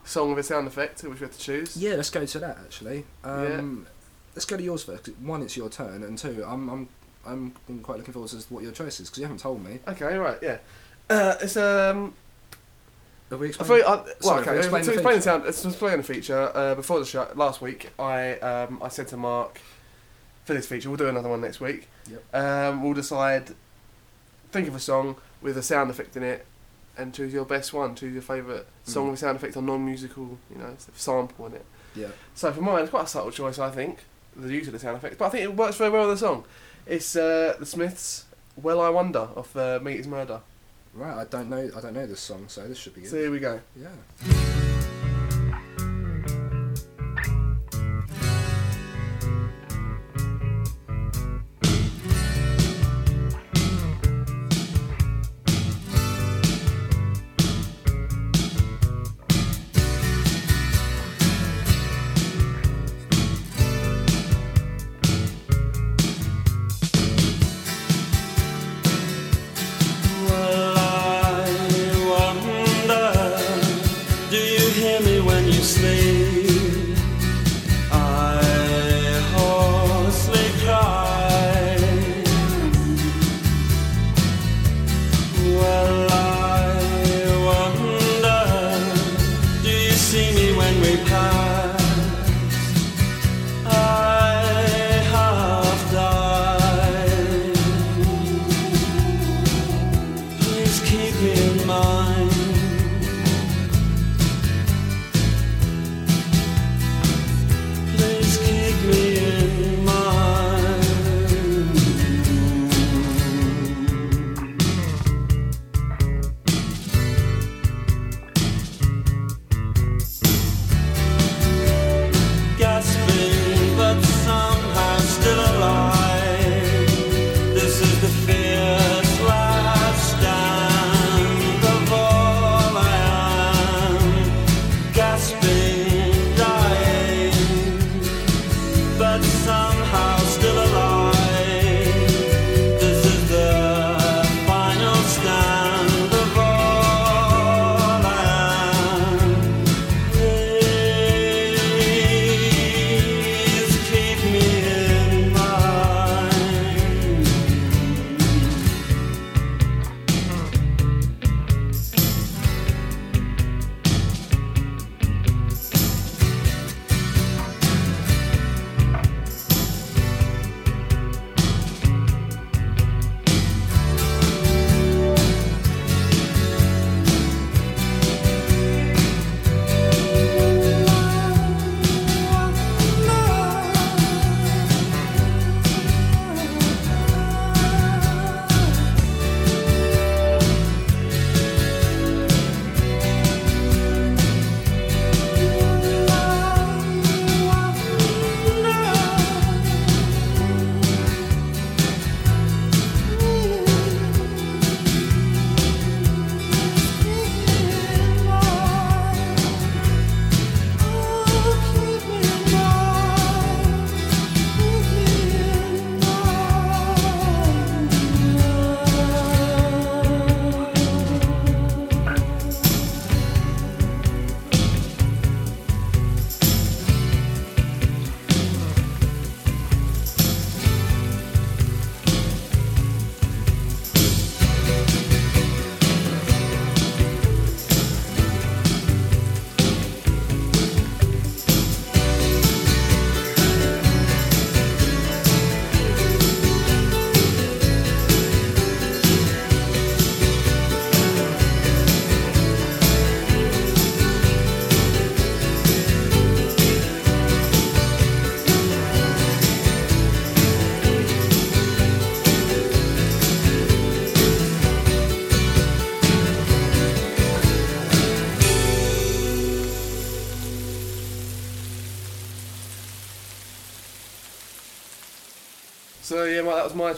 song 0.04 0.30
with 0.30 0.38
a 0.38 0.42
sound 0.42 0.66
effect, 0.66 1.02
which 1.02 1.20
we 1.20 1.24
had 1.24 1.32
to 1.32 1.38
choose. 1.38 1.76
Yeah, 1.76 1.94
let's 1.94 2.10
go 2.10 2.24
to 2.24 2.38
that 2.38 2.58
actually. 2.58 3.04
Um, 3.22 3.86
Let's 4.34 4.46
go 4.46 4.56
to 4.56 4.62
yours 4.62 4.82
first. 4.82 5.06
One, 5.20 5.42
it's 5.42 5.56
your 5.56 5.68
turn, 5.68 6.02
and 6.02 6.18
two, 6.18 6.44
I'm 6.46 6.68
I'm 6.68 6.88
I'm 7.24 7.54
been 7.66 7.80
quite 7.80 7.98
looking 7.98 8.12
forward 8.12 8.30
to 8.30 8.36
what 8.52 8.62
your 8.62 8.72
choice 8.72 8.98
is 9.00 9.08
because 9.08 9.18
you 9.18 9.24
haven't 9.24 9.38
told 9.38 9.64
me. 9.64 9.78
Okay. 9.86 10.16
Right. 10.16 10.38
Yeah. 10.42 10.58
Uh, 11.08 11.36
it's 11.40 11.56
um. 11.56 12.14
Have 13.30 13.40
we 13.40 13.48
explained? 13.48 13.84
I, 13.84 13.94
well, 13.96 14.06
Sorry, 14.20 14.40
okay. 14.40 14.44
can 14.44 14.54
you 14.54 14.58
explain 14.60 14.84
to 14.84 14.92
explain 14.92 15.16
the 15.16 15.22
sound, 15.22 15.44
let's 15.44 15.64
explain 15.64 15.96
the 15.96 16.02
feature. 16.02 16.50
Uh, 16.54 16.74
before 16.74 16.98
the 16.98 17.06
show 17.06 17.28
last 17.34 17.62
week, 17.62 17.90
I 17.98 18.34
um, 18.38 18.80
I 18.82 18.88
said 18.88 19.08
to 19.08 19.16
Mark, 19.16 19.60
for 20.44 20.54
this 20.54 20.66
feature, 20.66 20.90
we'll 20.90 20.98
do 20.98 21.08
another 21.08 21.28
one 21.28 21.40
next 21.40 21.60
week. 21.60 21.88
Yep. 22.10 22.34
Um, 22.34 22.82
we'll 22.82 22.92
decide, 22.92 23.54
think 24.52 24.68
of 24.68 24.74
a 24.74 24.80
song 24.80 25.16
with 25.40 25.56
a 25.56 25.62
sound 25.62 25.90
effect 25.90 26.16
in 26.16 26.22
it, 26.22 26.44
and 26.96 27.12
choose 27.14 27.32
your 27.32 27.44
best 27.44 27.72
one. 27.72 27.94
Choose 27.94 28.12
your 28.12 28.22
favourite 28.22 28.64
song 28.84 29.08
Mm. 29.08 29.10
with 29.12 29.20
sound 29.20 29.36
effect 29.36 29.56
or 29.56 29.62
non-musical, 29.62 30.38
you 30.50 30.56
know, 30.58 30.74
sample 30.94 31.46
in 31.46 31.54
it. 31.54 31.64
Yeah. 31.94 32.08
So 32.34 32.52
for 32.52 32.60
mine, 32.60 32.82
it's 32.82 32.90
quite 32.90 33.04
a 33.04 33.08
subtle 33.08 33.30
choice, 33.30 33.58
I 33.58 33.70
think, 33.70 34.00
the 34.36 34.48
use 34.52 34.66
of 34.66 34.72
the 34.72 34.78
sound 34.78 34.96
effects, 34.96 35.16
but 35.18 35.26
I 35.26 35.28
think 35.30 35.44
it 35.44 35.54
works 35.56 35.76
very 35.76 35.90
well 35.90 36.08
with 36.08 36.18
the 36.20 36.26
song. 36.26 36.44
It's 36.86 37.14
uh, 37.16 37.54
the 37.58 37.66
Smiths' 37.66 38.24
"Well 38.56 38.80
I 38.80 38.88
Wonder" 38.90 39.28
off 39.36 39.56
uh, 39.56 39.78
"Meat 39.82 40.00
Is 40.00 40.06
Murder." 40.08 40.40
Right, 40.92 41.16
I 41.18 41.24
don't 41.24 41.48
know. 41.50 41.70
I 41.76 41.80
don't 41.80 41.94
know 41.94 42.06
this 42.06 42.20
song, 42.20 42.44
so 42.48 42.66
this 42.68 42.78
should 42.78 42.94
be 42.94 43.00
good. 43.02 43.10
So 43.10 43.16
here 43.16 43.30
we 43.30 43.40
go. 43.40 43.60
Yeah. 43.76 44.63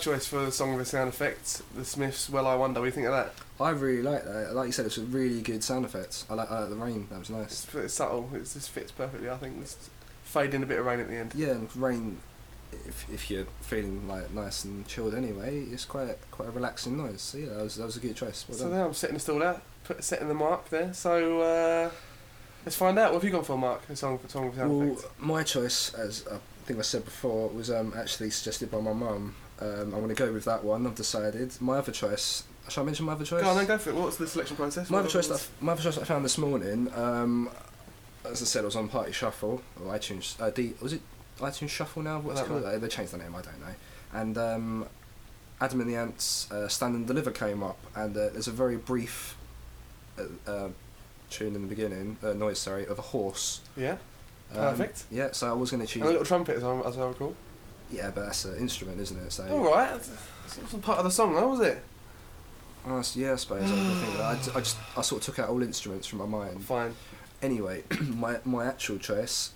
Choice 0.07 0.27
for 0.27 0.45
the 0.45 0.53
song 0.53 0.71
with 0.71 0.85
the 0.85 0.91
sound 0.91 1.09
effects. 1.09 1.63
The 1.75 1.85
Smiths' 1.85 2.31
"Well 2.31 2.47
I 2.47 2.55
Wonder." 2.55 2.81
What 2.81 2.85
do 2.85 2.89
you 2.89 2.93
think 2.93 3.07
of 3.09 3.13
that? 3.13 3.35
I 3.61 3.71
really 3.71 4.03
like 4.03 4.25
that. 4.25 4.55
Like 4.55 4.67
you 4.67 4.73
said, 4.73 4.87
it's 4.87 4.99
a 4.99 5.03
really 5.03 5.41
good 5.41 5.65
sound 5.65 5.85
effects. 5.85 6.25
I 6.31 6.35
like, 6.35 6.51
I 6.51 6.61
like 6.61 6.69
the 6.71 6.77
rain. 6.77 7.09
That 7.11 7.19
was 7.19 7.31
nice. 7.31 7.65
It's, 7.65 7.75
it's 7.75 7.95
subtle. 7.95 8.31
It 8.33 8.39
just 8.41 8.71
fits 8.71 8.93
perfectly. 8.93 9.29
I 9.29 9.37
think. 9.37 9.57
It's 9.61 9.91
fade 10.23 10.55
in 10.55 10.63
a 10.63 10.67
bit 10.67 10.79
of 10.79 10.87
rain 10.87 11.01
at 11.01 11.09
the 11.09 11.17
end. 11.17 11.33
Yeah, 11.35 11.51
and 11.51 11.77
rain. 11.77 12.19
If, 12.87 13.07
if 13.13 13.31
you're 13.31 13.47
feeling 13.63 14.07
like 14.07 14.33
nice 14.33 14.65
and 14.65 14.87
chilled 14.87 15.15
anyway, 15.15 15.65
it's 15.73 15.85
quite 15.85 16.19
quite 16.31 16.49
a 16.49 16.53
relaxing 16.53 16.97
noise. 16.97 17.23
So 17.23 17.39
yeah, 17.39 17.49
that 17.55 17.63
was 17.65 17.77
that 17.77 17.87
was 17.87 17.97
a 17.97 18.01
good 18.01 18.15
choice. 18.15 18.45
Well 18.49 18.59
so 18.59 18.69
there, 18.69 18.85
I'm 18.85 18.95
setting 18.95 19.15
the 19.15 19.21
stall 19.21 19.43
out, 19.43 19.63
put 19.85 20.05
setting 20.05 20.29
the 20.29 20.35
mark 20.35 20.69
there. 20.69 20.93
So 20.95 21.41
uh, 21.41 21.91
let's 22.65 22.77
find 22.77 22.97
out. 22.99 23.13
What 23.13 23.23
have 23.23 23.25
you 23.25 23.31
gone 23.31 23.45
for, 23.45 23.59
Mark? 23.59 23.87
The 23.89 23.97
song 23.97 24.19
for 24.19 24.29
song 24.29 24.47
with 24.47 24.57
sound 24.57 24.79
Well, 24.79 24.93
effects. 24.93 25.07
my 25.19 25.43
choice, 25.43 25.95
as 25.95 26.25
I 26.31 26.39
think 26.67 26.79
I 26.79 26.83
said 26.83 27.05
before, 27.05 27.49
was 27.49 27.71
um, 27.71 27.93
actually 27.97 28.31
suggested 28.31 28.71
by 28.71 28.81
my 28.81 28.93
mum. 28.93 29.35
Um, 29.61 29.69
I'm 29.85 29.91
going 29.91 30.09
to 30.09 30.15
go 30.15 30.33
with 30.33 30.45
that 30.45 30.63
one. 30.65 30.87
I've 30.87 30.95
decided. 30.95 31.53
My 31.61 31.79
other 31.79 31.93
choice. 31.93 32.45
Shall 32.69 32.83
I 32.83 32.87
mention 32.87 33.07
my 33.07 33.13
other 33.13 33.25
choice? 33.25 33.43
Go 33.43 33.49
on, 33.51 33.57
then 33.57 33.67
go 33.67 33.79
for 33.79 33.91
it. 33.91 33.97
What's 33.97 34.17
the 34.17 34.27
selection 34.27 34.57
process? 34.57 34.91
My 34.91 34.99
other 34.99 35.09
choice, 35.09 35.29
that, 35.29 35.41
I- 35.41 35.65
my 35.65 35.73
other 35.73 35.83
choice 35.83 35.95
that 35.95 36.03
I 36.03 36.05
found 36.05 36.25
this 36.25 36.37
morning, 36.37 36.91
um, 36.95 37.49
as 38.25 38.43
I 38.43 38.45
said, 38.45 38.63
it 38.63 38.67
was 38.67 38.77
on 38.77 38.89
Party 38.89 39.13
Shuffle 39.13 39.63
or 39.81 39.93
iTunes. 39.95 40.41
Uh, 40.41 40.51
D, 40.51 40.75
was 40.81 40.93
it 40.93 41.01
iTunes 41.39 41.69
Shuffle 41.71 42.03
now? 42.03 42.19
What's 42.21 42.41
it 42.41 42.47
called? 42.49 42.65
They 42.65 42.77
they 42.79 42.89
changed 42.89 43.13
the 43.13 43.19
name. 43.19 43.35
I 43.37 43.41
don't 43.43 43.61
know. 43.61 43.75
And 44.13 44.37
um, 44.39 44.87
Adam 45.61 45.81
and 45.81 45.89
the 45.91 45.97
Ants, 45.97 46.51
uh, 46.51 46.67
Stand 46.69 46.95
and 46.97 47.07
Deliver 47.07 47.31
came 47.31 47.63
up, 47.63 47.79
and 47.95 48.17
uh, 48.17 48.31
there's 48.31 48.49
a 48.49 48.53
very 48.53 48.77
brief 48.77 49.37
uh, 50.19 50.25
uh, 50.51 50.69
tune 51.31 51.55
in 51.55 51.63
the 51.63 51.69
beginning, 51.69 52.17
uh, 52.23 52.33
noise 52.33 52.59
sorry, 52.59 52.85
of 52.87 52.99
a 52.99 53.03
horse. 53.03 53.61
Yeah. 53.77 53.93
Um, 54.53 54.59
Perfect. 54.59 55.05
Yeah, 55.11 55.29
so 55.33 55.49
I 55.49 55.53
was 55.53 55.71
going 55.71 55.83
to 55.83 55.87
choose. 55.87 56.03
And 56.03 56.09
a 56.09 56.13
little 56.13 56.27
trumpet, 56.27 56.57
as 56.57 56.65
I, 56.65 56.81
as 56.81 56.99
I 56.99 57.07
recall. 57.07 57.35
Yeah, 57.91 58.11
but 58.15 58.27
that's 58.27 58.45
an 58.45 58.57
instrument, 58.59 59.01
isn't 59.01 59.19
it? 59.19 59.33
So. 59.33 59.47
All 59.49 59.73
right. 59.73 59.95
It 59.95 60.63
wasn't 60.63 60.83
part 60.83 60.99
of 60.99 61.05
the 61.05 61.11
song, 61.11 61.35
though, 61.35 61.49
was 61.49 61.61
it? 61.61 61.83
Oh, 62.89 63.03
yeah, 63.15 63.33
I 63.33 63.37
suppose. 63.37 63.63
I, 63.65 63.75
think. 63.75 64.21
I, 64.21 64.59
I 64.59 64.61
just 64.61 64.77
I 64.97 65.03
sort 65.03 65.21
of 65.21 65.27
took 65.27 65.39
out 65.41 65.49
all 65.49 65.63
instruments 65.63 66.07
from 66.07 66.21
my 66.21 66.27
mind. 66.27 66.63
Fine. 66.63 66.95
Anyway, 67.43 67.83
my 68.01 68.39
my 68.45 68.65
actual 68.65 68.99
choice 68.99 69.53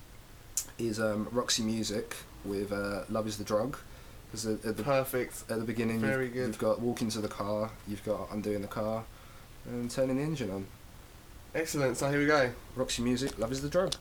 is 0.78 0.98
um, 0.98 1.28
Roxy 1.30 1.62
Music 1.62 2.16
with 2.44 2.72
uh, 2.72 3.02
"Love 3.08 3.26
Is 3.28 3.38
the 3.38 3.44
Drug." 3.44 3.78
Because 4.26 4.46
at, 4.46 4.64
at 4.64 4.76
the 4.76 4.82
Perfect. 4.82 5.44
at 5.48 5.58
the 5.58 5.64
beginning, 5.64 6.00
Very 6.00 6.26
you've, 6.26 6.34
good. 6.34 6.46
you've 6.48 6.58
got 6.58 6.80
walk 6.80 7.02
into 7.02 7.20
the 7.20 7.28
car, 7.28 7.70
you've 7.86 8.04
got 8.04 8.28
undoing 8.32 8.62
the 8.62 8.68
car, 8.68 9.04
and 9.66 9.90
turning 9.90 10.16
the 10.16 10.22
engine 10.22 10.50
on. 10.50 10.66
Excellent. 11.54 11.96
So 11.96 12.10
here 12.10 12.18
we 12.20 12.26
go. 12.26 12.50
Roxy 12.74 13.02
Music, 13.02 13.38
"Love 13.38 13.52
Is 13.52 13.62
the 13.62 13.68
Drug." 13.68 13.94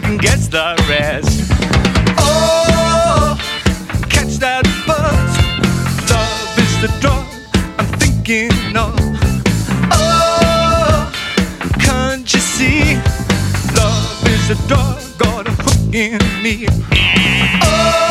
Can 0.00 0.16
guess 0.18 0.48
the 0.48 0.76
rest. 0.88 1.50
Oh, 2.18 3.36
catch 4.08 4.36
that 4.36 4.64
buzz. 4.86 5.38
Love 6.10 6.58
is 6.58 6.80
the 6.82 6.88
drug 7.00 7.26
I'm 7.78 7.86
thinking 7.98 8.76
of. 8.76 8.94
Oh, 9.90 11.10
can't 11.80 12.32
you 12.32 12.40
see? 12.40 12.96
Love 13.74 14.26
is 14.28 14.48
the 14.48 14.56
drug, 14.68 15.00
got 15.18 15.48
a 15.48 15.52
hook 15.52 15.94
in 15.94 16.20
me. 16.42 16.66
Oh, 17.62 18.07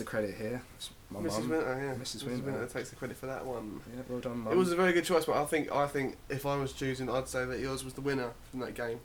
the 0.00 0.04
credit 0.04 0.34
here. 0.34 0.60
It's 0.76 0.90
my 1.10 1.20
Mrs. 1.20 1.40
mum. 1.40 1.50
Winter, 1.50 1.82
yeah. 1.96 2.02
Mrs. 2.02 2.24
Winter. 2.24 2.66
takes 2.66 2.90
the 2.90 2.96
credit 2.96 3.16
for 3.16 3.26
that 3.26 3.46
one. 3.46 3.80
Yeah, 3.94 4.02
well 4.08 4.20
done, 4.20 4.38
mum. 4.38 4.52
It 4.52 4.56
was 4.56 4.72
a 4.72 4.76
very 4.76 4.92
good 4.92 5.04
choice, 5.04 5.24
but 5.24 5.36
I 5.36 5.44
think 5.44 5.70
I 5.70 5.86
think 5.86 6.16
if 6.28 6.44
I 6.44 6.56
was 6.56 6.72
choosing, 6.72 7.08
I'd 7.08 7.28
say 7.28 7.44
that 7.44 7.60
yours 7.60 7.84
was 7.84 7.94
the 7.94 8.00
winner 8.00 8.32
from 8.50 8.60
that 8.60 8.74
game. 8.74 9.00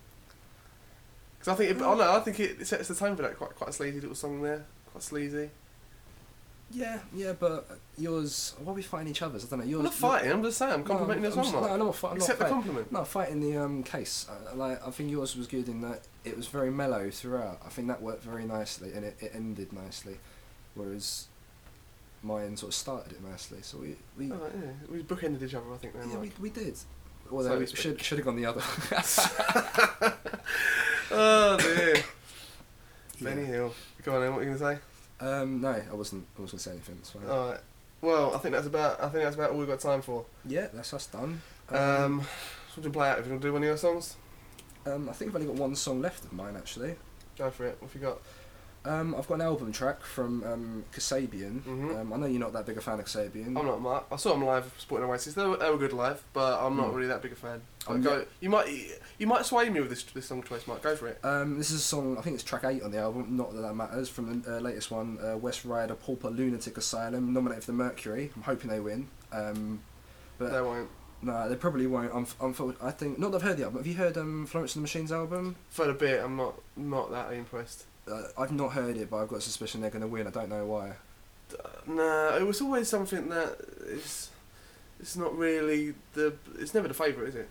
Because 1.37 1.53
I 1.53 1.55
think, 1.55 1.71
it, 1.77 1.83
oh 1.83 1.95
no, 1.95 2.11
I 2.11 2.19
think 2.21 2.39
it 2.39 2.65
sets 2.65 2.87
the 2.87 2.95
tone 2.95 3.15
for 3.15 3.21
that. 3.21 3.37
Quite 3.37 3.55
quite 3.55 3.69
a 3.69 3.73
sleazy 3.73 3.99
little 4.01 4.15
song 4.15 4.41
there, 4.41 4.65
quite 4.91 5.03
sleazy. 5.03 5.51
Yeah, 6.71 6.97
yeah, 7.13 7.33
but 7.33 7.67
yours. 7.97 8.55
Why 8.63 8.71
are 8.71 8.75
we 8.75 8.81
fighting 8.81 9.09
each 9.09 9.21
other's? 9.21 9.45
I 9.45 9.49
don't 9.49 9.59
know. 9.59 9.65
Yours. 9.65 9.79
I'm 9.79 9.85
not 9.85 9.93
fighting. 9.93 10.31
I'm 10.31 10.43
just 10.43 10.57
saying. 10.57 10.73
I'm 10.73 10.83
complimenting 10.83 11.23
no, 11.23 11.29
as 11.29 11.37
I'm 11.37 11.53
well. 11.53 11.61
No, 11.61 11.67
I'm 11.69 11.79
not, 11.79 11.95
fi- 11.95 12.07
I'm 12.09 12.17
not 12.17 12.21
Accept 12.23 12.39
the 12.39 12.45
fighting. 12.45 12.57
compliment. 12.57 12.91
No, 12.91 13.05
fighting 13.05 13.39
the 13.39 13.57
um, 13.57 13.83
case. 13.83 14.27
Uh, 14.27 14.55
like 14.55 14.85
I 14.85 14.89
think 14.89 15.11
yours 15.11 15.37
was 15.37 15.45
good 15.45 15.69
in 15.69 15.81
that 15.81 16.01
it 16.23 16.35
was 16.35 16.47
very 16.47 16.71
mellow 16.71 17.09
throughout. 17.11 17.59
I 17.63 17.69
think 17.69 17.87
that 17.87 18.01
worked 18.01 18.23
very 18.23 18.45
nicely 18.45 18.93
and 18.93 19.05
it, 19.05 19.15
it 19.19 19.31
ended 19.35 19.71
nicely, 19.73 20.17
whereas 20.75 21.27
mine 22.23 22.55
sort 22.57 22.69
of 22.71 22.75
started 22.75 23.11
it 23.13 23.23
nicely. 23.23 23.59
So 23.61 23.77
we 23.79 23.95
we 24.17 24.31
Oh, 24.31 24.39
yeah. 24.53 24.71
We 24.91 25.03
bookended 25.03 25.41
each 25.41 25.53
other, 25.55 25.73
I 25.73 25.77
think. 25.77 25.93
Then, 25.93 26.09
yeah, 26.11 26.17
we, 26.17 26.31
we 26.39 26.49
did. 26.49 26.77
So 26.77 26.85
Although 27.31 27.53
we 27.53 27.59
we 27.59 27.65
should 27.67 28.01
should 28.01 28.17
have 28.19 28.25
gone 28.25 28.35
the 28.35 28.45
other. 28.45 28.61
oh 31.11 31.57
dear. 31.57 31.95
Yeah. 33.17 33.29
Benny 33.29 33.45
Hill. 33.45 33.73
Go 34.03 34.15
on 34.15 34.21
then. 34.21 34.33
What 34.33 34.41
are 34.41 34.43
you 34.43 34.57
gonna 34.57 34.75
say? 34.75 35.25
Um, 35.25 35.61
no, 35.61 35.69
I 35.69 35.93
wasn't. 35.95 36.25
I 36.37 36.41
wasn't 36.41 36.51
gonna 36.51 36.59
say 36.59 36.71
anything. 36.71 36.97
It's 36.99 37.11
fine. 37.11 37.23
All 37.29 37.51
right. 37.51 37.61
Well, 38.01 38.35
I 38.35 38.39
think 38.39 38.53
that's 38.53 38.67
about. 38.67 38.99
I 39.01 39.07
think 39.07 39.23
that's 39.23 39.37
about 39.37 39.51
all 39.51 39.57
we've 39.57 39.69
got 39.69 39.79
time 39.79 40.01
for. 40.01 40.25
yeah, 40.45 40.67
that's 40.73 40.93
us 40.93 41.07
done. 41.07 41.41
Um, 41.69 42.23
so 42.69 42.73
we 42.75 42.83
can 42.83 42.91
play 42.91 43.07
out. 43.09 43.19
If 43.19 43.25
you 43.25 43.31
want 43.31 43.41
to 43.41 43.47
do 43.47 43.53
one 43.53 43.61
of 43.63 43.67
your 43.67 43.77
songs, 43.77 44.17
um, 44.85 45.07
I 45.07 45.13
think 45.13 45.29
I've 45.31 45.35
only 45.35 45.47
got 45.47 45.55
one 45.55 45.77
song 45.77 46.01
left 46.01 46.25
of 46.25 46.33
mine 46.33 46.57
actually. 46.57 46.95
go 47.37 47.49
for 47.49 47.65
it. 47.67 47.77
What 47.79 47.89
have 47.89 48.01
you 48.01 48.05
got? 48.05 48.19
Um, 48.85 49.15
I've 49.15 49.27
got 49.27 49.35
an 49.35 49.41
album 49.41 49.71
track 49.71 50.01
from 50.03 50.43
um, 50.43 50.85
Kasabian. 50.93 51.61
Mhm. 51.61 51.99
Um, 52.01 52.13
I 52.13 52.17
know 52.17 52.25
you're 52.27 52.39
not 52.39 52.53
that 52.53 52.65
big 52.65 52.77
a 52.77 52.81
fan 52.81 52.99
of 52.99 53.05
Kasabian. 53.05 53.47
I'm 53.47 53.83
not. 53.83 54.05
I 54.11 54.15
saw 54.15 54.31
them 54.31 54.45
live, 54.45 54.71
Sporting 54.77 55.09
Oasis. 55.09 55.33
They 55.33 55.45
were, 55.45 55.57
they 55.57 55.69
were 55.69 55.77
good 55.77 55.93
live, 55.93 56.23
but 56.33 56.59
I'm 56.63 56.77
not 56.77 56.87
Mm. 56.91 56.95
really 56.95 57.07
that 57.07 57.21
big 57.21 57.31
a 57.31 57.35
fan. 57.35 57.61
Um, 57.87 58.01
go, 58.01 58.17
yeah. 58.19 58.23
You 58.41 58.49
might 58.49 58.67
you 59.19 59.27
might 59.27 59.45
sway 59.45 59.69
me 59.69 59.79
with 59.79 59.89
this 59.89 60.03
this 60.03 60.27
song 60.27 60.43
choice, 60.43 60.65
Mark. 60.67 60.81
Go 60.81 60.95
for 60.95 61.07
it. 61.07 61.19
Um, 61.23 61.57
this 61.57 61.71
is 61.71 61.77
a 61.81 61.83
song, 61.83 62.17
I 62.17 62.21
think 62.21 62.35
it's 62.35 62.43
track 62.43 62.63
8 62.63 62.81
on 62.83 62.91
the 62.91 62.97
album, 62.99 63.35
not 63.37 63.53
that 63.53 63.61
that 63.61 63.73
matters, 63.75 64.07
from 64.09 64.41
the 64.41 64.57
uh, 64.57 64.59
latest 64.59 64.91
one, 64.91 65.17
uh, 65.23 65.37
West 65.37 65.65
Ryder 65.65 65.95
Pauper 65.95 66.29
Lunatic 66.29 66.77
Asylum, 66.77 67.33
nominated 67.33 67.63
for 67.63 67.71
the 67.71 67.77
Mercury. 67.77 68.31
I'm 68.35 68.41
hoping 68.43 68.69
they 68.69 68.79
win. 68.79 69.07
Um, 69.31 69.81
but 70.37 70.51
they 70.51 70.61
won't. 70.61 70.89
no, 71.21 71.47
they 71.49 71.55
probably 71.55 71.87
won't. 71.87 72.11
I'm, 72.13 72.27
I'm, 72.41 72.75
I 72.81 72.91
think, 72.91 73.17
not 73.19 73.31
that 73.31 73.37
I've 73.37 73.43
heard 73.43 73.57
the 73.57 73.63
album. 73.63 73.79
Have 73.79 73.87
you 73.87 73.93
heard 73.95 74.17
um, 74.17 74.45
Florence 74.45 74.75
and 74.75 74.81
the 74.81 74.83
Machine's 74.83 75.11
album? 75.11 75.55
For 75.69 75.89
a 75.89 75.93
bit, 75.93 76.23
I'm 76.23 76.35
not 76.37 76.55
not 76.75 77.09
that 77.11 77.33
impressed. 77.33 77.85
Uh, 78.11 78.23
I've 78.37 78.51
not 78.51 78.73
heard 78.73 78.97
it, 78.97 79.09
but 79.09 79.17
I've 79.17 79.27
got 79.29 79.39
a 79.39 79.41
suspicion 79.41 79.81
they're 79.81 79.89
going 79.89 80.01
to 80.01 80.07
win. 80.07 80.27
I 80.27 80.29
don't 80.31 80.49
know 80.49 80.65
why. 80.65 80.93
Uh, 81.51 81.67
nah, 81.87 82.35
it 82.37 82.45
was 82.45 82.61
always 82.61 82.87
something 82.87 83.29
that 83.29 83.57
is. 83.87 84.29
It's 84.99 85.15
not 85.15 85.35
really 85.37 85.93
the. 86.13 86.33
It's 86.59 86.73
never 86.73 86.87
the 86.87 86.93
favourite, 86.93 87.29
is 87.29 87.35
it? 87.35 87.49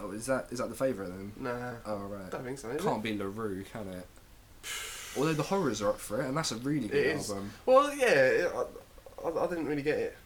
Oh, 0.00 0.10
is 0.10 0.26
that 0.26 0.46
is 0.50 0.58
that 0.58 0.68
the 0.68 0.74
favourite 0.74 1.08
then? 1.08 1.32
Nah, 1.38 1.72
Oh, 1.86 1.96
right. 1.98 2.30
Don't 2.30 2.44
think 2.44 2.58
so. 2.58 2.68
Is 2.70 2.82
Can't 2.82 2.98
it? 2.98 3.02
be 3.02 3.16
La 3.16 3.26
Roux, 3.26 3.64
can 3.72 3.86
it? 3.88 4.06
Although 5.16 5.34
the 5.34 5.42
horrors 5.44 5.80
are 5.80 5.90
up 5.90 6.00
for 6.00 6.20
it, 6.20 6.26
and 6.28 6.36
that's 6.36 6.52
a 6.52 6.56
really 6.56 6.88
good 6.88 6.96
It 6.98 7.16
is. 7.16 7.30
album. 7.30 7.52
Well, 7.64 7.94
yeah, 7.94 8.06
it, 8.06 8.52
I, 8.54 9.28
I, 9.28 9.44
I 9.44 9.46
didn't 9.46 9.66
really 9.66 9.82
get 9.82 9.98
it, 9.98 10.16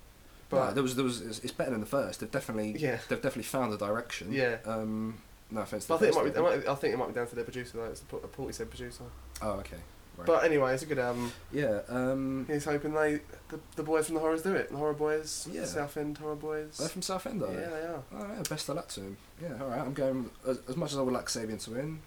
But 0.50 0.56
but 0.68 0.74
there 0.74 0.82
was 0.82 0.96
there 0.96 1.04
was 1.04 1.20
it's 1.20 1.38
it's 1.40 1.52
better 1.52 1.70
than 1.70 1.80
the 1.80 1.86
first. 1.86 2.20
They've 2.20 2.30
definitely 2.30 2.76
Yeah. 2.78 2.98
they've 3.08 3.20
definitely 3.20 3.42
found 3.44 3.72
a 3.72 3.76
direction. 3.76 4.32
Yeah. 4.32 4.56
Um, 4.64 5.18
no 5.53 5.61
offense. 5.62 5.84
To 5.86 5.88
but 5.88 5.94
I 5.94 5.98
think 5.98 6.12
it 6.12 6.16
might, 6.16 6.24
be, 6.34 6.38
it 6.38 6.42
might, 6.42 6.68
I 6.68 6.74
think 6.74 6.94
it 6.94 6.96
might 6.96 7.09
be 7.09 7.14
down 7.14 7.26
to 7.28 7.34
their 7.34 7.44
producer 7.44 7.76
though. 7.78 7.84
It's 7.84 8.00
the 8.00 8.07
Port- 8.07 8.32
Portishead 8.36 8.68
producer. 8.70 9.05
Oh, 9.40 9.50
okay. 9.53 9.76
Right. 10.16 10.26
But 10.26 10.44
anyway, 10.44 10.74
it's 10.74 10.82
a 10.82 10.86
good 10.86 10.98
album. 10.98 11.32
yeah. 11.50 11.80
Um, 11.88 12.44
He's 12.48 12.66
hoping 12.66 12.92
they, 12.92 13.20
the, 13.48 13.59
the 13.76 13.82
boys 13.82 14.07
from 14.07 14.16
the 14.16 14.20
Horrors 14.20 14.42
do 14.42 14.55
it. 14.55 14.70
The 14.70 14.76
Horror 14.76 14.92
Boys, 14.92 15.48
Yeah. 15.50 15.64
South 15.64 15.96
End 15.96 16.18
Horror 16.18 16.34
Boys. 16.36 16.76
they're 16.76 16.88
from 16.90 17.00
Southend, 17.00 17.42
are 17.42 17.46
yeah, 17.50 17.61
they? 17.61 17.61
they 17.64 17.86
are. 17.86 18.03
Oh, 18.14 18.26
yeah, 18.36 18.42
best 18.48 18.68
of 18.68 18.76
luck 18.76 18.88
to 18.88 19.00
him. 19.00 19.16
Yeah, 19.40 19.55
all 19.61 19.68
right. 19.68 19.78
I'm 19.80 19.94
going 19.94 20.30
as, 20.46 20.59
as 20.68 20.76
much 20.76 20.92
as 20.92 20.98
I 20.98 21.03
would 21.03 21.14
like 21.14 21.26
Sabian 21.26 21.62
to 21.64 21.70
win. 21.70 22.00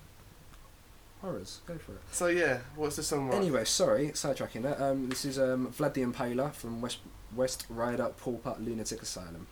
Horrors, 1.25 1.61
go 1.65 1.75
for 1.79 1.93
it. 1.93 2.01
So 2.11 2.27
yeah, 2.27 2.59
what's 2.75 2.97
the 2.97 3.01
song? 3.01 3.29
Mark? 3.29 3.37
Anyway, 3.37 3.65
sorry, 3.65 4.09
sidetracking 4.09 4.61
that. 4.61 4.79
Um, 4.79 5.09
this 5.09 5.25
is 5.25 5.39
um, 5.39 5.73
Vlad 5.73 5.95
the 5.95 6.03
Impaler 6.03 6.53
from 6.53 6.81
West 6.81 6.99
West 7.35 7.65
Ryder 7.67 8.13
Pauper 8.15 8.55
Lunatic 8.59 9.01
Asylum. 9.01 9.47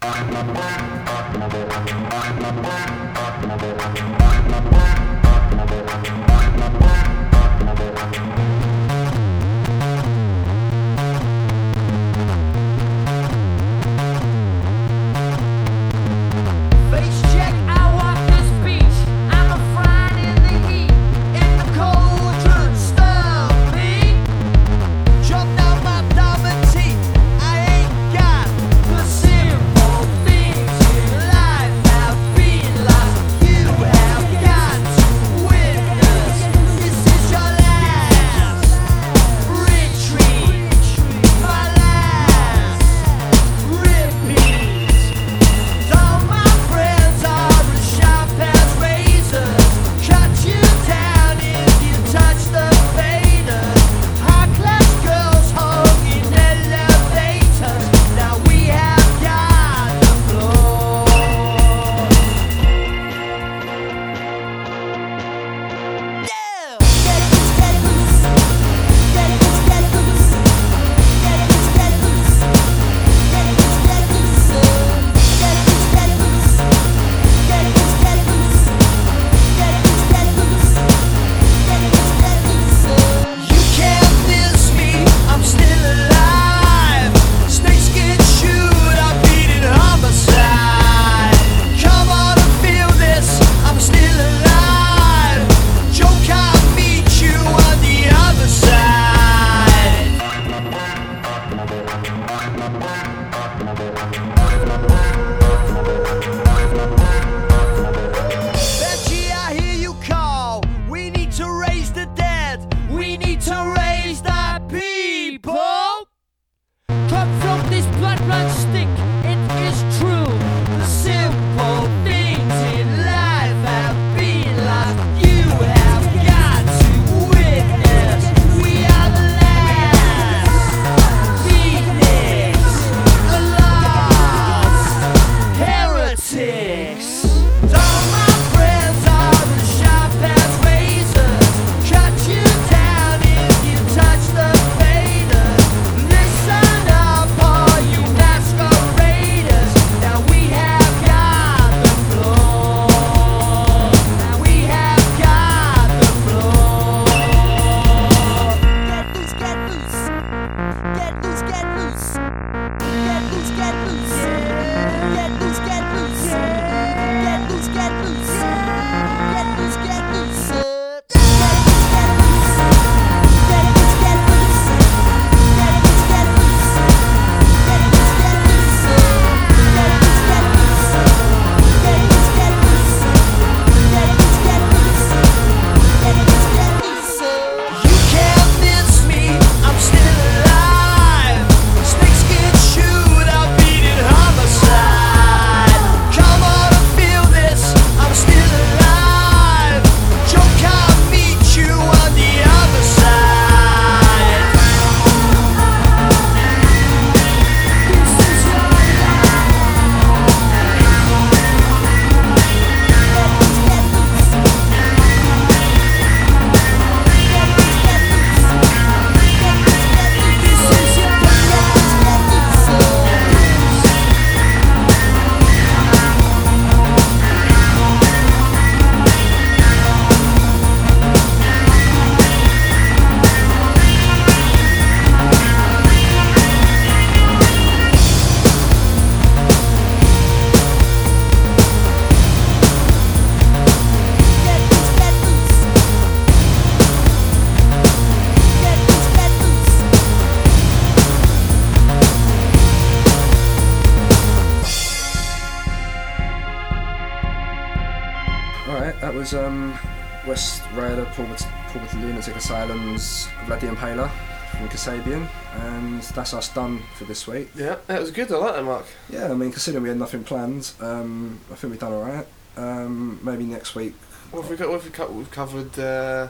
Vlad 262.54 263.60
the 263.62 263.68
Impaler 263.68 264.12
from 264.52 264.70
Kasabian, 264.70 265.28
and 265.56 266.04
that's 266.04 266.36
us 266.36 266.54
done 266.54 266.84
for 266.96 267.06
this 267.06 267.26
week. 267.26 267.50
Yeah, 267.56 267.78
that 267.88 268.00
was 268.00 268.12
good. 268.12 268.32
I 268.32 268.38
like 268.38 268.54
that, 268.54 268.64
Mark. 268.64 268.86
Yeah, 269.10 269.32
I 269.32 269.34
mean, 269.34 269.52
considering 269.52 269.82
we 269.82 269.90
had 269.90 269.98
nothing 269.98 270.24
planned, 270.24 270.72
um, 270.80 271.40
I 271.52 271.56
think 271.56 271.72
we've 271.72 271.80
done 271.80 271.94
alright. 271.94 272.28
Um, 272.56 273.20
maybe 273.24 273.46
next 273.46 273.74
week. 273.74 273.96
What 274.30 274.44
have 274.44 274.52
we 274.52 274.58
got? 274.58 274.70
What 274.70 274.84
have 274.84 275.10
we 275.10 275.18
we've 275.18 275.32
covered? 275.32 275.80
Uh, 275.80 276.28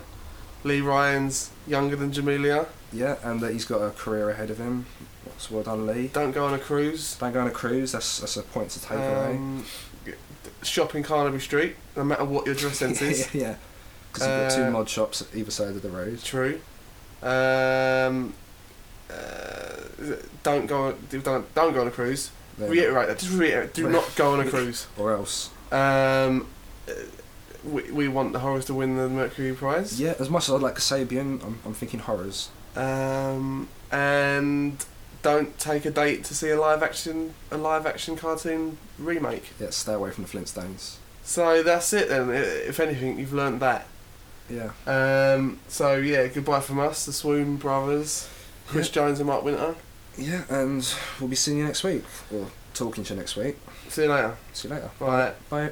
Lee 0.63 0.80
Ryan's 0.80 1.51
younger 1.67 1.97
than 1.97 2.11
Jamelia. 2.11 2.67
Yeah, 2.93 3.17
and 3.21 3.41
that 3.41 3.51
he's 3.51 3.65
got 3.65 3.82
a 3.82 3.89
career 3.91 4.30
ahead 4.30 4.49
of 4.49 4.59
him. 4.59 4.86
So 5.38 5.55
well 5.55 5.63
done, 5.63 5.86
Lee. 5.86 6.07
Don't 6.07 6.32
go 6.32 6.45
on 6.45 6.53
a 6.53 6.59
cruise. 6.59 7.17
Don't 7.17 7.34
go 7.34 7.41
on 7.41 7.47
a 7.47 7.51
cruise. 7.51 7.91
That's 7.91 8.19
that's 8.19 8.38
a 8.38 8.43
point 8.43 8.69
to 8.69 8.82
take 8.82 8.91
away. 8.97 9.36
Um, 9.36 9.65
shop 10.61 10.95
in 10.95 11.03
Carnaby 11.03 11.39
Street, 11.39 11.76
no 11.97 12.05
matter 12.05 12.24
what 12.24 12.45
your 12.45 12.55
dress 12.55 12.78
sense 12.78 13.01
is. 13.01 13.34
yeah, 13.36 13.57
because 14.14 14.28
you've 14.28 14.49
got 14.49 14.55
two 14.55 14.64
Uh, 14.66 14.72
mod 14.72 14.88
shops 14.89 15.22
at 15.22 15.28
either 15.36 15.51
side 15.51 15.70
of 15.70 15.82
the 15.82 15.89
road. 15.89 16.22
True. 16.24 16.59
Um, 17.22 18.34
uh, 19.09 20.16
don't 20.43 20.68
go. 20.68 20.88
On, 20.88 20.97
do- 21.09 21.22
don't 21.22 21.53
don't 21.55 21.74
go 21.74 21.82
on 21.82 21.88
a 21.88 21.91
cruise. 21.91 22.32
There. 22.57 22.70
Reiterate 22.70 23.07
that. 23.07 23.20
Just 23.20 23.34
reiterate. 23.34 23.74
Do 23.74 23.89
not 23.89 24.16
go 24.16 24.34
on 24.34 24.39
a 24.45 24.49
cruise. 24.49 24.88
Or 24.97 25.14
else. 25.14 25.49
Um, 25.72 26.47
we, 27.64 27.84
we 27.91 28.07
want 28.07 28.34
the 28.34 28.39
horrors 28.39 28.66
to 28.66 28.74
win 28.74 28.97
the 28.97 29.07
Mercury 29.09 29.53
Prize. 29.53 29.99
Yeah, 29.99 30.14
as 30.20 30.30
much 30.30 30.49
as 30.49 30.55
I'd 30.55 30.61
like 30.61 30.76
Kasabian, 30.76 31.41
I'm, 31.43 31.59
I'm 31.66 31.74
thinking 31.74 31.99
horrors. 32.01 32.49
Um, 32.76 33.70
and 33.91 34.84
don't 35.22 35.57
take 35.57 35.86
a 35.86 35.91
date 35.91 36.26
to 36.26 36.36
see 36.36 36.49
a 36.49 36.59
live 36.59 36.84
action 36.84 37.34
a 37.51 37.57
live 37.57 37.86
action 37.86 38.16
cartoon 38.18 38.78
remake. 38.99 39.51
Yeah, 39.59 39.70
stay 39.70 39.93
away 39.93 40.11
from 40.11 40.26
the 40.26 40.30
Flintstones. 40.30 40.97
So 41.24 41.64
that's 41.64 41.93
it 41.93 42.09
then. 42.09 42.30
If 42.32 42.80
anything, 42.82 43.18
you've 43.18 43.34
learnt 43.34 43.61
that. 43.61 43.88
Yeah. 44.50 44.72
Um, 44.86 45.60
so 45.68 45.96
yeah, 45.96 46.28
goodbye 46.28 46.60
from 46.60 46.80
us, 46.80 47.06
the 47.06 47.14
Swoon 47.14 47.58
Brothers, 47.58 48.30
Chris 48.68 48.89
Jones 48.89 49.20
and 49.20 49.28
Mark 49.28 49.44
Winter. 49.44 49.76
Yeah, 50.18 50.44
and 50.50 50.88
we'll 51.20 51.30
be 51.30 51.36
seeing 51.36 51.58
you 51.58 51.66
next 51.66 51.84
week. 51.84 52.04
Or 52.32 52.48
talking 52.74 53.04
to 53.04 53.14
you 53.14 53.20
next 53.20 53.36
week. 53.36 53.58
See 53.89 54.04
you 54.04 54.10
later. 54.12 54.36
See 54.54 54.68
you 54.68 54.76
later. 54.76 54.91
Bye. 55.00 55.34
Bye. 55.50 55.72